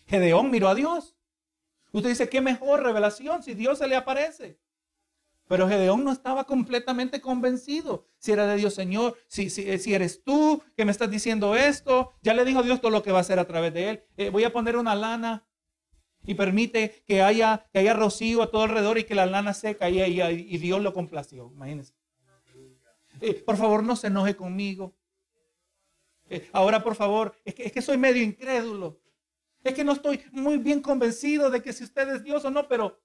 Gedeón 0.06 0.52
miró 0.52 0.70
a 0.70 0.76
Dios. 0.76 1.18
Usted 1.92 2.12
dice, 2.12 2.30
qué 2.30 2.40
mejor 2.40 2.82
revelación 2.82 3.44
si 3.44 3.56
Dios 3.56 3.78
se 3.78 3.88
le 3.90 3.98
aparece. 3.98 4.62
Pero 5.52 5.68
Gedeón 5.68 6.06
no 6.06 6.14
estaba 6.14 6.46
completamente 6.46 7.20
convencido 7.20 8.08
si 8.20 8.32
era 8.32 8.48
de 8.48 8.56
Dios, 8.56 8.74
Señor, 8.74 9.18
si, 9.28 9.50
si, 9.50 9.78
si, 9.80 9.94
eres 9.94 10.24
tú 10.24 10.64
que 10.78 10.86
me 10.86 10.94
estás 10.94 11.12
diciendo 11.12 11.58
esto. 11.58 12.14
Ya 12.22 12.34
le 12.34 12.46
dijo 12.46 12.64
Dios 12.64 12.80
todo 12.80 12.90
lo 12.90 13.04
que 13.04 13.12
va 13.12 13.18
a 13.18 13.22
hacer 13.22 13.38
a 13.38 13.44
través 13.44 13.74
de 13.74 13.90
él. 13.90 14.04
Eh, 14.16 14.30
voy 14.30 14.46
a 14.46 14.54
poner 14.54 14.78
una 14.78 14.96
lana 14.96 15.46
y 16.24 16.36
permite 16.36 17.04
que 17.06 17.22
haya, 17.22 17.68
que 17.74 17.80
haya 17.80 17.94
rocío 17.94 18.44
a 18.44 18.50
todo 18.50 18.64
alrededor 18.64 18.98
y 18.98 19.04
que 19.04 19.14
la 19.14 19.26
lana 19.26 19.54
seca 19.54 19.90
y, 19.90 20.02
y, 20.02 20.22
y 20.22 20.58
Dios 20.58 20.82
lo 20.82 20.94
complació. 20.94 21.52
Imagínense. 21.54 21.96
Eh, 23.20 23.34
por 23.46 23.58
favor, 23.58 23.84
no 23.84 23.98
se 23.98 24.08
enoje 24.08 24.38
conmigo. 24.38 24.96
Eh, 26.30 26.50
ahora, 26.54 26.82
por 26.82 26.96
favor, 26.96 27.36
es 27.44 27.56
que, 27.56 27.64
es 27.64 27.74
que 27.74 27.82
soy 27.82 27.98
medio 27.98 28.24
incrédulo. 28.24 29.02
Es 29.66 29.74
que 29.74 29.84
no 29.84 29.92
estoy 29.92 30.24
muy 30.32 30.60
bien 30.60 30.82
convencido 30.82 31.50
de 31.50 31.62
que 31.62 31.74
si 31.74 31.84
usted 31.84 32.08
es 32.08 32.24
Dios 32.24 32.46
o 32.46 32.52
no, 32.52 32.70
pero 32.70 33.02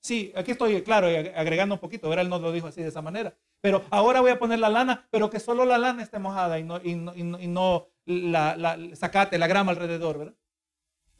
Sí, 0.00 0.32
aquí 0.34 0.52
estoy, 0.52 0.82
claro, 0.82 1.08
agregando 1.36 1.74
un 1.74 1.80
poquito, 1.80 2.08
¿verdad? 2.08 2.24
Él 2.24 2.30
no 2.30 2.38
lo 2.38 2.52
dijo 2.52 2.66
así 2.66 2.82
de 2.82 2.88
esa 2.88 3.02
manera. 3.02 3.36
Pero 3.60 3.84
ahora 3.90 4.20
voy 4.20 4.30
a 4.30 4.38
poner 4.38 4.58
la 4.58 4.70
lana, 4.70 5.06
pero 5.10 5.28
que 5.28 5.38
solo 5.38 5.66
la 5.66 5.76
lana 5.76 6.02
esté 6.02 6.18
mojada 6.18 6.58
y 6.58 6.64
no, 6.64 6.80
y 6.82 6.94
no, 6.94 7.88
la, 8.06 8.56
la, 8.56 8.96
sacate, 8.96 9.38
la 9.38 9.46
grama 9.46 9.72
alrededor, 9.72 10.18
¿verdad? 10.18 10.34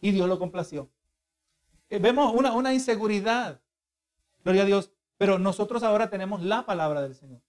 Y 0.01 0.13
Dios 0.13 0.27
lo 0.29 0.39
complació. 0.39 0.91
Eh, 1.91 1.99
vemos 1.99 2.33
una, 2.35 2.53
una 2.53 2.73
inseguridad, 2.73 3.61
gloria 4.45 4.63
a 4.63 4.67
Dios, 4.67 4.93
pero 5.19 5.39
nosotros 5.39 5.83
ahora 5.83 6.09
tenemos 6.09 6.43
la 6.43 6.65
palabra 6.65 7.03
del 7.03 7.15
Señor. 7.15 7.43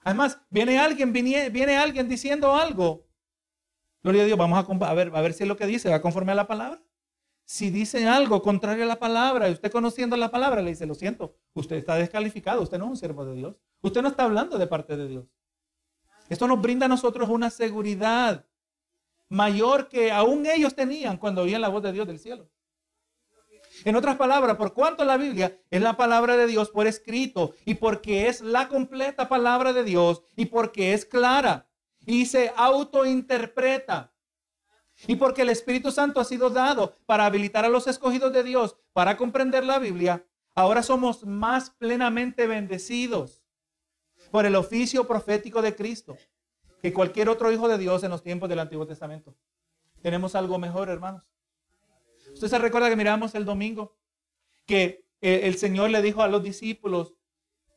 Además, 0.00 0.40
viene 0.48 0.78
alguien, 0.78 1.12
viene, 1.12 1.50
viene 1.50 1.76
alguien 1.76 2.08
diciendo 2.08 2.54
algo. 2.54 3.06
Gloria 4.02 4.22
a 4.22 4.26
Dios, 4.26 4.38
vamos 4.38 4.58
a, 4.58 4.88
a, 4.88 4.94
ver, 4.94 5.12
a 5.14 5.20
ver 5.20 5.34
si 5.34 5.42
es 5.42 5.48
lo 5.48 5.56
que 5.56 5.66
dice, 5.66 5.90
va 5.90 6.00
conforme 6.00 6.32
a 6.32 6.36
la 6.36 6.46
palabra. 6.46 6.80
Si 7.48 7.70
dicen 7.70 8.08
algo 8.08 8.42
contrario 8.42 8.82
a 8.82 8.88
la 8.88 8.98
palabra, 8.98 9.48
y 9.48 9.52
usted 9.52 9.70
conociendo 9.70 10.16
la 10.16 10.32
palabra 10.32 10.62
le 10.62 10.70
dice, 10.70 10.84
lo 10.84 10.96
siento, 10.96 11.36
usted 11.54 11.76
está 11.76 11.94
descalificado, 11.94 12.60
usted 12.60 12.76
no 12.76 12.86
es 12.86 12.90
un 12.90 12.96
siervo 12.96 13.24
de 13.24 13.36
Dios. 13.36 13.56
Usted 13.82 14.02
no 14.02 14.08
está 14.08 14.24
hablando 14.24 14.58
de 14.58 14.66
parte 14.66 14.96
de 14.96 15.06
Dios. 15.06 15.26
Esto 16.28 16.48
nos 16.48 16.60
brinda 16.60 16.86
a 16.86 16.88
nosotros 16.88 17.28
una 17.28 17.50
seguridad 17.50 18.44
mayor 19.28 19.88
que 19.88 20.10
aún 20.10 20.44
ellos 20.44 20.74
tenían 20.74 21.18
cuando 21.18 21.42
oían 21.42 21.60
la 21.60 21.68
voz 21.68 21.84
de 21.84 21.92
Dios 21.92 22.08
del 22.08 22.18
cielo. 22.18 22.50
En 23.84 23.94
otras 23.94 24.16
palabras, 24.16 24.56
por 24.56 24.74
cuanto 24.74 25.04
la 25.04 25.16
Biblia 25.16 25.56
es 25.70 25.80
la 25.80 25.96
palabra 25.96 26.36
de 26.36 26.48
Dios 26.48 26.70
por 26.70 26.88
escrito 26.88 27.54
y 27.64 27.74
porque 27.74 28.26
es 28.26 28.40
la 28.40 28.68
completa 28.68 29.28
palabra 29.28 29.72
de 29.72 29.84
Dios 29.84 30.22
y 30.34 30.46
porque 30.46 30.94
es 30.94 31.04
clara 31.04 31.68
y 32.04 32.26
se 32.26 32.52
autointerpreta 32.56 34.15
y 35.06 35.16
porque 35.16 35.42
el 35.42 35.50
Espíritu 35.50 35.90
Santo 35.90 36.20
ha 36.20 36.24
sido 36.24 36.50
dado 36.50 36.96
para 37.06 37.26
habilitar 37.26 37.64
a 37.64 37.68
los 37.68 37.86
escogidos 37.86 38.32
de 38.32 38.42
Dios 38.42 38.76
para 38.92 39.16
comprender 39.16 39.64
la 39.64 39.78
Biblia, 39.78 40.26
ahora 40.54 40.82
somos 40.82 41.24
más 41.24 41.70
plenamente 41.70 42.46
bendecidos 42.46 43.44
por 44.30 44.46
el 44.46 44.56
oficio 44.56 45.06
profético 45.06 45.62
de 45.62 45.76
Cristo 45.76 46.16
que 46.80 46.92
cualquier 46.92 47.28
otro 47.28 47.52
hijo 47.52 47.68
de 47.68 47.78
Dios 47.78 48.04
en 48.04 48.10
los 48.10 48.22
tiempos 48.22 48.48
del 48.48 48.58
Antiguo 48.58 48.86
Testamento. 48.86 49.34
Tenemos 50.00 50.34
algo 50.34 50.58
mejor, 50.58 50.88
hermanos. 50.88 51.22
Usted 52.32 52.48
se 52.48 52.58
recuerda 52.58 52.88
que 52.88 52.96
miramos 52.96 53.34
el 53.34 53.44
domingo 53.44 53.96
que 54.66 55.06
eh, 55.20 55.40
el 55.44 55.56
Señor 55.56 55.90
le 55.90 56.02
dijo 56.02 56.22
a 56.22 56.28
los 56.28 56.42
discípulos 56.42 57.14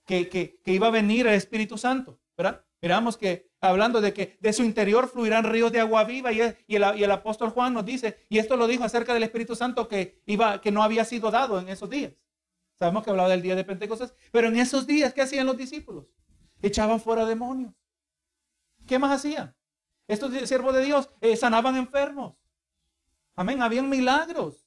que, 0.06 0.28
que 0.28 0.74
iba 0.74 0.88
a 0.88 0.92
venir 0.92 1.28
el 1.28 1.36
Espíritu 1.36 1.78
Santo, 1.78 2.20
¿verdad? 2.36 2.66
Miramos 2.82 3.16
que 3.16 3.49
hablando 3.62 4.02
de 4.02 4.14
que 4.14 4.38
de 4.40 4.54
su 4.54 4.64
interior 4.64 5.10
fluirán 5.10 5.44
ríos 5.44 5.72
de 5.72 5.80
agua 5.80 6.04
viva 6.04 6.32
y, 6.32 6.42
el, 6.68 7.12
apóstol 7.12 7.50
Juan 7.50 7.74
nos 7.74 7.86
dice, 7.86 8.26
y 8.30 8.40
esto 8.40 8.56
lo 8.56 8.68
dijo 8.68 8.84
acerca 8.84 9.14
del 9.14 9.24
Espíritu 9.24 9.56
Santo 9.56 9.88
que, 9.88 10.22
iba, 10.26 10.62
que 10.62 10.72
no 10.72 10.84
había 10.84 11.06
sido 11.06 11.32
dado 11.32 11.60
en 11.60 11.70
esos 11.70 11.90
días. 11.90 12.14
Sabemos 12.78 13.04
que 13.04 13.10
hablaba 13.10 13.30
del 13.30 13.42
día 13.42 13.56
de 13.56 13.66
Pentecostés, 13.66 14.14
pero 14.32 14.48
en 14.48 14.58
esos 14.58 14.88
días, 14.88 15.14
¿qué 15.14 15.22
hacían 15.22 15.46
los 15.46 15.58
discípulos? 15.58 16.06
Echaban 16.62 17.02
fuera 17.02 17.26
demonios. 17.26 17.74
¿Qué 18.88 18.98
más 18.98 19.12
hacían? 19.12 19.56
Estos 20.08 20.32
siervos 20.48 20.74
de 20.74 20.84
Dios 20.84 21.10
eh, 21.22 21.36
sanaban 21.36 21.76
enfermos. 21.76 22.36
Amén, 23.36 23.62
habían 23.62 23.90
milagros. 23.90 24.66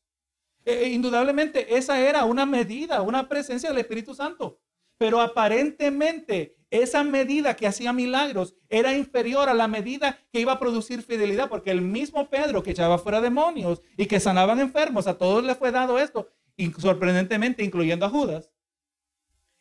Eh, 0.65 0.85
eh, 0.85 0.89
indudablemente 0.91 1.77
esa 1.77 1.99
era 1.99 2.25
una 2.25 2.47
medida, 2.47 3.03
una 3.03 3.29
presencia 3.29 3.71
del 3.71 3.79
Espíritu 3.79 4.15
Santo. 4.15 4.61
Pero 4.99 5.21
aparentemente 5.21 6.57
esa 6.73 7.05
medida 7.05 7.55
que 7.55 7.67
hacía 7.67 7.93
milagros 7.93 8.57
era 8.71 8.97
inferior 8.97 9.51
a 9.51 9.55
la 9.55 9.69
medida 9.69 10.19
que 10.33 10.41
iba 10.41 10.53
a 10.53 10.59
producir 10.59 11.03
fidelidad, 11.03 11.51
porque 11.51 11.71
el 11.71 11.83
mismo 11.83 12.31
Pedro 12.31 12.63
que 12.63 12.71
echaba 12.71 12.99
fuera 12.99 13.21
demonios 13.21 13.83
y 13.99 14.07
que 14.07 14.19
sanaban 14.19 14.59
enfermos, 14.59 15.07
a 15.07 15.19
todos 15.19 15.45
le 15.45 15.55
fue 15.55 15.71
dado 15.71 15.99
esto, 15.99 16.31
sorprendentemente 16.79 17.63
incluyendo 17.63 18.07
a 18.07 18.09
Judas. 18.09 18.51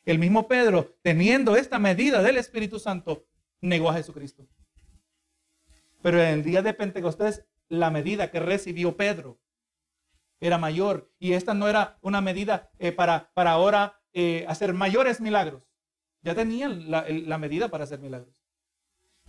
El 0.05 0.19
mismo 0.19 0.47
Pedro, 0.47 0.95
teniendo 1.01 1.57
esta 1.57 1.79
medida 1.79 2.23
del 2.23 2.37
Espíritu 2.37 2.79
Santo, 2.79 3.27
negó 3.59 3.89
a 3.89 3.95
Jesucristo. 3.95 4.47
Pero 6.01 6.21
en 6.21 6.29
el 6.29 6.43
día 6.43 6.61
de 6.61 6.73
Pentecostés, 6.73 7.45
la 7.67 7.91
medida 7.91 8.31
que 8.31 8.39
recibió 8.39 8.95
Pedro 8.95 9.37
era 10.39 10.57
mayor. 10.57 11.11
Y 11.19 11.33
esta 11.33 11.53
no 11.53 11.67
era 11.67 11.99
una 12.01 12.21
medida 12.21 12.71
eh, 12.79 12.93
para, 12.93 13.31
para 13.33 13.51
ahora 13.51 14.01
eh, 14.13 14.45
hacer 14.47 14.73
mayores 14.73 15.19
milagros. 15.19 15.70
Ya 16.21 16.35
tenían 16.35 16.91
la, 16.91 17.37
medida 17.37 17.69
para 17.69 17.83
hacer 17.83 17.99
milagros. 17.99 18.35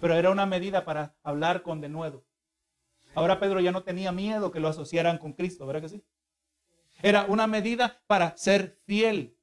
Pero 0.01 0.15
era 0.15 0.31
una 0.31 0.47
medida 0.47 0.85
para 0.85 1.17
hablar 1.23 1.63
con 1.63 1.81
denuedo. 1.81 2.25
Ahora 3.15 3.41
Pedro 3.41 3.61
ya 3.61 3.73
no 3.73 3.83
tenía 3.83 4.13
miedo 4.13 4.51
que 4.51 4.61
lo 4.61 4.69
asociaran 4.69 5.19
con 5.19 5.33
Cristo, 5.33 5.67
¿verdad 5.67 5.83
que 5.83 5.89
sí? 5.89 6.05
Era 7.03 7.25
una 7.27 7.47
medida 7.47 8.03
para 8.07 8.37
ser 8.37 8.79
fiel. 8.85 9.37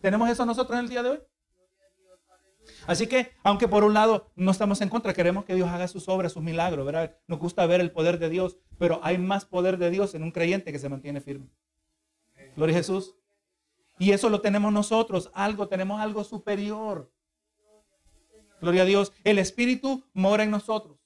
¿Tenemos 0.00 0.28
eso 0.30 0.46
nosotros 0.46 0.78
en 0.78 0.84
el 0.84 0.90
día 0.90 1.02
de 1.02 1.10
hoy? 1.10 1.18
Así 2.86 3.06
que, 3.06 3.32
aunque 3.42 3.68
por 3.68 3.84
un 3.84 3.94
lado 3.94 4.30
no 4.36 4.50
estamos 4.50 4.80
en 4.80 4.88
contra, 4.88 5.14
queremos 5.14 5.44
que 5.44 5.54
Dios 5.54 5.68
haga 5.68 5.88
sus 5.88 6.08
obras, 6.08 6.32
sus 6.32 6.42
milagros, 6.42 6.86
¿verdad? 6.86 7.16
Nos 7.26 7.38
gusta 7.38 7.66
ver 7.66 7.80
el 7.80 7.90
poder 7.90 8.18
de 8.18 8.30
Dios, 8.30 8.58
pero 8.78 9.00
hay 9.02 9.18
más 9.18 9.44
poder 9.44 9.78
de 9.78 9.90
Dios 9.90 10.14
en 10.14 10.22
un 10.22 10.30
creyente 10.30 10.72
que 10.72 10.78
se 10.78 10.88
mantiene 10.88 11.20
firme. 11.20 11.48
Gloria 12.56 12.74
a 12.74 12.78
Jesús. 12.78 13.16
Y 14.00 14.12
eso 14.12 14.30
lo 14.30 14.40
tenemos 14.40 14.72
nosotros, 14.72 15.30
algo, 15.34 15.68
tenemos 15.68 16.00
algo 16.00 16.24
superior. 16.24 17.12
Gloria 18.62 18.82
a 18.82 18.86
Dios. 18.86 19.12
El 19.24 19.38
Espíritu 19.38 20.02
mora 20.14 20.42
en 20.42 20.50
nosotros 20.50 20.98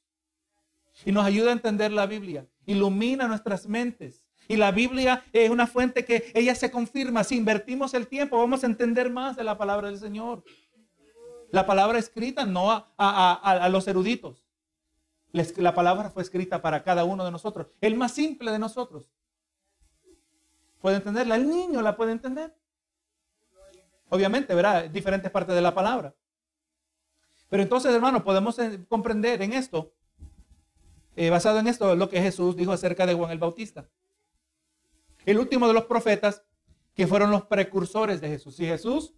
y 1.05 1.11
nos 1.11 1.27
ayuda 1.27 1.51
a 1.51 1.55
entender 1.55 1.91
la 1.91 2.07
Biblia, 2.07 2.47
ilumina 2.67 3.27
nuestras 3.27 3.67
mentes. 3.67 4.25
Y 4.47 4.57
la 4.57 4.71
Biblia 4.71 5.25
es 5.33 5.51
una 5.51 5.67
fuente 5.67 6.05
que 6.05 6.31
ella 6.35 6.55
se 6.55 6.71
confirma. 6.71 7.25
Si 7.25 7.37
invertimos 7.37 7.95
el 7.95 8.07
tiempo, 8.07 8.39
vamos 8.39 8.63
a 8.63 8.67
entender 8.67 9.11
más 9.11 9.35
de 9.35 9.43
la 9.43 9.59
palabra 9.59 9.89
del 9.89 9.99
Señor. 9.99 10.45
La 11.51 11.67
palabra 11.67 11.99
escrita 11.99 12.47
no 12.47 12.71
a, 12.97 13.69
los 13.73 13.89
eruditos. 13.89 14.47
La 15.33 15.75
palabra 15.75 16.11
fue 16.11 16.23
escrita 16.23 16.63
para 16.63 16.85
cada 16.85 17.03
uno 17.03 17.25
de 17.25 17.33
nosotros. 17.33 17.67
El 17.81 17.97
más 17.97 18.13
simple 18.13 18.53
de 18.53 18.61
nosotros. 18.61 19.11
¿Puede 20.81 20.99
entenderla? 20.99 21.35
El 21.35 21.49
niño 21.49 21.83
la 21.83 21.97
puede 21.97 22.13
entender. 22.13 22.55
Obviamente, 24.15 24.55
verá 24.55 24.83
diferentes 24.83 25.29
partes 25.31 25.55
de 25.57 25.61
la 25.61 25.75
palabra. 25.75 26.15
Pero 27.49 27.65
entonces, 27.65 27.93
hermano, 27.93 28.23
podemos 28.23 28.57
eh, 28.61 28.85
comprender 28.89 29.43
en 29.43 29.53
esto 29.53 29.93
eh, 31.17 31.31
basado 31.31 31.59
en 31.59 31.69
esto, 31.69 31.95
lo 31.95 32.09
que 32.09 32.21
Jesús 32.21 32.57
dijo 32.57 32.73
acerca 32.73 33.07
de 33.07 33.15
Juan 33.15 33.31
el 33.31 33.39
Bautista. 33.39 33.89
El 35.25 35.39
último 35.39 35.69
de 35.69 35.75
los 35.75 35.85
profetas 35.85 36.45
que 36.95 37.07
fueron 37.07 37.31
los 37.31 37.47
precursores 37.47 38.21
de 38.21 38.29
Jesús. 38.29 38.57
Si 38.57 38.67
Jesús 38.67 39.15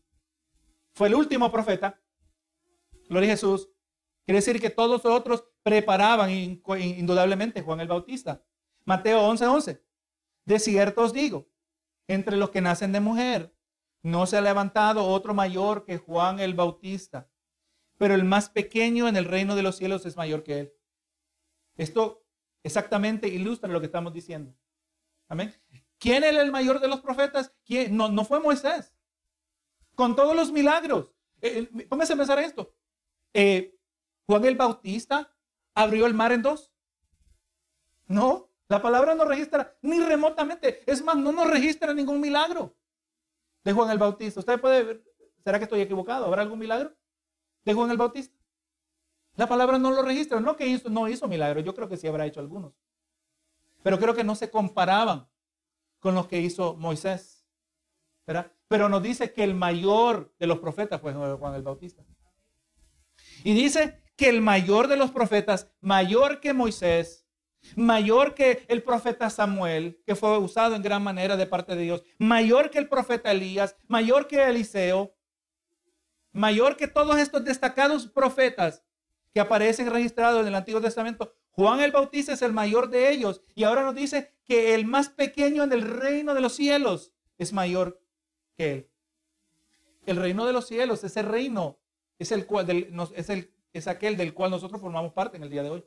fue 0.93 1.09
el 1.09 1.15
último 1.15 1.51
profeta, 1.51 2.01
gloria 3.09 3.31
a 3.31 3.33
Jesús, 3.33 3.69
quiere 4.25 4.39
decir 4.39 4.61
que 4.61 4.71
todos 4.71 5.05
los 5.05 5.13
otros 5.13 5.45
preparaban 5.63 6.31
indudablemente 6.31 7.63
Juan 7.63 7.81
el 7.81 7.89
Bautista. 7.89 8.43
Mateo 8.85 9.21
11:11. 9.31 9.55
11. 9.55 9.83
De 10.45 10.59
cierto 10.59 11.03
os 11.03 11.13
digo, 11.13 11.49
entre 12.07 12.37
los 12.37 12.51
que 12.51 12.61
nacen 12.61 12.93
de 12.93 13.01
mujer, 13.01 13.56
no 14.03 14.27
se 14.27 14.37
ha 14.37 14.41
levantado 14.41 15.05
otro 15.05 15.35
mayor 15.35 15.85
que 15.85 15.99
Juan 15.99 16.39
el 16.41 16.55
Bautista, 16.55 17.29
pero 17.99 18.15
el 18.15 18.25
más 18.25 18.49
pequeño 18.51 19.09
en 19.09 19.17
el 19.17 19.25
reino 19.25 19.57
de 19.57 19.63
los 19.63 19.77
cielos 19.77 20.07
es 20.07 20.17
mayor 20.17 20.43
que 20.43 20.61
él. 20.61 20.73
Esto 21.77 22.25
exactamente 22.63 23.29
ilustra 23.29 23.71
lo 23.71 23.81
que 23.81 23.87
estamos 23.87 24.13
diciendo. 24.13 24.55
Amén. 25.29 25.55
¿Quién 25.99 26.25
era 26.25 26.41
el 26.41 26.53
mayor 26.53 26.81
de 26.81 26.89
los 26.89 27.01
profetas? 27.01 27.53
¿Quién? 27.65 27.97
No, 27.97 28.09
no 28.09 28.25
fue 28.25 28.41
Moisés. 28.41 28.95
Con 29.95 30.15
todos 30.15 30.37
los 30.37 30.53
milagros. 30.53 31.13
Eh, 31.41 31.69
eh, 31.77 31.87
póngase 31.87 32.13
a 32.13 32.17
pensar 32.17 32.39
esto. 32.39 32.75
Eh, 33.33 33.77
Juan 34.27 34.45
el 34.45 34.57
Bautista 34.57 35.35
abrió 35.75 36.07
el 36.07 36.15
mar 36.15 36.33
en 36.33 36.43
dos. 36.43 36.73
No, 38.07 38.51
la 38.69 38.81
palabra 38.81 39.15
no 39.15 39.25
registra 39.25 39.77
ni 39.83 40.01
remotamente. 40.01 40.83
Es 40.91 41.03
más, 41.03 41.17
no 41.17 41.33
nos 41.33 41.51
registra 41.51 41.93
ningún 41.93 42.21
milagro 42.21 42.76
de 43.67 43.73
Juan 43.73 43.91
el 43.91 43.99
Bautista. 43.99 44.39
Usted 44.39 44.61
puede 44.61 44.85
ver, 44.85 45.05
¿será 45.43 45.59
que 45.59 45.65
estoy 45.65 45.81
equivocado? 45.81 46.25
¿Habrá 46.27 46.43
algún 46.43 46.61
milagro 46.61 46.95
de 47.65 47.75
Juan 47.75 47.91
el 47.91 47.97
Bautista? 47.97 48.39
La 49.35 49.49
palabra 49.49 49.77
no 49.77 49.91
lo 49.91 50.03
registra. 50.03 50.39
No 50.39 50.57
que 50.57 50.69
hizo, 50.69 50.89
no 50.89 51.09
hizo 51.09 51.27
milagros. 51.27 51.65
Yo 51.65 51.75
creo 51.75 51.89
que 51.89 51.97
sí 51.97 52.07
habrá 52.07 52.27
hecho 52.27 52.39
algunos. 52.39 52.75
Pero 53.83 53.99
creo 53.99 54.15
que 54.15 54.23
no 54.23 54.37
se 54.37 54.53
comparaban 54.53 55.29
con 55.99 56.15
los 56.15 56.29
que 56.29 56.41
hizo 56.41 56.77
Moisés. 56.77 57.45
Pero 58.69 58.89
nos 58.89 59.03
dice 59.03 59.33
que 59.33 59.43
el 59.43 59.55
mayor 59.55 60.33
de 60.39 60.47
los 60.47 60.61
profetas 60.61 61.01
fue 61.01 61.13
Juan 61.13 61.55
el 61.57 61.63
Bautista. 61.63 62.05
Y 63.43 63.53
dice 63.53 64.01
que 64.15 64.29
el 64.29 64.43
mayor 64.43 64.87
de 64.87 64.97
los 64.97 65.11
profetas, 65.11 65.73
mayor 65.81 66.39
que 66.39 66.53
Moisés, 66.53 67.26
mayor 67.75 68.35
que 68.35 68.65
el 68.69 68.83
profeta 68.83 69.31
Samuel, 69.31 70.01
que 70.07 70.15
fue 70.15 70.39
usado 70.39 70.77
en 70.77 70.83
gran 70.83 71.03
manera 71.03 71.37
de 71.37 71.47
parte 71.47 71.75
de 71.75 71.83
Dios, 71.83 72.05
mayor 72.19 72.71
que 72.71 72.79
el 72.79 72.89
profeta 72.89 73.33
Elías, 73.33 73.77
mayor 73.89 74.29
que 74.29 74.43
Eliseo, 74.43 75.15
mayor 76.33 76.77
que 76.77 76.87
todos 76.87 77.19
estos 77.19 77.45
destacados 77.45 78.07
profetas, 78.07 78.85
que 79.37 79.41
aparecen 79.41 79.91
registrados 79.91 80.41
en 80.41 80.47
el 80.47 80.55
Antiguo 80.55 80.81
Testamento. 80.81 81.35
Juan 81.51 81.81
el 81.81 81.93
Bautista 81.93 82.33
es 82.33 82.41
el 82.41 82.55
mayor 82.55 82.89
de 82.89 83.11
ellos 83.11 83.43
y 83.55 83.65
ahora 83.65 83.83
nos 83.83 83.95
dice 83.95 84.33
que 84.47 84.75
el 84.75 84.87
más 84.87 85.11
pequeño 85.11 85.63
en 85.63 85.73
el 85.75 85.83
reino 85.83 86.33
de 86.33 86.41
los 86.41 86.55
cielos 86.55 87.13
es 87.37 87.53
mayor 87.53 88.01
que 88.57 88.73
él. 88.73 88.91
El 90.07 90.17
reino 90.17 90.47
de 90.47 90.55
los 90.55 90.67
cielos, 90.67 91.05
ese 91.05 91.21
reino 91.21 91.79
es, 92.19 92.33
el 92.33 92.47
cual, 92.47 92.71
es, 93.15 93.29
el, 93.29 93.53
es 93.75 93.87
aquel 93.89 94.17
del 94.17 94.33
cual 94.33 94.53
nosotros 94.53 94.81
formamos 94.81 95.13
parte 95.13 95.37
en 95.37 95.43
el 95.43 95.51
día 95.51 95.63
de 95.63 95.69
hoy. 95.69 95.85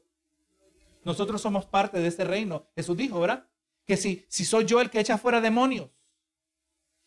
Nosotros 1.10 1.42
somos 1.42 1.66
parte 1.66 2.00
de 2.00 2.08
ese 2.08 2.24
reino. 2.24 2.68
Jesús 2.76 2.96
dijo, 2.96 3.20
¿verdad? 3.20 3.48
Que 3.88 3.98
si, 3.98 4.28
si 4.30 4.46
soy 4.46 4.66
yo 4.66 4.80
el 4.80 4.92
que 4.92 5.00
echa 5.00 5.18
fuera 5.18 5.42
demonios, 5.42 5.90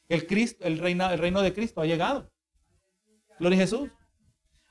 el, 0.09 0.27
Cristo, 0.27 0.65
el, 0.65 0.79
reino, 0.79 1.09
el 1.09 1.21
reino 1.21 1.41
de 1.41 1.55
Cristo 1.55 1.81
ha 1.81 1.87
llegado. 1.87 2.29
Gloria 3.39 3.59
a 3.59 3.61
Jesús. 3.61 3.91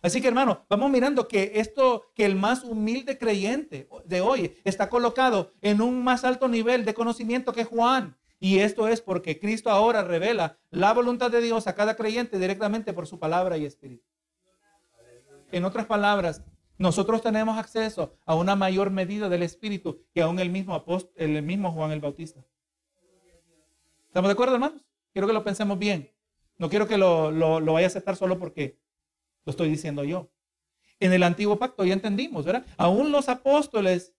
Así 0.01 0.19
que 0.19 0.27
hermano, 0.27 0.65
vamos 0.67 0.91
mirando 0.91 1.29
que 1.29 1.53
esto, 1.55 2.11
que 2.13 2.25
el 2.25 2.35
más 2.35 2.65
humilde 2.65 3.17
creyente 3.17 3.87
de 4.03 4.19
hoy 4.19 4.57
está 4.65 4.89
colocado 4.89 5.53
en 5.61 5.79
un 5.79 6.03
más 6.03 6.25
alto 6.25 6.49
nivel 6.49 6.83
de 6.83 6.93
conocimiento 6.93 7.53
que 7.53 7.63
Juan. 7.63 8.17
Y 8.37 8.59
esto 8.59 8.89
es 8.89 8.99
porque 8.99 9.39
Cristo 9.39 9.69
ahora 9.69 10.03
revela 10.03 10.59
la 10.71 10.91
voluntad 10.91 11.31
de 11.31 11.39
Dios 11.39 11.67
a 11.67 11.75
cada 11.75 11.95
creyente 11.95 12.37
directamente 12.37 12.91
por 12.91 13.07
su 13.07 13.17
palabra 13.17 13.55
y 13.57 13.63
espíritu. 13.63 14.05
En 15.53 15.63
otras 15.63 15.85
palabras, 15.85 16.43
nosotros 16.81 17.21
tenemos 17.21 17.57
acceso 17.59 18.17
a 18.25 18.33
una 18.33 18.55
mayor 18.55 18.89
medida 18.89 19.29
del 19.29 19.43
espíritu 19.43 20.03
que 20.13 20.21
aún 20.21 20.39
el 20.39 20.49
mismo 20.49 20.73
apóstol, 20.73 21.13
el 21.15 21.41
mismo 21.43 21.71
Juan 21.71 21.91
el 21.91 22.01
Bautista. 22.01 22.43
¿Estamos 24.07 24.27
de 24.27 24.33
acuerdo, 24.33 24.55
hermanos? 24.55 24.83
Quiero 25.13 25.27
que 25.27 25.33
lo 25.33 25.43
pensemos 25.43 25.77
bien. 25.77 26.11
No 26.57 26.69
quiero 26.69 26.87
que 26.87 26.97
lo, 26.97 27.29
lo, 27.29 27.59
lo 27.59 27.73
vaya 27.73 27.85
a 27.85 27.89
aceptar 27.89 28.15
solo 28.15 28.39
porque 28.39 28.79
lo 29.45 29.51
estoy 29.51 29.69
diciendo 29.69 30.03
yo. 30.03 30.31
En 30.99 31.13
el 31.13 31.21
antiguo 31.21 31.59
pacto 31.59 31.85
ya 31.85 31.93
entendimos, 31.93 32.45
¿verdad? 32.45 32.65
Aún 32.77 33.11
los 33.11 33.29
apóstoles 33.29 34.15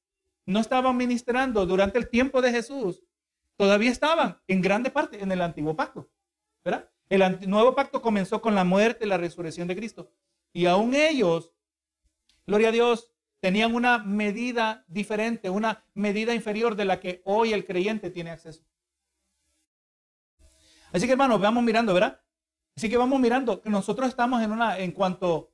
no 0.46 0.60
estaban 0.60 0.96
ministrando 0.96 1.66
durante 1.66 1.98
el 1.98 2.08
tiempo 2.08 2.40
de 2.42 2.52
Jesús. 2.52 3.02
Todavía 3.56 3.90
estaban 3.90 4.40
en 4.46 4.60
grande 4.60 4.90
parte 4.90 5.20
en 5.20 5.32
el 5.32 5.40
antiguo 5.40 5.74
pacto, 5.74 6.10
¿verdad? 6.64 6.88
El 7.08 7.50
nuevo 7.50 7.74
pacto 7.74 8.00
comenzó 8.00 8.40
con 8.40 8.54
la 8.54 8.64
muerte 8.64 9.04
y 9.04 9.08
la 9.08 9.18
resurrección 9.18 9.68
de 9.68 9.76
Cristo. 9.76 10.10
Y 10.52 10.66
aún 10.66 10.94
ellos, 10.94 11.52
gloria 12.46 12.68
a 12.68 12.72
Dios, 12.72 13.12
tenían 13.40 13.74
una 13.74 13.98
medida 13.98 14.84
diferente, 14.86 15.50
una 15.50 15.84
medida 15.94 16.34
inferior 16.34 16.76
de 16.76 16.84
la 16.84 17.00
que 17.00 17.22
hoy 17.24 17.52
el 17.52 17.64
creyente 17.64 18.10
tiene 18.10 18.30
acceso. 18.30 18.64
Así 20.92 21.06
que 21.06 21.12
hermanos, 21.12 21.40
vamos 21.40 21.64
mirando, 21.64 21.94
¿verdad? 21.94 22.20
Así 22.76 22.88
que 22.88 22.96
vamos 22.96 23.18
mirando 23.18 23.60
que 23.60 23.70
nosotros 23.70 24.08
estamos 24.08 24.42
en 24.42 24.52
una, 24.52 24.78
en 24.78 24.92
cuanto 24.92 25.52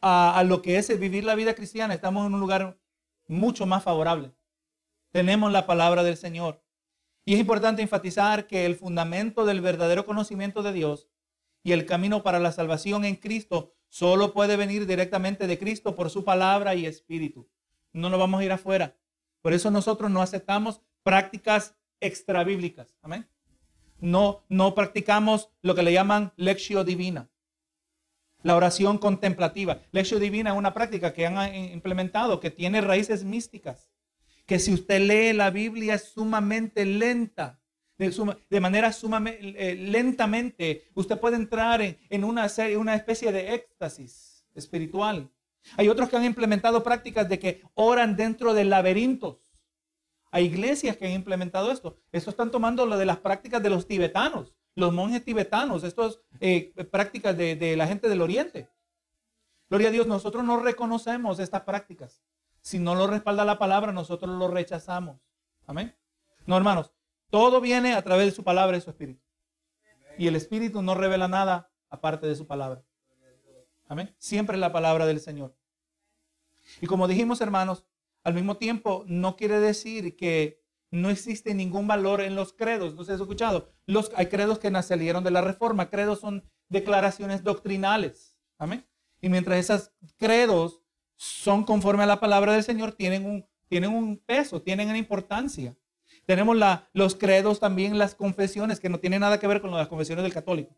a, 0.00 0.42
lo 0.44 0.60
que 0.60 0.76
es 0.76 0.98
vivir 0.98 1.24
la 1.24 1.34
vida 1.34 1.54
cristiana, 1.54 1.94
estamos 1.94 2.26
en 2.26 2.34
un 2.34 2.40
lugar 2.40 2.78
mucho 3.26 3.64
más 3.64 3.82
favorable. 3.82 4.34
Tenemos 5.10 5.50
la 5.52 5.66
palabra 5.66 6.02
del 6.02 6.16
Señor. 6.16 6.62
Y 7.24 7.34
es 7.34 7.40
importante 7.40 7.80
enfatizar 7.80 8.46
que 8.46 8.66
el 8.66 8.76
fundamento 8.76 9.46
del 9.46 9.62
verdadero 9.62 10.04
conocimiento 10.04 10.62
de 10.62 10.74
Dios 10.74 11.08
y 11.62 11.72
el 11.72 11.86
camino 11.86 12.22
para 12.22 12.38
la 12.38 12.52
salvación 12.52 13.06
en 13.06 13.16
Cristo 13.16 13.73
solo 13.94 14.32
puede 14.32 14.56
venir 14.56 14.86
directamente 14.86 15.46
de 15.46 15.58
Cristo 15.58 15.94
por 15.94 16.10
su 16.10 16.24
palabra 16.24 16.74
y 16.74 16.86
espíritu. 16.86 17.48
No 17.92 18.10
nos 18.10 18.18
vamos 18.18 18.40
a 18.40 18.44
ir 18.44 18.52
afuera. 18.52 18.96
Por 19.42 19.52
eso 19.52 19.70
nosotros 19.70 20.10
no 20.10 20.22
aceptamos 20.22 20.80
prácticas 21.02 21.76
extra 22.00 22.44
bíblicas. 22.44 22.96
Amén 23.02 23.28
no, 24.04 24.44
no 24.48 24.74
practicamos 24.74 25.50
lo 25.62 25.74
que 25.74 25.82
le 25.82 25.92
llaman 25.92 26.32
lección 26.36 26.84
divina. 26.86 27.30
La 28.42 28.56
oración 28.56 28.98
contemplativa. 28.98 29.80
Lección 29.90 30.20
divina 30.20 30.50
es 30.50 30.56
una 30.56 30.74
práctica 30.74 31.14
que 31.14 31.26
han 31.26 31.54
implementado 31.54 32.40
que 32.40 32.50
tiene 32.50 32.82
raíces 32.82 33.24
místicas. 33.24 33.90
Que 34.44 34.58
si 34.58 34.74
usted 34.74 35.00
lee 35.00 35.32
la 35.32 35.50
Biblia 35.50 35.94
es 35.94 36.10
sumamente 36.10 36.84
lenta. 36.84 37.60
De, 37.96 38.60
manera 38.60 38.92
sumamente 38.92 39.54
eh, 39.56 39.76
lentamente, 39.76 40.90
usted 40.94 41.18
puede 41.18 41.36
entrar 41.36 41.80
en, 41.80 42.24
una, 42.24 42.48
serie, 42.48 42.76
una 42.76 42.94
especie 42.96 43.30
de 43.30 43.54
éxtasis 43.54 44.44
espiritual. 44.54 45.30
Hay 45.76 45.88
otros 45.88 46.08
que 46.08 46.16
han 46.16 46.24
implementado 46.24 46.82
prácticas 46.82 47.28
de 47.28 47.38
que 47.38 47.62
oran 47.74 48.16
dentro 48.16 48.52
de 48.52 48.64
laberintos. 48.64 49.54
Hay 50.32 50.46
iglesias 50.46 50.96
que 50.96 51.06
han 51.06 51.12
implementado 51.12 51.70
esto. 51.70 51.96
Esto 52.10 52.30
están 52.30 52.50
tomando 52.50 52.84
lo 52.84 52.98
de 52.98 53.06
las 53.06 53.18
prácticas 53.18 53.62
de 53.62 53.70
los 53.70 53.86
tibetanos, 53.86 54.52
los 54.74 54.92
monjes 54.92 55.24
tibetanos, 55.24 55.84
estas 55.84 56.18
eh, 56.40 56.74
prácticas 56.90 57.36
de, 57.36 57.54
de 57.54 57.76
la 57.76 57.86
gente 57.86 58.08
del 58.08 58.22
oriente. 58.22 58.68
Gloria 59.70 59.88
a 59.88 59.92
Dios, 59.92 60.08
nosotros 60.08 60.44
no 60.44 60.58
reconocemos 60.58 61.38
estas 61.38 61.62
prácticas. 61.62 62.20
Si 62.60 62.80
no 62.80 62.96
lo 62.96 63.06
respalda 63.06 63.44
la 63.44 63.58
palabra, 63.58 63.92
nosotros 63.92 64.36
lo 64.36 64.48
rechazamos. 64.48 65.20
Amén. 65.66 65.94
No, 66.46 66.56
hermanos, 66.56 66.92
todo 67.34 67.60
viene 67.60 67.94
a 67.94 68.02
través 68.02 68.26
de 68.26 68.30
su 68.30 68.44
palabra 68.44 68.76
y 68.76 68.80
su 68.80 68.90
espíritu. 68.90 69.20
Y 70.16 70.28
el 70.28 70.36
espíritu 70.36 70.82
no 70.82 70.94
revela 70.94 71.26
nada 71.26 71.68
aparte 71.90 72.28
de 72.28 72.36
su 72.36 72.46
palabra. 72.46 72.84
Amén. 73.88 74.14
Siempre 74.18 74.56
la 74.56 74.70
palabra 74.70 75.04
del 75.04 75.18
Señor. 75.18 75.52
Y 76.80 76.86
como 76.86 77.08
dijimos, 77.08 77.40
hermanos, 77.40 77.86
al 78.22 78.34
mismo 78.34 78.56
tiempo 78.56 79.02
no 79.08 79.34
quiere 79.34 79.58
decir 79.58 80.14
que 80.14 80.62
no 80.92 81.10
existe 81.10 81.54
ningún 81.54 81.88
valor 81.88 82.20
en 82.20 82.36
los 82.36 82.52
credos. 82.52 82.94
¿No 82.94 83.02
se 83.02 83.10
ha 83.10 83.16
escuchado? 83.16 83.68
Los, 83.84 84.12
hay 84.14 84.26
credos 84.26 84.60
que 84.60 84.70
salieron 84.84 85.24
de 85.24 85.32
la 85.32 85.40
reforma. 85.40 85.90
Credos 85.90 86.20
son 86.20 86.48
declaraciones 86.68 87.42
doctrinales. 87.42 88.38
Amén. 88.58 88.86
Y 89.20 89.28
mientras 89.28 89.58
esos 89.58 89.90
credos 90.18 90.82
son 91.16 91.64
conforme 91.64 92.04
a 92.04 92.06
la 92.06 92.20
palabra 92.20 92.52
del 92.52 92.62
Señor, 92.62 92.92
tienen 92.92 93.26
un, 93.26 93.44
tienen 93.66 93.90
un 93.90 94.18
peso, 94.18 94.62
tienen 94.62 94.88
una 94.88 94.98
importancia. 94.98 95.76
Tenemos 96.26 96.56
los 96.92 97.14
credos 97.16 97.60
también, 97.60 97.98
las 97.98 98.14
confesiones, 98.14 98.80
que 98.80 98.88
no 98.88 99.00
tienen 99.00 99.20
nada 99.20 99.38
que 99.38 99.46
ver 99.46 99.60
con 99.60 99.70
las 99.70 99.88
confesiones 99.88 100.22
del 100.22 100.32
católico, 100.32 100.74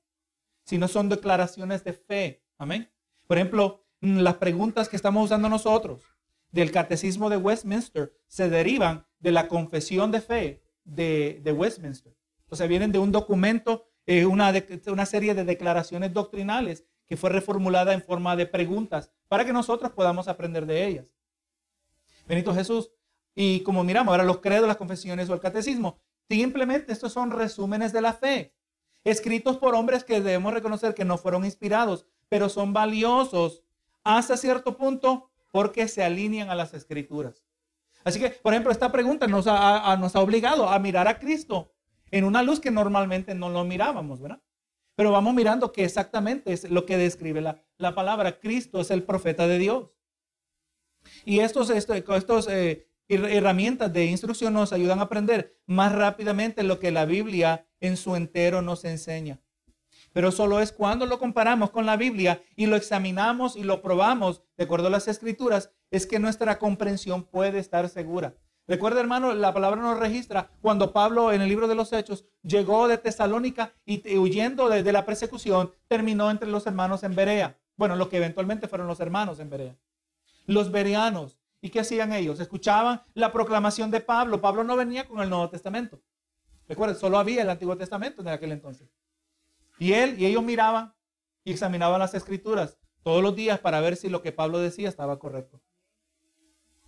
sino 0.65 0.89
son 0.89 1.09
declaraciones 1.09 1.85
de 1.85 1.93
fe. 1.93 2.43
Amén. 2.59 2.91
Por 3.27 3.37
ejemplo, 3.37 3.85
mm, 4.01 4.19
las 4.19 4.35
preguntas 4.35 4.89
que 4.89 4.97
estamos 4.97 5.25
usando 5.25 5.49
nosotros 5.49 6.03
del 6.51 6.71
catecismo 6.73 7.31
de 7.31 7.37
Westminster 7.37 8.13
se 8.27 8.49
derivan 8.49 9.07
de 9.19 9.33
la 9.33 9.49
confesión 9.49 10.11
de 10.11 10.21
fe 10.21 10.63
de, 10.85 11.55
Westminster. 11.57 12.17
O 12.49 12.57
sea, 12.57 12.67
vienen 12.67 12.93
de 12.93 12.99
un 12.99 13.13
documento, 13.13 13.89
eh, 14.07 14.25
una, 14.25 14.53
una 14.87 15.07
serie 15.07 15.35
de 15.35 15.45
declaraciones 15.45 16.13
doctrinales 16.13 16.85
que 17.07 17.17
fue 17.17 17.31
reformulada 17.31 17.93
en 17.93 18.03
forma 18.03 18.37
de 18.37 18.47
preguntas 18.47 19.11
para 19.29 19.45
que 19.45 19.53
nosotros 19.53 19.93
podamos 19.93 20.29
aprender 20.29 20.67
de 20.67 20.87
ellas. 20.87 21.13
Benito 22.27 22.53
Jesús. 22.55 22.91
Y 23.39 23.61
como 23.61 23.85
miramos 23.85 24.11
ahora 24.11 24.25
los 24.25 24.39
credos, 24.39 24.67
las 24.67 24.79
confesiones 24.79 25.29
o 25.29 25.35
el 25.35 25.41
catecismo, 25.41 26.01
simplemente 26.29 26.93
estos 26.93 27.13
son 27.13 27.31
resúmenes 27.31 27.93
de 27.93 28.01
la 28.01 28.15
fe, 28.15 28.55
escritos 29.05 29.59
por 29.59 29.75
hombres 29.75 30.03
que 30.03 30.23
debemos 30.23 30.55
reconocer 30.55 30.95
que 30.95 31.05
no 31.05 31.19
fueron 31.19 31.45
inspirados, 31.45 32.07
pero 32.31 32.49
son 32.49 32.73
valiosos 32.73 33.63
hasta 34.03 34.39
cierto 34.39 34.79
punto 34.79 35.31
porque 35.53 35.87
se 35.87 36.03
alinean 36.03 36.49
a 36.49 36.55
las 36.55 36.73
escrituras. 36.73 37.45
Así 38.05 38.19
que, 38.19 38.31
por 38.31 38.55
ejemplo, 38.55 38.73
esta 38.73 38.91
pregunta 38.91 39.27
nos 39.27 39.47
ha, 39.49 39.97
nos 39.99 40.17
ha 40.17 40.21
obligado 40.21 40.69
a 40.69 40.79
mirar 40.79 41.07
a 41.07 41.19
Cristo 41.19 41.73
en 42.11 42.25
una 42.25 42.43
luz 42.43 42.59
que 42.59 42.71
normalmente 42.71 43.35
no 43.35 43.51
lo 43.51 43.65
mirábamos, 43.65 44.23
¿verdad? 44.23 44.41
Pero 44.95 45.13
vamos 45.13 45.35
mirando 45.35 45.73
que 45.73 45.85
exactamente 45.85 46.53
es 46.53 46.71
lo 46.71 46.87
que 46.87 46.97
describe 46.97 47.43
la, 47.43 47.63
la 47.77 47.95
palabra. 47.95 48.39
Cristo 48.39 48.81
es 48.81 48.91
el 48.91 49.03
profeta 49.03 49.47
de 49.47 49.59
Dios. 49.59 49.91
Y 51.25 51.41
estos, 51.41 51.69
estos, 51.71 51.97
estos 51.97 52.49
eh, 52.49 52.86
herramientas 53.09 53.93
de 53.93 54.07
instrucción 54.07 54.53
nos 54.55 54.73
ayudan 54.73 54.99
a 54.99 55.03
aprender 55.03 55.57
más 55.67 55.93
rápidamente 55.93 56.63
lo 56.63 56.79
que 56.79 56.91
la 56.91 57.05
Biblia 57.05 57.67
en 57.81 57.97
su 57.97 58.17
entero 58.17 58.63
nos 58.63 58.85
enseña. 58.85 59.41
Pero 60.13 60.33
solo 60.33 60.61
es 60.61 60.73
cuando 60.73 61.05
lo 61.05 61.19
comparamos 61.19 61.71
con 61.71 61.85
la 61.85 61.97
Biblia 61.97 62.41
y 62.57 62.67
lo 62.67 62.77
examinamos 62.77 63.55
y 63.55 63.63
lo 63.63 63.83
probamos 63.83 64.43
de 64.57 64.65
acuerdo 64.65 64.87
a 64.87 64.91
las 64.91 65.09
escrituras, 65.09 65.71
es 65.91 66.07
que 66.07 66.19
nuestra 66.19 66.59
comprensión 66.59 67.25
puede 67.25 67.59
estar 67.59 67.89
segura. 67.89 68.35
Recuerda, 68.69 69.01
hermano, 69.01 69.33
la 69.35 69.55
palabra 69.55 69.81
nos 69.81 69.99
registra 69.99 70.51
cuando 70.61 70.93
Pablo 70.93 71.33
en 71.33 71.41
el 71.41 71.49
libro 71.49 71.69
de 71.69 71.77
los 71.77 71.93
Hechos 71.93 72.25
llegó 72.43 72.89
de 72.89 72.99
Tesalónica 72.99 73.75
y 73.85 74.17
huyendo 74.17 74.69
de, 74.69 74.93
la 74.93 75.05
persecución, 75.05 75.71
terminó 75.87 76.31
entre 76.31 76.49
los 76.49 76.67
hermanos 76.67 77.05
en 77.05 77.15
Berea. 77.15 77.59
Bueno, 77.77 77.95
lo 77.95 78.09
que 78.09 78.17
eventualmente 78.17 78.67
fueron 78.67 78.89
los 78.89 78.99
hermanos 78.99 79.39
en 79.39 79.51
Berea. 79.51 79.77
Los 80.47 80.73
bereanos. 80.73 81.39
¿Y 81.67 81.69
qué 81.69 81.81
hacían 81.81 82.13
ellos? 82.13 82.39
Escuchaban 82.39 83.03
la 83.13 83.33
proclamación 83.33 83.91
de 83.91 84.01
Pablo. 84.01 84.41
Pablo 84.41 84.63
no 84.63 84.77
venía 84.77 85.09
con 85.09 85.21
el 85.21 85.29
Nuevo 85.29 85.51
Testamento. 85.51 86.01
Recuerden, 86.69 86.97
solo 86.97 87.19
había 87.19 87.43
el 87.43 87.51
Antiguo 87.51 87.77
Testamento 87.77 88.23
en 88.23 88.29
aquel 88.29 88.53
entonces. 88.53 88.89
Y 89.77 89.93
él 89.93 90.15
y 90.17 90.27
ellos 90.27 90.45
miraban 90.45 90.95
y 91.43 91.51
examinaban 91.51 91.99
las 91.99 92.15
escrituras 92.15 92.79
todos 93.03 93.21
los 93.21 93.35
días 93.35 93.59
para 93.59 93.81
ver 93.81 93.97
si 93.97 94.09
lo 94.09 94.23
que 94.23 94.31
Pablo 94.31 94.61
decía 94.61 94.89
estaba 94.89 95.19
correcto. 95.19 95.61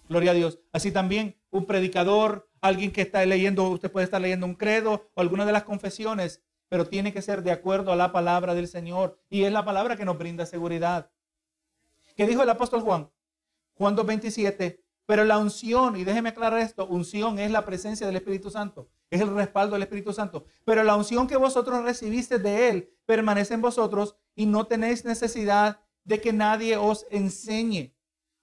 Gloria 0.09 0.31
a 0.31 0.35
Dios. 0.35 0.61
Así 0.71 0.93
también 0.93 1.37
un 1.51 1.67
predicador, 1.67 2.49
alguien 2.61 2.93
que 2.93 3.03
está 3.03 3.27
leyendo, 3.27 3.69
usted 3.71 3.91
puede 3.91 4.05
estar 4.05 4.21
leyendo 4.21 4.47
un 4.47 4.55
credo 4.55 5.11
o 5.15 5.21
alguna 5.21 5.45
de 5.45 5.51
las 5.51 5.65
confesiones, 5.65 6.45
pero 6.69 6.87
tiene 6.87 7.13
que 7.13 7.21
ser 7.21 7.43
de 7.43 7.51
acuerdo 7.51 7.91
a 7.91 7.97
la 7.97 8.13
palabra 8.13 8.55
del 8.55 8.69
Señor. 8.69 9.21
Y 9.29 9.43
es 9.43 9.51
la 9.51 9.65
palabra 9.65 9.97
que 9.97 10.05
nos 10.05 10.19
brinda 10.19 10.47
seguridad. 10.47 11.11
¿Qué 12.17 12.29
dijo 12.29 12.45
el 12.45 12.51
apóstol 12.51 12.83
Juan? 12.83 13.11
Juan 13.79 13.97
2.27. 13.97 14.81
Pero 15.07 15.25
la 15.25 15.39
unción, 15.39 15.97
y 15.97 16.05
déjeme 16.05 16.29
aclarar 16.29 16.61
esto, 16.61 16.87
unción 16.87 17.39
es 17.39 17.51
la 17.51 17.65
presencia 17.65 18.07
del 18.07 18.17
Espíritu 18.17 18.51
Santo, 18.51 18.91
es 19.09 19.23
el 19.23 19.35
respaldo 19.35 19.73
del 19.73 19.85
Espíritu 19.85 20.13
Santo. 20.13 20.45
Pero 20.67 20.83
la 20.83 20.97
unción 20.97 21.27
que 21.27 21.39
vosotros 21.39 21.83
recibiste 21.83 22.39
de 22.39 22.69
Él 22.69 22.91
permanece 23.07 23.55
en 23.55 23.63
vosotros 23.63 24.17
y 24.35 24.45
no 24.45 24.67
tenéis 24.67 25.07
necesidad 25.07 25.81
de 26.05 26.21
que 26.21 26.35
nadie 26.35 26.77
os 26.77 27.07
enseñe. 27.11 27.95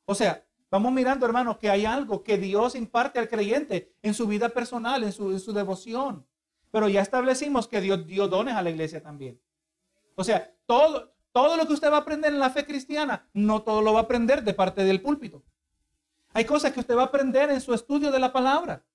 O 0.05 0.15
sea, 0.15 0.45
Vamos 0.75 0.91
mirando, 0.91 1.25
hermanos, 1.25 1.57
que 1.57 1.69
hay 1.69 1.85
algo 1.85 2.21
que 2.21 2.37
Dios 2.37 2.75
imparte 2.75 3.17
al 3.17 3.29
creyente 3.29 3.95
en 4.01 4.13
su 4.13 4.27
vida 4.27 4.49
personal, 4.49 5.05
en 5.05 5.13
su, 5.13 5.39
su 5.39 5.53
devoción. 5.53 6.27
Pero 6.69 6.89
ya 6.89 7.01
establecimos 7.01 7.69
que 7.69 7.79
Dios 7.79 8.05
dio 8.05 8.27
dones 8.27 8.55
a 8.55 8.61
la 8.61 8.71
iglesia 8.71 9.01
también. 9.01 9.39
O 10.15 10.23
sea, 10.25 10.53
todo, 10.65 11.14
todo 11.35 11.57
lo 11.57 11.67
que 11.67 11.73
usted 11.73 11.91
va 11.91 11.97
a 11.97 11.99
aprender 11.99 12.31
en 12.31 12.39
la 12.39 12.49
fe 12.49 12.65
cristiana, 12.65 13.27
no 13.33 13.61
todo 13.61 13.81
lo 13.81 13.91
va 13.91 13.99
a 13.99 14.03
aprender 14.03 14.41
de 14.41 14.53
parte 14.53 14.85
del 14.85 15.01
púlpito. 15.01 15.43
Hay 16.33 16.45
cosas 16.45 16.71
que 16.71 16.79
usted 16.79 16.95
va 16.95 17.01
a 17.01 17.05
aprender 17.07 17.51
en 17.51 17.59
su 17.59 17.73
estudio 17.73 18.09
de 18.09 18.19
la 18.19 18.31
palabra. 18.31 18.85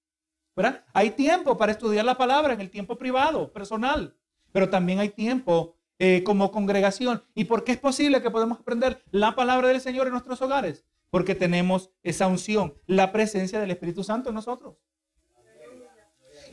¿verdad? 0.57 0.82
Hay 0.95 1.11
tiempo 1.11 1.59
para 1.59 1.72
estudiar 1.72 2.07
la 2.07 2.16
palabra 2.16 2.55
en 2.55 2.61
el 2.62 2.70
tiempo 2.70 2.97
privado, 2.97 3.53
personal. 3.53 4.16
Pero 4.53 4.70
también 4.70 4.99
hay 5.01 5.11
tiempo 5.11 5.76
eh, 5.99 6.22
como 6.24 6.51
congregación. 6.51 7.22
¿Y 7.34 7.45
por 7.45 7.62
qué 7.62 7.72
es 7.72 7.78
posible 7.78 8.22
que 8.22 8.30
podamos 8.30 8.59
aprender 8.59 9.05
la 9.11 9.34
palabra 9.34 9.68
del 9.68 9.80
Señor 9.82 10.07
en 10.07 10.14
nuestros 10.14 10.41
hogares? 10.41 10.86
porque 11.11 11.34
tenemos 11.34 11.91
esa 12.03 12.28
unción, 12.28 12.74
la 12.86 13.12
presencia 13.12 13.61
del 13.61 13.72
Espíritu 13.72 14.05
Santo 14.05 14.30
en 14.30 14.36
nosotros. 14.36 14.76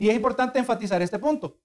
Y 0.00 0.08
es 0.08 0.16
importante 0.16 0.58
enfatizar 0.58 1.00
este 1.00 1.18
punto, 1.18 1.58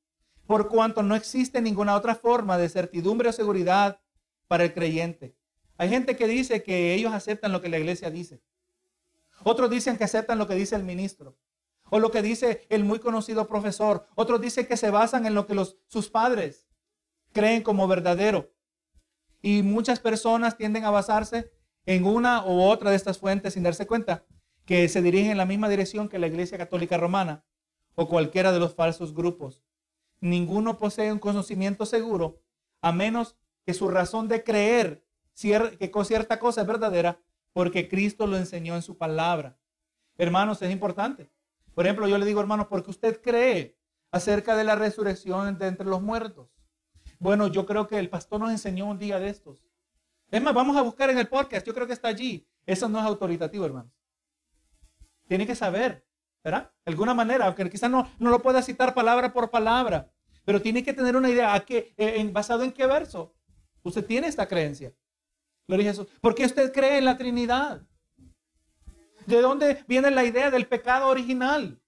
por 0.46 0.70
cuanto 0.70 1.04
no 1.04 1.16
existe 1.16 1.62
ninguna 1.62 1.96
otra 1.96 2.16
forma 2.16 2.58
de 2.58 2.70
certidumbre 2.70 3.30
o 3.30 3.34
seguridad 3.34 4.00
para 4.48 4.64
el 4.64 4.74
creyente. 4.74 5.36
Hay 5.78 5.90
gente 5.90 6.16
que 6.16 6.28
dice 6.28 6.64
que 6.64 6.94
ellos 6.94 7.14
aceptan 7.14 7.52
lo 7.52 7.62
que 7.62 7.70
la 7.70 7.80
iglesia 7.80 8.10
dice. 8.12 8.42
Otros 9.44 9.70
dicen 9.70 9.98
que 9.98 10.04
aceptan 10.04 10.38
lo 10.38 10.48
que 10.48 10.56
dice 10.56 10.76
el 10.76 10.84
ministro 10.84 11.38
o 11.90 12.00
lo 12.00 12.12
que 12.12 12.22
dice 12.22 12.66
el 12.70 12.84
muy 12.84 13.00
conocido 13.00 13.48
profesor. 13.48 14.08
Otros 14.16 14.42
dicen 14.42 14.66
que 14.66 14.78
se 14.78 14.90
basan 14.90 15.26
en 15.26 15.36
lo 15.36 15.46
que 15.46 15.56
sus 15.88 16.10
padres 16.10 16.68
creen 17.34 17.62
como 17.62 17.88
verdadero. 17.88 18.52
Y 19.42 19.64
muchas 19.64 20.00
personas 20.00 20.58
tienden 20.58 20.86
a 20.86 20.92
basarse 20.92 21.52
en 21.86 22.06
una 22.06 22.46
u 22.46 22.62
otra 22.62 22.90
de 22.90 22.96
estas 22.96 23.18
fuentes 23.18 23.54
sin 23.54 23.64
darse 23.64 23.86
cuenta 23.86 24.26
que 24.66 24.88
se 24.88 25.02
dirigen 25.02 25.32
en 25.32 25.38
la 25.38 25.46
misma 25.46 25.68
dirección 25.68 26.08
que 26.08 26.20
la 26.20 26.28
Iglesia 26.28 26.58
Católica 26.58 26.98
Romana 26.98 27.44
o 27.96 28.08
cualquiera 28.08 28.52
de 28.52 28.60
los 28.60 28.74
falsos 28.74 29.14
grupos. 29.14 29.62
Ninguno 30.22 30.78
posee 30.78 31.12
un 31.12 31.20
conocimiento 31.20 31.86
seguro 31.86 32.42
a 32.82 32.94
menos 32.94 33.36
que 33.66 33.74
su 33.74 33.90
razón 33.90 34.28
de 34.28 34.44
creer 34.44 35.06
que 35.40 35.92
cierta 36.04 36.40
cosa 36.40 36.62
es 36.62 36.68
verdadera 36.68 37.20
porque 37.54 37.88
Cristo 37.88 38.28
lo 38.28 38.38
enseñó 38.38 38.76
en 38.76 38.82
su 38.82 38.98
palabra. 38.98 39.58
Hermanos, 40.18 40.62
es 40.62 40.72
importante. 40.72 41.32
Por 41.74 41.86
ejemplo, 41.86 42.08
yo 42.08 42.18
le 42.18 42.26
digo, 42.26 42.40
hermanos, 42.40 42.68
porque 42.68 42.92
usted 42.92 43.22
cree 43.22 43.78
acerca 44.12 44.56
de 44.56 44.64
la 44.64 44.76
resurrección 44.76 45.58
de 45.58 45.68
entre 45.68 45.88
los 45.88 46.02
muertos. 46.02 46.50
Bueno, 47.20 47.48
yo 47.48 47.66
creo 47.66 47.88
que 47.88 47.98
el 47.98 48.10
pastor 48.10 48.40
nos 48.40 48.52
enseñó 48.52 48.86
un 48.86 49.00
día 49.00 49.20
de 49.20 49.30
estos 49.30 49.64
es 50.34 50.42
más, 50.42 50.56
vamos 50.56 50.76
a 50.76 50.82
buscar 50.82 51.12
en 51.12 51.20
el 51.20 51.28
podcast. 51.28 51.64
Yo 51.64 51.76
creo 51.76 51.86
que 51.86 51.94
está 51.94 52.08
allí. 52.08 52.48
Eso 52.66 52.90
no 52.90 52.98
es 52.98 53.06
autoritativo, 53.06 53.68
hermanos. 53.68 53.92
Tiene 55.28 55.46
que 55.46 55.54
saber, 55.54 56.08
¿verdad? 56.44 56.72
De 56.84 56.92
alguna 56.92 57.14
manera, 57.14 57.46
aunque 57.46 57.70
quizás 57.70 57.92
no, 57.92 58.10
no 58.18 58.32
lo 58.32 58.42
pueda 58.42 58.64
citar 58.64 58.96
palabra 58.96 59.32
por 59.32 59.52
palabra, 59.52 60.12
pero 60.44 60.60
tiene 60.60 60.84
que 60.84 60.92
tener 60.92 61.16
una 61.16 61.30
idea. 61.30 61.54
¿a 61.54 61.60
qué, 61.60 61.94
eh, 61.98 62.16
en, 62.16 62.34
¿Basado 62.34 62.64
en 62.64 62.72
qué 62.72 62.88
verso? 62.88 63.36
Usted 63.84 64.06
tiene 64.06 64.28
esta 64.28 64.48
creencia. 64.48 64.94
Gloria 65.68 65.90
a 65.90 65.94
Jesús. 65.94 66.08
¿Por 66.22 66.36
qué 66.36 66.46
usted 66.46 66.72
cree 66.74 66.98
en 66.98 67.06
la 67.06 67.18
Trinidad? 67.18 67.82
¿De 69.26 69.42
dónde 69.42 69.84
viene 69.88 70.12
la 70.12 70.24
idea 70.24 70.50
del 70.52 70.68
pecado 70.68 71.08
original? 71.08 71.80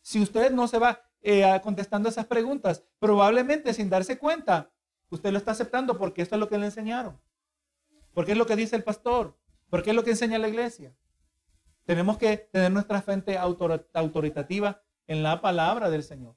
Si 0.00 0.20
usted 0.20 0.50
no 0.52 0.66
se 0.68 0.78
va 0.78 1.02
eh, 1.22 1.60
contestando 1.62 2.08
esas 2.08 2.26
preguntas, 2.26 2.84
probablemente 2.98 3.74
sin 3.74 3.90
darse 3.90 4.18
cuenta, 4.18 4.70
usted 5.10 5.32
lo 5.32 5.38
está 5.38 5.52
aceptando 5.52 5.98
porque 5.98 6.22
esto 6.22 6.36
es 6.36 6.40
lo 6.40 6.48
que 6.48 6.58
le 6.58 6.66
enseñaron. 6.66 7.20
porque 8.12 8.32
es 8.32 8.38
lo 8.38 8.46
que 8.46 8.56
dice 8.56 8.76
el 8.76 8.82
pastor, 8.82 9.36
porque 9.68 9.90
es 9.90 9.96
lo 9.96 10.02
que 10.02 10.10
enseña 10.10 10.38
la 10.38 10.48
iglesia. 10.48 10.96
Tenemos 11.84 12.16
que 12.16 12.38
tener 12.38 12.72
nuestra 12.72 13.02
frente 13.02 13.36
autoritativa 13.36 14.82
en 15.06 15.22
la 15.22 15.42
palabra 15.42 15.90
del 15.90 16.02
Señor. 16.02 16.34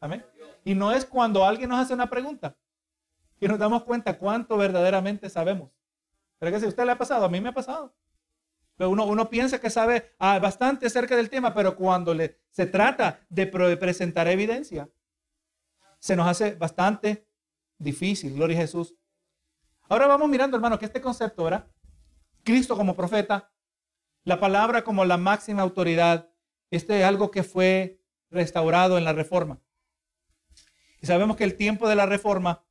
Amén. 0.00 0.26
Y 0.64 0.74
no 0.74 0.90
es 0.90 1.04
cuando 1.04 1.44
alguien 1.44 1.70
nos 1.70 1.78
hace 1.78 1.94
una 1.94 2.10
pregunta 2.10 2.56
y 3.42 3.48
nos 3.48 3.58
damos 3.58 3.82
cuenta 3.82 4.18
cuánto 4.18 4.56
verdaderamente 4.56 5.28
sabemos. 5.28 5.72
Pero 6.38 6.52
que 6.52 6.60
si 6.60 6.66
usted 6.66 6.84
le 6.84 6.92
ha 6.92 6.98
pasado, 6.98 7.24
a 7.24 7.28
mí 7.28 7.40
me 7.40 7.48
ha 7.48 7.52
pasado. 7.52 7.92
Pero 8.76 8.88
uno, 8.88 9.04
uno 9.04 9.28
piensa 9.28 9.60
que 9.60 9.68
sabe 9.68 10.14
ah, 10.20 10.38
bastante 10.38 10.86
acerca 10.86 11.16
del 11.16 11.28
tema, 11.28 11.52
pero 11.52 11.74
cuando 11.74 12.14
le, 12.14 12.38
se 12.50 12.66
trata 12.66 13.18
de 13.28 13.48
presentar 13.48 14.28
evidencia, 14.28 14.88
se 15.98 16.14
nos 16.14 16.28
hace 16.28 16.54
bastante 16.54 17.26
difícil. 17.78 18.32
Gloria 18.34 18.58
a 18.58 18.60
Jesús. 18.60 18.94
Ahora 19.88 20.06
vamos 20.06 20.28
mirando, 20.28 20.56
hermano, 20.56 20.78
que 20.78 20.86
este 20.86 21.00
concepto, 21.00 21.42
¿verdad? 21.42 21.66
Cristo 22.44 22.76
como 22.76 22.94
profeta, 22.94 23.50
la 24.22 24.38
palabra 24.38 24.84
como 24.84 25.04
la 25.04 25.16
máxima 25.16 25.62
autoridad, 25.62 26.30
este 26.70 27.00
es 27.00 27.04
algo 27.04 27.32
que 27.32 27.42
fue 27.42 28.00
restaurado 28.30 28.98
en 28.98 29.04
la 29.04 29.12
reforma. 29.12 29.58
Y 31.00 31.06
sabemos 31.06 31.36
que 31.36 31.42
el 31.42 31.56
tiempo 31.56 31.88
de 31.88 31.96
la 31.96 32.06
reforma, 32.06 32.64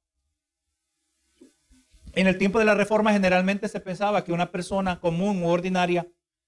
en 2.13 2.27
el 2.27 2.37
tiempo 2.37 2.59
de 2.59 2.65
la 2.65 2.75
reforma 2.75 3.13
generalmente 3.13 3.67
se 3.67 3.79
pensaba 3.79 4.23
que 4.23 4.33
una 4.33 4.51
persona 4.51 4.99
común 4.99 5.43
u 5.43 5.49
ordinaria 5.49 6.07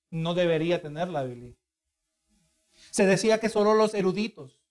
no 0.09 0.33
debería 0.33 0.81
tener 0.81 1.09
la 1.09 1.23
Biblia. 1.23 1.55
Se 2.91 3.05
decía 3.05 3.39
que 3.39 3.49
solo 3.49 3.73
los 3.73 3.93
eruditos 3.93 4.61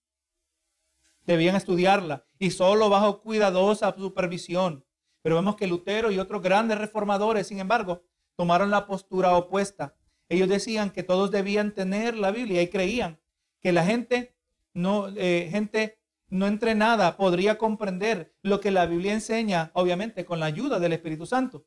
debían 1.25 1.57
estudiarla 1.57 2.25
y 2.39 2.51
solo 2.51 2.89
bajo 2.89 3.23
cuidadosa 3.23 3.95
supervisión. 3.97 4.85
Pero 5.23 5.37
vemos 5.37 5.57
que 5.57 5.67
Lutero 5.67 6.11
y 6.11 6.19
otros 6.19 6.43
grandes 6.43 6.79
reformadores, 6.79 7.47
sin 7.47 7.61
embargo, 7.61 8.03
tomaron 8.37 8.71
la 8.71 8.87
postura 8.87 9.37
opuesta. 9.37 9.95
Ellos 10.29 10.49
decían 10.49 10.91
que 10.91 11.03
todos 11.03 11.31
debían 11.31 11.75
tener 11.75 12.17
la 12.17 12.31
Biblia 12.31 12.63
y 12.63 12.69
creían 12.69 13.21
que 13.61 13.73
la 13.73 13.85
gente 13.85 14.35
no, 14.75 15.09
eh, 15.17 15.49
gente 15.51 16.02
no 16.33 16.47
entrenada 16.47 17.19
podría 17.19 17.59
comprender 17.59 18.35
lo 18.41 18.59
que 18.59 18.71
la 18.71 18.87
Biblia 18.87 19.13
enseña, 19.13 19.71
obviamente 19.75 20.25
con 20.25 20.41
la 20.41 20.47
ayuda 20.47 20.81
del 20.81 20.95
Espíritu 20.95 21.27
Santo. 21.27 21.67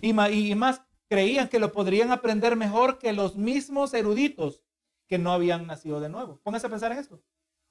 Y 0.00 0.14
más, 0.14 0.82
creían 1.10 1.48
que 1.48 1.58
lo 1.58 1.72
podrían 1.72 2.10
aprender 2.10 2.56
mejor 2.56 2.98
que 2.98 3.12
los 3.12 3.36
mismos 3.36 3.92
eruditos 3.92 4.62
que 5.08 5.18
no 5.18 5.30
habían 5.30 5.66
nacido 5.66 6.00
de 6.00 6.08
nuevo. 6.08 6.40
Pónganse 6.42 6.66
a 6.66 6.70
pensar 6.70 6.90
en 6.92 6.98
esto. 6.98 7.22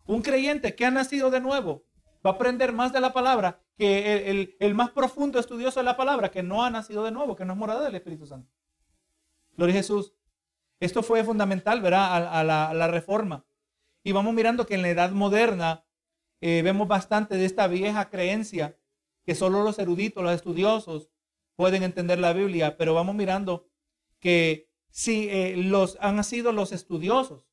Un 0.06 0.22
creyente 0.22 0.76
que 0.76 0.86
ha 0.86 0.92
nacido 0.92 1.32
de 1.32 1.42
nuevo 1.42 1.86
va 2.24 2.30
a 2.30 2.34
aprender 2.34 2.72
más 2.72 2.94
de 2.94 3.02
la 3.02 3.14
palabra 3.14 3.60
que 3.76 4.56
el, 4.60 4.76
más 4.76 4.92
profundo 4.92 5.40
estudioso 5.40 5.80
de 5.80 5.86
la 5.86 5.98
palabra 5.98 6.30
que 6.30 6.44
no 6.44 6.64
ha 6.64 6.70
nacido 6.70 7.04
de 7.04 7.12
nuevo, 7.12 7.36
que 7.36 7.46
no 7.46 7.54
es 7.54 7.60
morada 7.60 7.84
del 7.84 7.96
Espíritu 7.96 8.28
Santo. 8.28 8.54
Gloria 9.56 9.74
a 9.74 9.78
Jesús. 9.78 10.14
Esto 10.80 11.02
fue 11.02 11.24
fundamental, 11.24 11.82
¿verdad? 11.82 12.28
A, 12.32 12.44
la, 12.44 12.88
reforma. 12.88 13.44
Y 14.04 14.12
vamos 14.12 14.36
mirando 14.36 14.68
que 14.68 14.76
en 14.76 14.84
la 14.84 14.90
edad 14.90 15.10
moderna 15.10 15.87
eh, 16.42 16.62
vemos 16.64 16.88
bastante 16.88 17.36
de 17.36 17.46
esta 17.46 17.68
vieja 17.68 18.10
creencia 18.10 18.78
que 19.24 19.36
solo 19.36 19.64
los 19.64 19.80
eruditos, 19.80 20.24
los 20.24 20.34
estudiosos 20.34 21.10
pueden 21.56 21.84
entender 21.84 22.20
la 22.20 22.34
Biblia, 22.34 22.78
pero 22.78 22.94
vamos 22.94 23.16
mirando 23.16 23.68
que 24.20 24.70
si 24.90 25.30
eh, 25.30 25.56
los 25.58 25.98
han 26.00 26.24
sido 26.24 26.52
los 26.52 26.72
estudiosos 26.72 27.48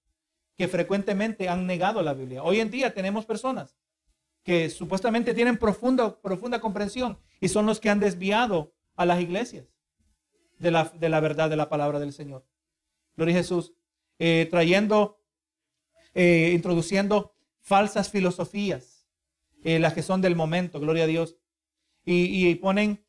que 0.57 0.68
frecuentemente 0.68 1.49
han 1.49 1.66
negado 1.66 2.03
la 2.03 2.14
Biblia. 2.14 2.43
Hoy 2.43 2.61
en 2.61 2.70
día 2.70 2.95
tenemos 2.95 3.26
personas 3.26 3.76
que 4.45 4.70
supuestamente 4.70 5.35
tienen 5.35 5.57
profunda, 5.57 6.20
profunda 6.20 6.61
comprensión 6.61 7.18
y 7.41 7.49
son 7.49 7.66
los 7.66 7.80
que 7.80 7.91
han 7.91 7.99
desviado 7.99 8.74
a 8.95 9.07
las 9.07 9.20
iglesias 9.20 9.66
de 10.59 10.70
la, 10.70 10.85
de 10.85 11.09
la 11.09 11.20
verdad 11.20 11.51
de 11.51 11.57
la 11.57 11.68
palabra 11.68 11.99
del 11.99 12.12
Señor. 12.12 12.47
Gloria 13.16 13.35
a 13.35 13.39
Jesús. 13.39 13.72
Eh, 14.18 14.47
trayendo, 14.49 15.20
eh, 16.14 16.53
introduciendo 16.55 17.34
falsas 17.65 18.11
filosofías, 18.11 19.09
eh, 19.65 19.81
las 19.81 19.95
que 19.95 20.03
son 20.03 20.21
del 20.21 20.37
momento, 20.37 20.79
gloria 20.79 21.05
a 21.05 21.09
Dios. 21.09 21.37
Y, 22.05 22.49
y 22.49 22.55
ponen 22.55 23.05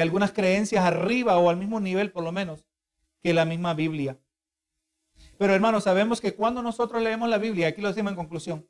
algunas 0.00 0.32
creencias 0.32 0.84
arriba 0.84 1.38
o 1.38 1.48
al 1.48 1.56
mismo 1.56 1.78
nivel, 1.78 2.10
por 2.10 2.24
lo 2.24 2.32
menos, 2.32 2.66
que 3.22 3.32
la 3.32 3.44
misma 3.44 3.74
Biblia. 3.74 4.18
Pero 5.38 5.54
hermanos, 5.54 5.84
sabemos 5.84 6.20
que 6.20 6.34
cuando 6.34 6.62
nosotros 6.62 7.02
leemos 7.02 7.28
la 7.28 7.38
Biblia, 7.38 7.68
aquí 7.68 7.80
lo 7.80 7.88
decimos 7.88 8.10
en 8.10 8.16
conclusión, 8.16 8.66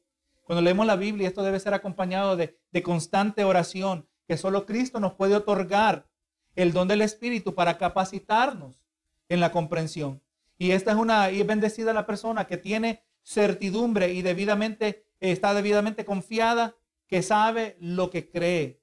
cuando 0.47 0.63
leemos 0.63 0.87
la 0.87 0.95
Biblia, 0.95 1.27
esto 1.27 1.43
debe 1.43 1.59
ser 1.59 1.75
acompañado 1.75 2.37
de, 2.37 2.57
constante 2.85 3.43
oración, 3.43 4.09
que 4.29 4.37
solo 4.37 4.65
Cristo 4.65 5.01
nos 5.01 5.15
puede 5.15 5.35
otorgar 5.35 6.07
el 6.55 6.73
don 6.73 6.87
del 6.87 7.03
Espíritu 7.03 7.55
para 7.55 7.79
capacitarnos 7.79 8.85
en 9.29 9.41
la 9.41 9.51
comprensión. 9.51 10.23
Y 10.57 10.71
esta 10.71 10.93
es 10.93 10.97
una, 10.97 11.33
y 11.33 11.41
es 11.41 11.47
bendecida 11.47 11.93
la 11.93 12.07
persona 12.07 12.47
que 12.47 12.57
tiene 12.57 13.05
certidumbre 13.27 14.13
y 14.13 14.23
debidamente, 14.23 15.05
está 15.19 15.53
debidamente 15.53 16.05
confiada, 16.05 16.77
que 17.09 17.23
sabe 17.23 17.77
lo 17.81 18.11
que 18.11 18.31
cree. 18.31 18.81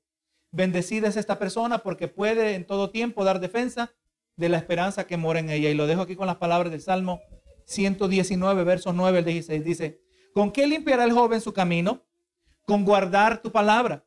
Bendecida 0.52 1.08
es 1.08 1.18
esta 1.18 1.40
persona 1.40 1.80
porque 1.80 2.08
puede 2.08 2.56
en 2.56 2.68
todo 2.68 2.90
tiempo 2.90 3.24
dar 3.24 3.40
defensa 3.40 3.94
de 4.36 4.50
la 4.50 4.58
esperanza 4.58 5.08
que 5.08 5.18
mora 5.18 5.40
en 5.40 5.50
ella. 5.50 5.70
Y 5.70 5.74
lo 5.74 5.88
dejo 5.88 6.02
aquí 6.02 6.16
con 6.16 6.28
las 6.28 6.38
palabras 6.38 6.72
del 6.72 6.82
Salmo 6.82 7.22
119, 7.66 8.64
versos 8.64 8.94
9 8.94 9.20
al 9.20 9.26
16, 9.26 9.64
dice, 9.64 10.02
¿con 10.34 10.52
qué 10.52 10.68
limpiará 10.68 11.06
el 11.06 11.14
joven 11.14 11.40
su 11.40 11.54
camino? 11.54 12.04
Con 12.66 12.84
guardar 12.84 13.42
tu 13.42 13.52
palabra. 13.52 14.06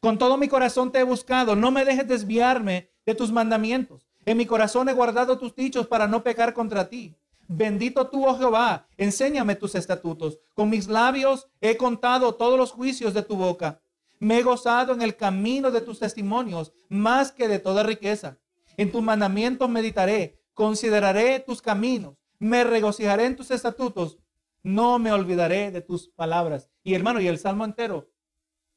Con 0.00 0.18
todo 0.18 0.36
mi 0.36 0.48
corazón 0.48 0.92
te 0.92 0.98
he 0.98 1.04
buscado, 1.04 1.56
no 1.56 1.70
me 1.70 1.84
dejes 1.84 2.08
desviarme 2.08 2.90
de 3.04 3.14
tus 3.14 3.30
mandamientos. 3.30 4.06
En 4.24 4.38
mi 4.38 4.46
corazón 4.46 4.88
he 4.88 4.94
guardado 4.94 5.38
tus 5.38 5.54
dichos 5.54 5.86
para 5.86 6.06
no 6.06 6.22
pecar 6.22 6.54
contra 6.54 6.88
ti. 6.88 7.16
Bendito 7.48 8.08
tú, 8.08 8.26
oh 8.26 8.36
Jehová, 8.36 8.86
enséñame 8.96 9.54
tus 9.54 9.74
estatutos. 9.74 10.38
Con 10.54 10.70
mis 10.70 10.88
labios 10.88 11.48
he 11.60 11.76
contado 11.76 12.34
todos 12.34 12.58
los 12.58 12.72
juicios 12.72 13.14
de 13.14 13.22
tu 13.22 13.36
boca. 13.36 13.80
Me 14.18 14.38
he 14.38 14.42
gozado 14.42 14.92
en 14.92 15.02
el 15.02 15.16
camino 15.16 15.70
de 15.70 15.80
tus 15.80 15.98
testimonios, 15.98 16.72
más 16.88 17.32
que 17.32 17.48
de 17.48 17.58
toda 17.58 17.82
riqueza. 17.82 18.38
En 18.76 18.90
tus 18.90 19.02
mandamientos 19.02 19.68
meditaré, 19.68 20.40
consideraré 20.54 21.40
tus 21.40 21.60
caminos 21.60 22.14
me 22.44 22.62
regocijaré 22.62 23.24
en 23.24 23.36
tus 23.36 23.50
estatutos, 23.50 24.18
no 24.62 24.98
me 24.98 25.12
olvidaré 25.12 25.70
de 25.70 25.80
tus 25.80 26.08
palabras. 26.08 26.70
Y 26.82 26.94
hermano, 26.94 27.20
y 27.20 27.26
el 27.26 27.38
salmo 27.38 27.64
entero, 27.64 28.10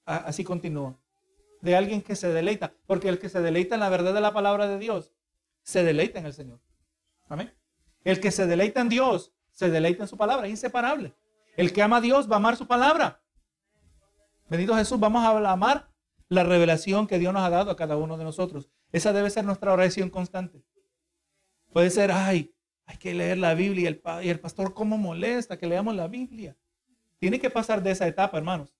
así 0.05 0.45
continúa, 0.45 0.97
de 1.61 1.75
alguien 1.75 2.01
que 2.01 2.15
se 2.15 2.29
deleita, 2.29 2.73
porque 2.85 3.09
el 3.09 3.19
que 3.19 3.27
se 3.27 3.41
deleita 3.41 3.75
en 3.75 3.81
la 3.81 3.89
verdad 3.89 4.13
de 4.13 4.21
la 4.21 4.33
palabra 4.33 4.67
de 4.67 4.79
Dios, 4.79 5.11
se 5.63 5.83
deleita 5.83 6.19
en 6.19 6.27
el 6.27 6.33
Señor. 6.33 6.61
Amén. 7.27 7.56
El 8.07 8.21
que 8.21 8.31
se 8.31 8.47
deleita 8.47 8.79
en 8.79 8.87
Dios, 8.87 9.33
se 9.51 9.69
deleita 9.69 10.03
en 10.03 10.07
su 10.07 10.15
palabra, 10.15 10.47
inseparable. 10.47 11.13
El 11.57 11.73
que 11.73 11.81
ama 11.81 11.97
a 11.97 12.01
Dios 12.01 12.31
va 12.31 12.35
a 12.35 12.37
amar 12.37 12.55
su 12.55 12.65
palabra. 12.65 13.21
Bendito 14.49 14.73
Jesús, 14.77 14.97
vamos 14.97 15.25
a 15.25 15.51
amar 15.51 15.89
la 16.29 16.45
revelación 16.45 17.05
que 17.05 17.19
Dios 17.19 17.33
nos 17.33 17.43
ha 17.43 17.49
dado 17.49 17.69
a 17.69 17.75
cada 17.75 17.97
uno 17.97 18.17
de 18.17 18.23
nosotros. 18.23 18.69
Esa 18.93 19.11
debe 19.11 19.29
ser 19.29 19.43
nuestra 19.43 19.73
oración 19.73 20.09
constante. 20.09 20.63
Puede 21.73 21.89
ser, 21.89 22.13
ay, 22.13 22.55
hay 22.85 22.95
que 22.95 23.13
leer 23.13 23.39
la 23.39 23.53
Biblia 23.55 23.81
y 23.83 23.87
el, 23.87 24.01
y 24.25 24.29
el 24.29 24.39
pastor 24.39 24.73
cómo 24.73 24.97
molesta 24.97 25.57
que 25.57 25.67
leamos 25.67 25.93
la 25.93 26.07
Biblia. 26.07 26.55
Tiene 27.19 27.41
que 27.41 27.49
pasar 27.49 27.83
de 27.83 27.91
esa 27.91 28.07
etapa, 28.07 28.37
hermanos. 28.37 28.73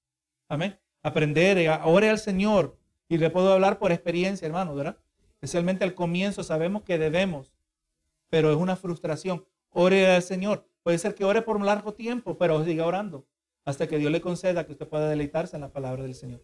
Amén. 0.48 0.80
Aprender, 1.04 1.58
eh, 1.58 1.70
ore 1.84 2.10
al 2.10 2.20
Señor. 2.20 2.80
Y 3.10 3.18
le 3.18 3.30
puedo 3.30 3.52
hablar 3.52 3.78
por 3.78 3.92
experiencia, 3.92 4.46
hermanos, 4.46 4.78
¿verdad? 4.78 4.98
Especialmente 5.34 5.84
al 5.84 5.96
comienzo 5.96 6.44
sabemos 6.46 6.84
que 6.84 6.98
debemos, 6.98 7.52
pero 8.30 8.52
es 8.52 8.58
una 8.58 8.76
frustración. 8.76 9.46
Ore 9.70 10.08
al 10.08 10.24
Señor. 10.24 10.68
Puede 10.84 10.98
ser 10.98 11.16
que 11.16 11.26
ore 11.26 11.42
por 11.42 11.58
un 11.58 11.66
largo 11.66 11.94
tiempo, 11.94 12.38
pero 12.38 12.64
siga 12.64 12.86
orando 12.86 13.28
hasta 13.68 13.86
que 13.88 13.98
Dios 13.98 14.12
le 14.14 14.22
conceda 14.22 14.66
que 14.66 14.72
usted 14.72 14.88
pueda 14.88 15.10
deleitarse 15.10 15.58
en 15.58 15.62
la 15.62 15.74
palabra 15.74 16.04
del 16.04 16.16
Señor. 16.16 16.42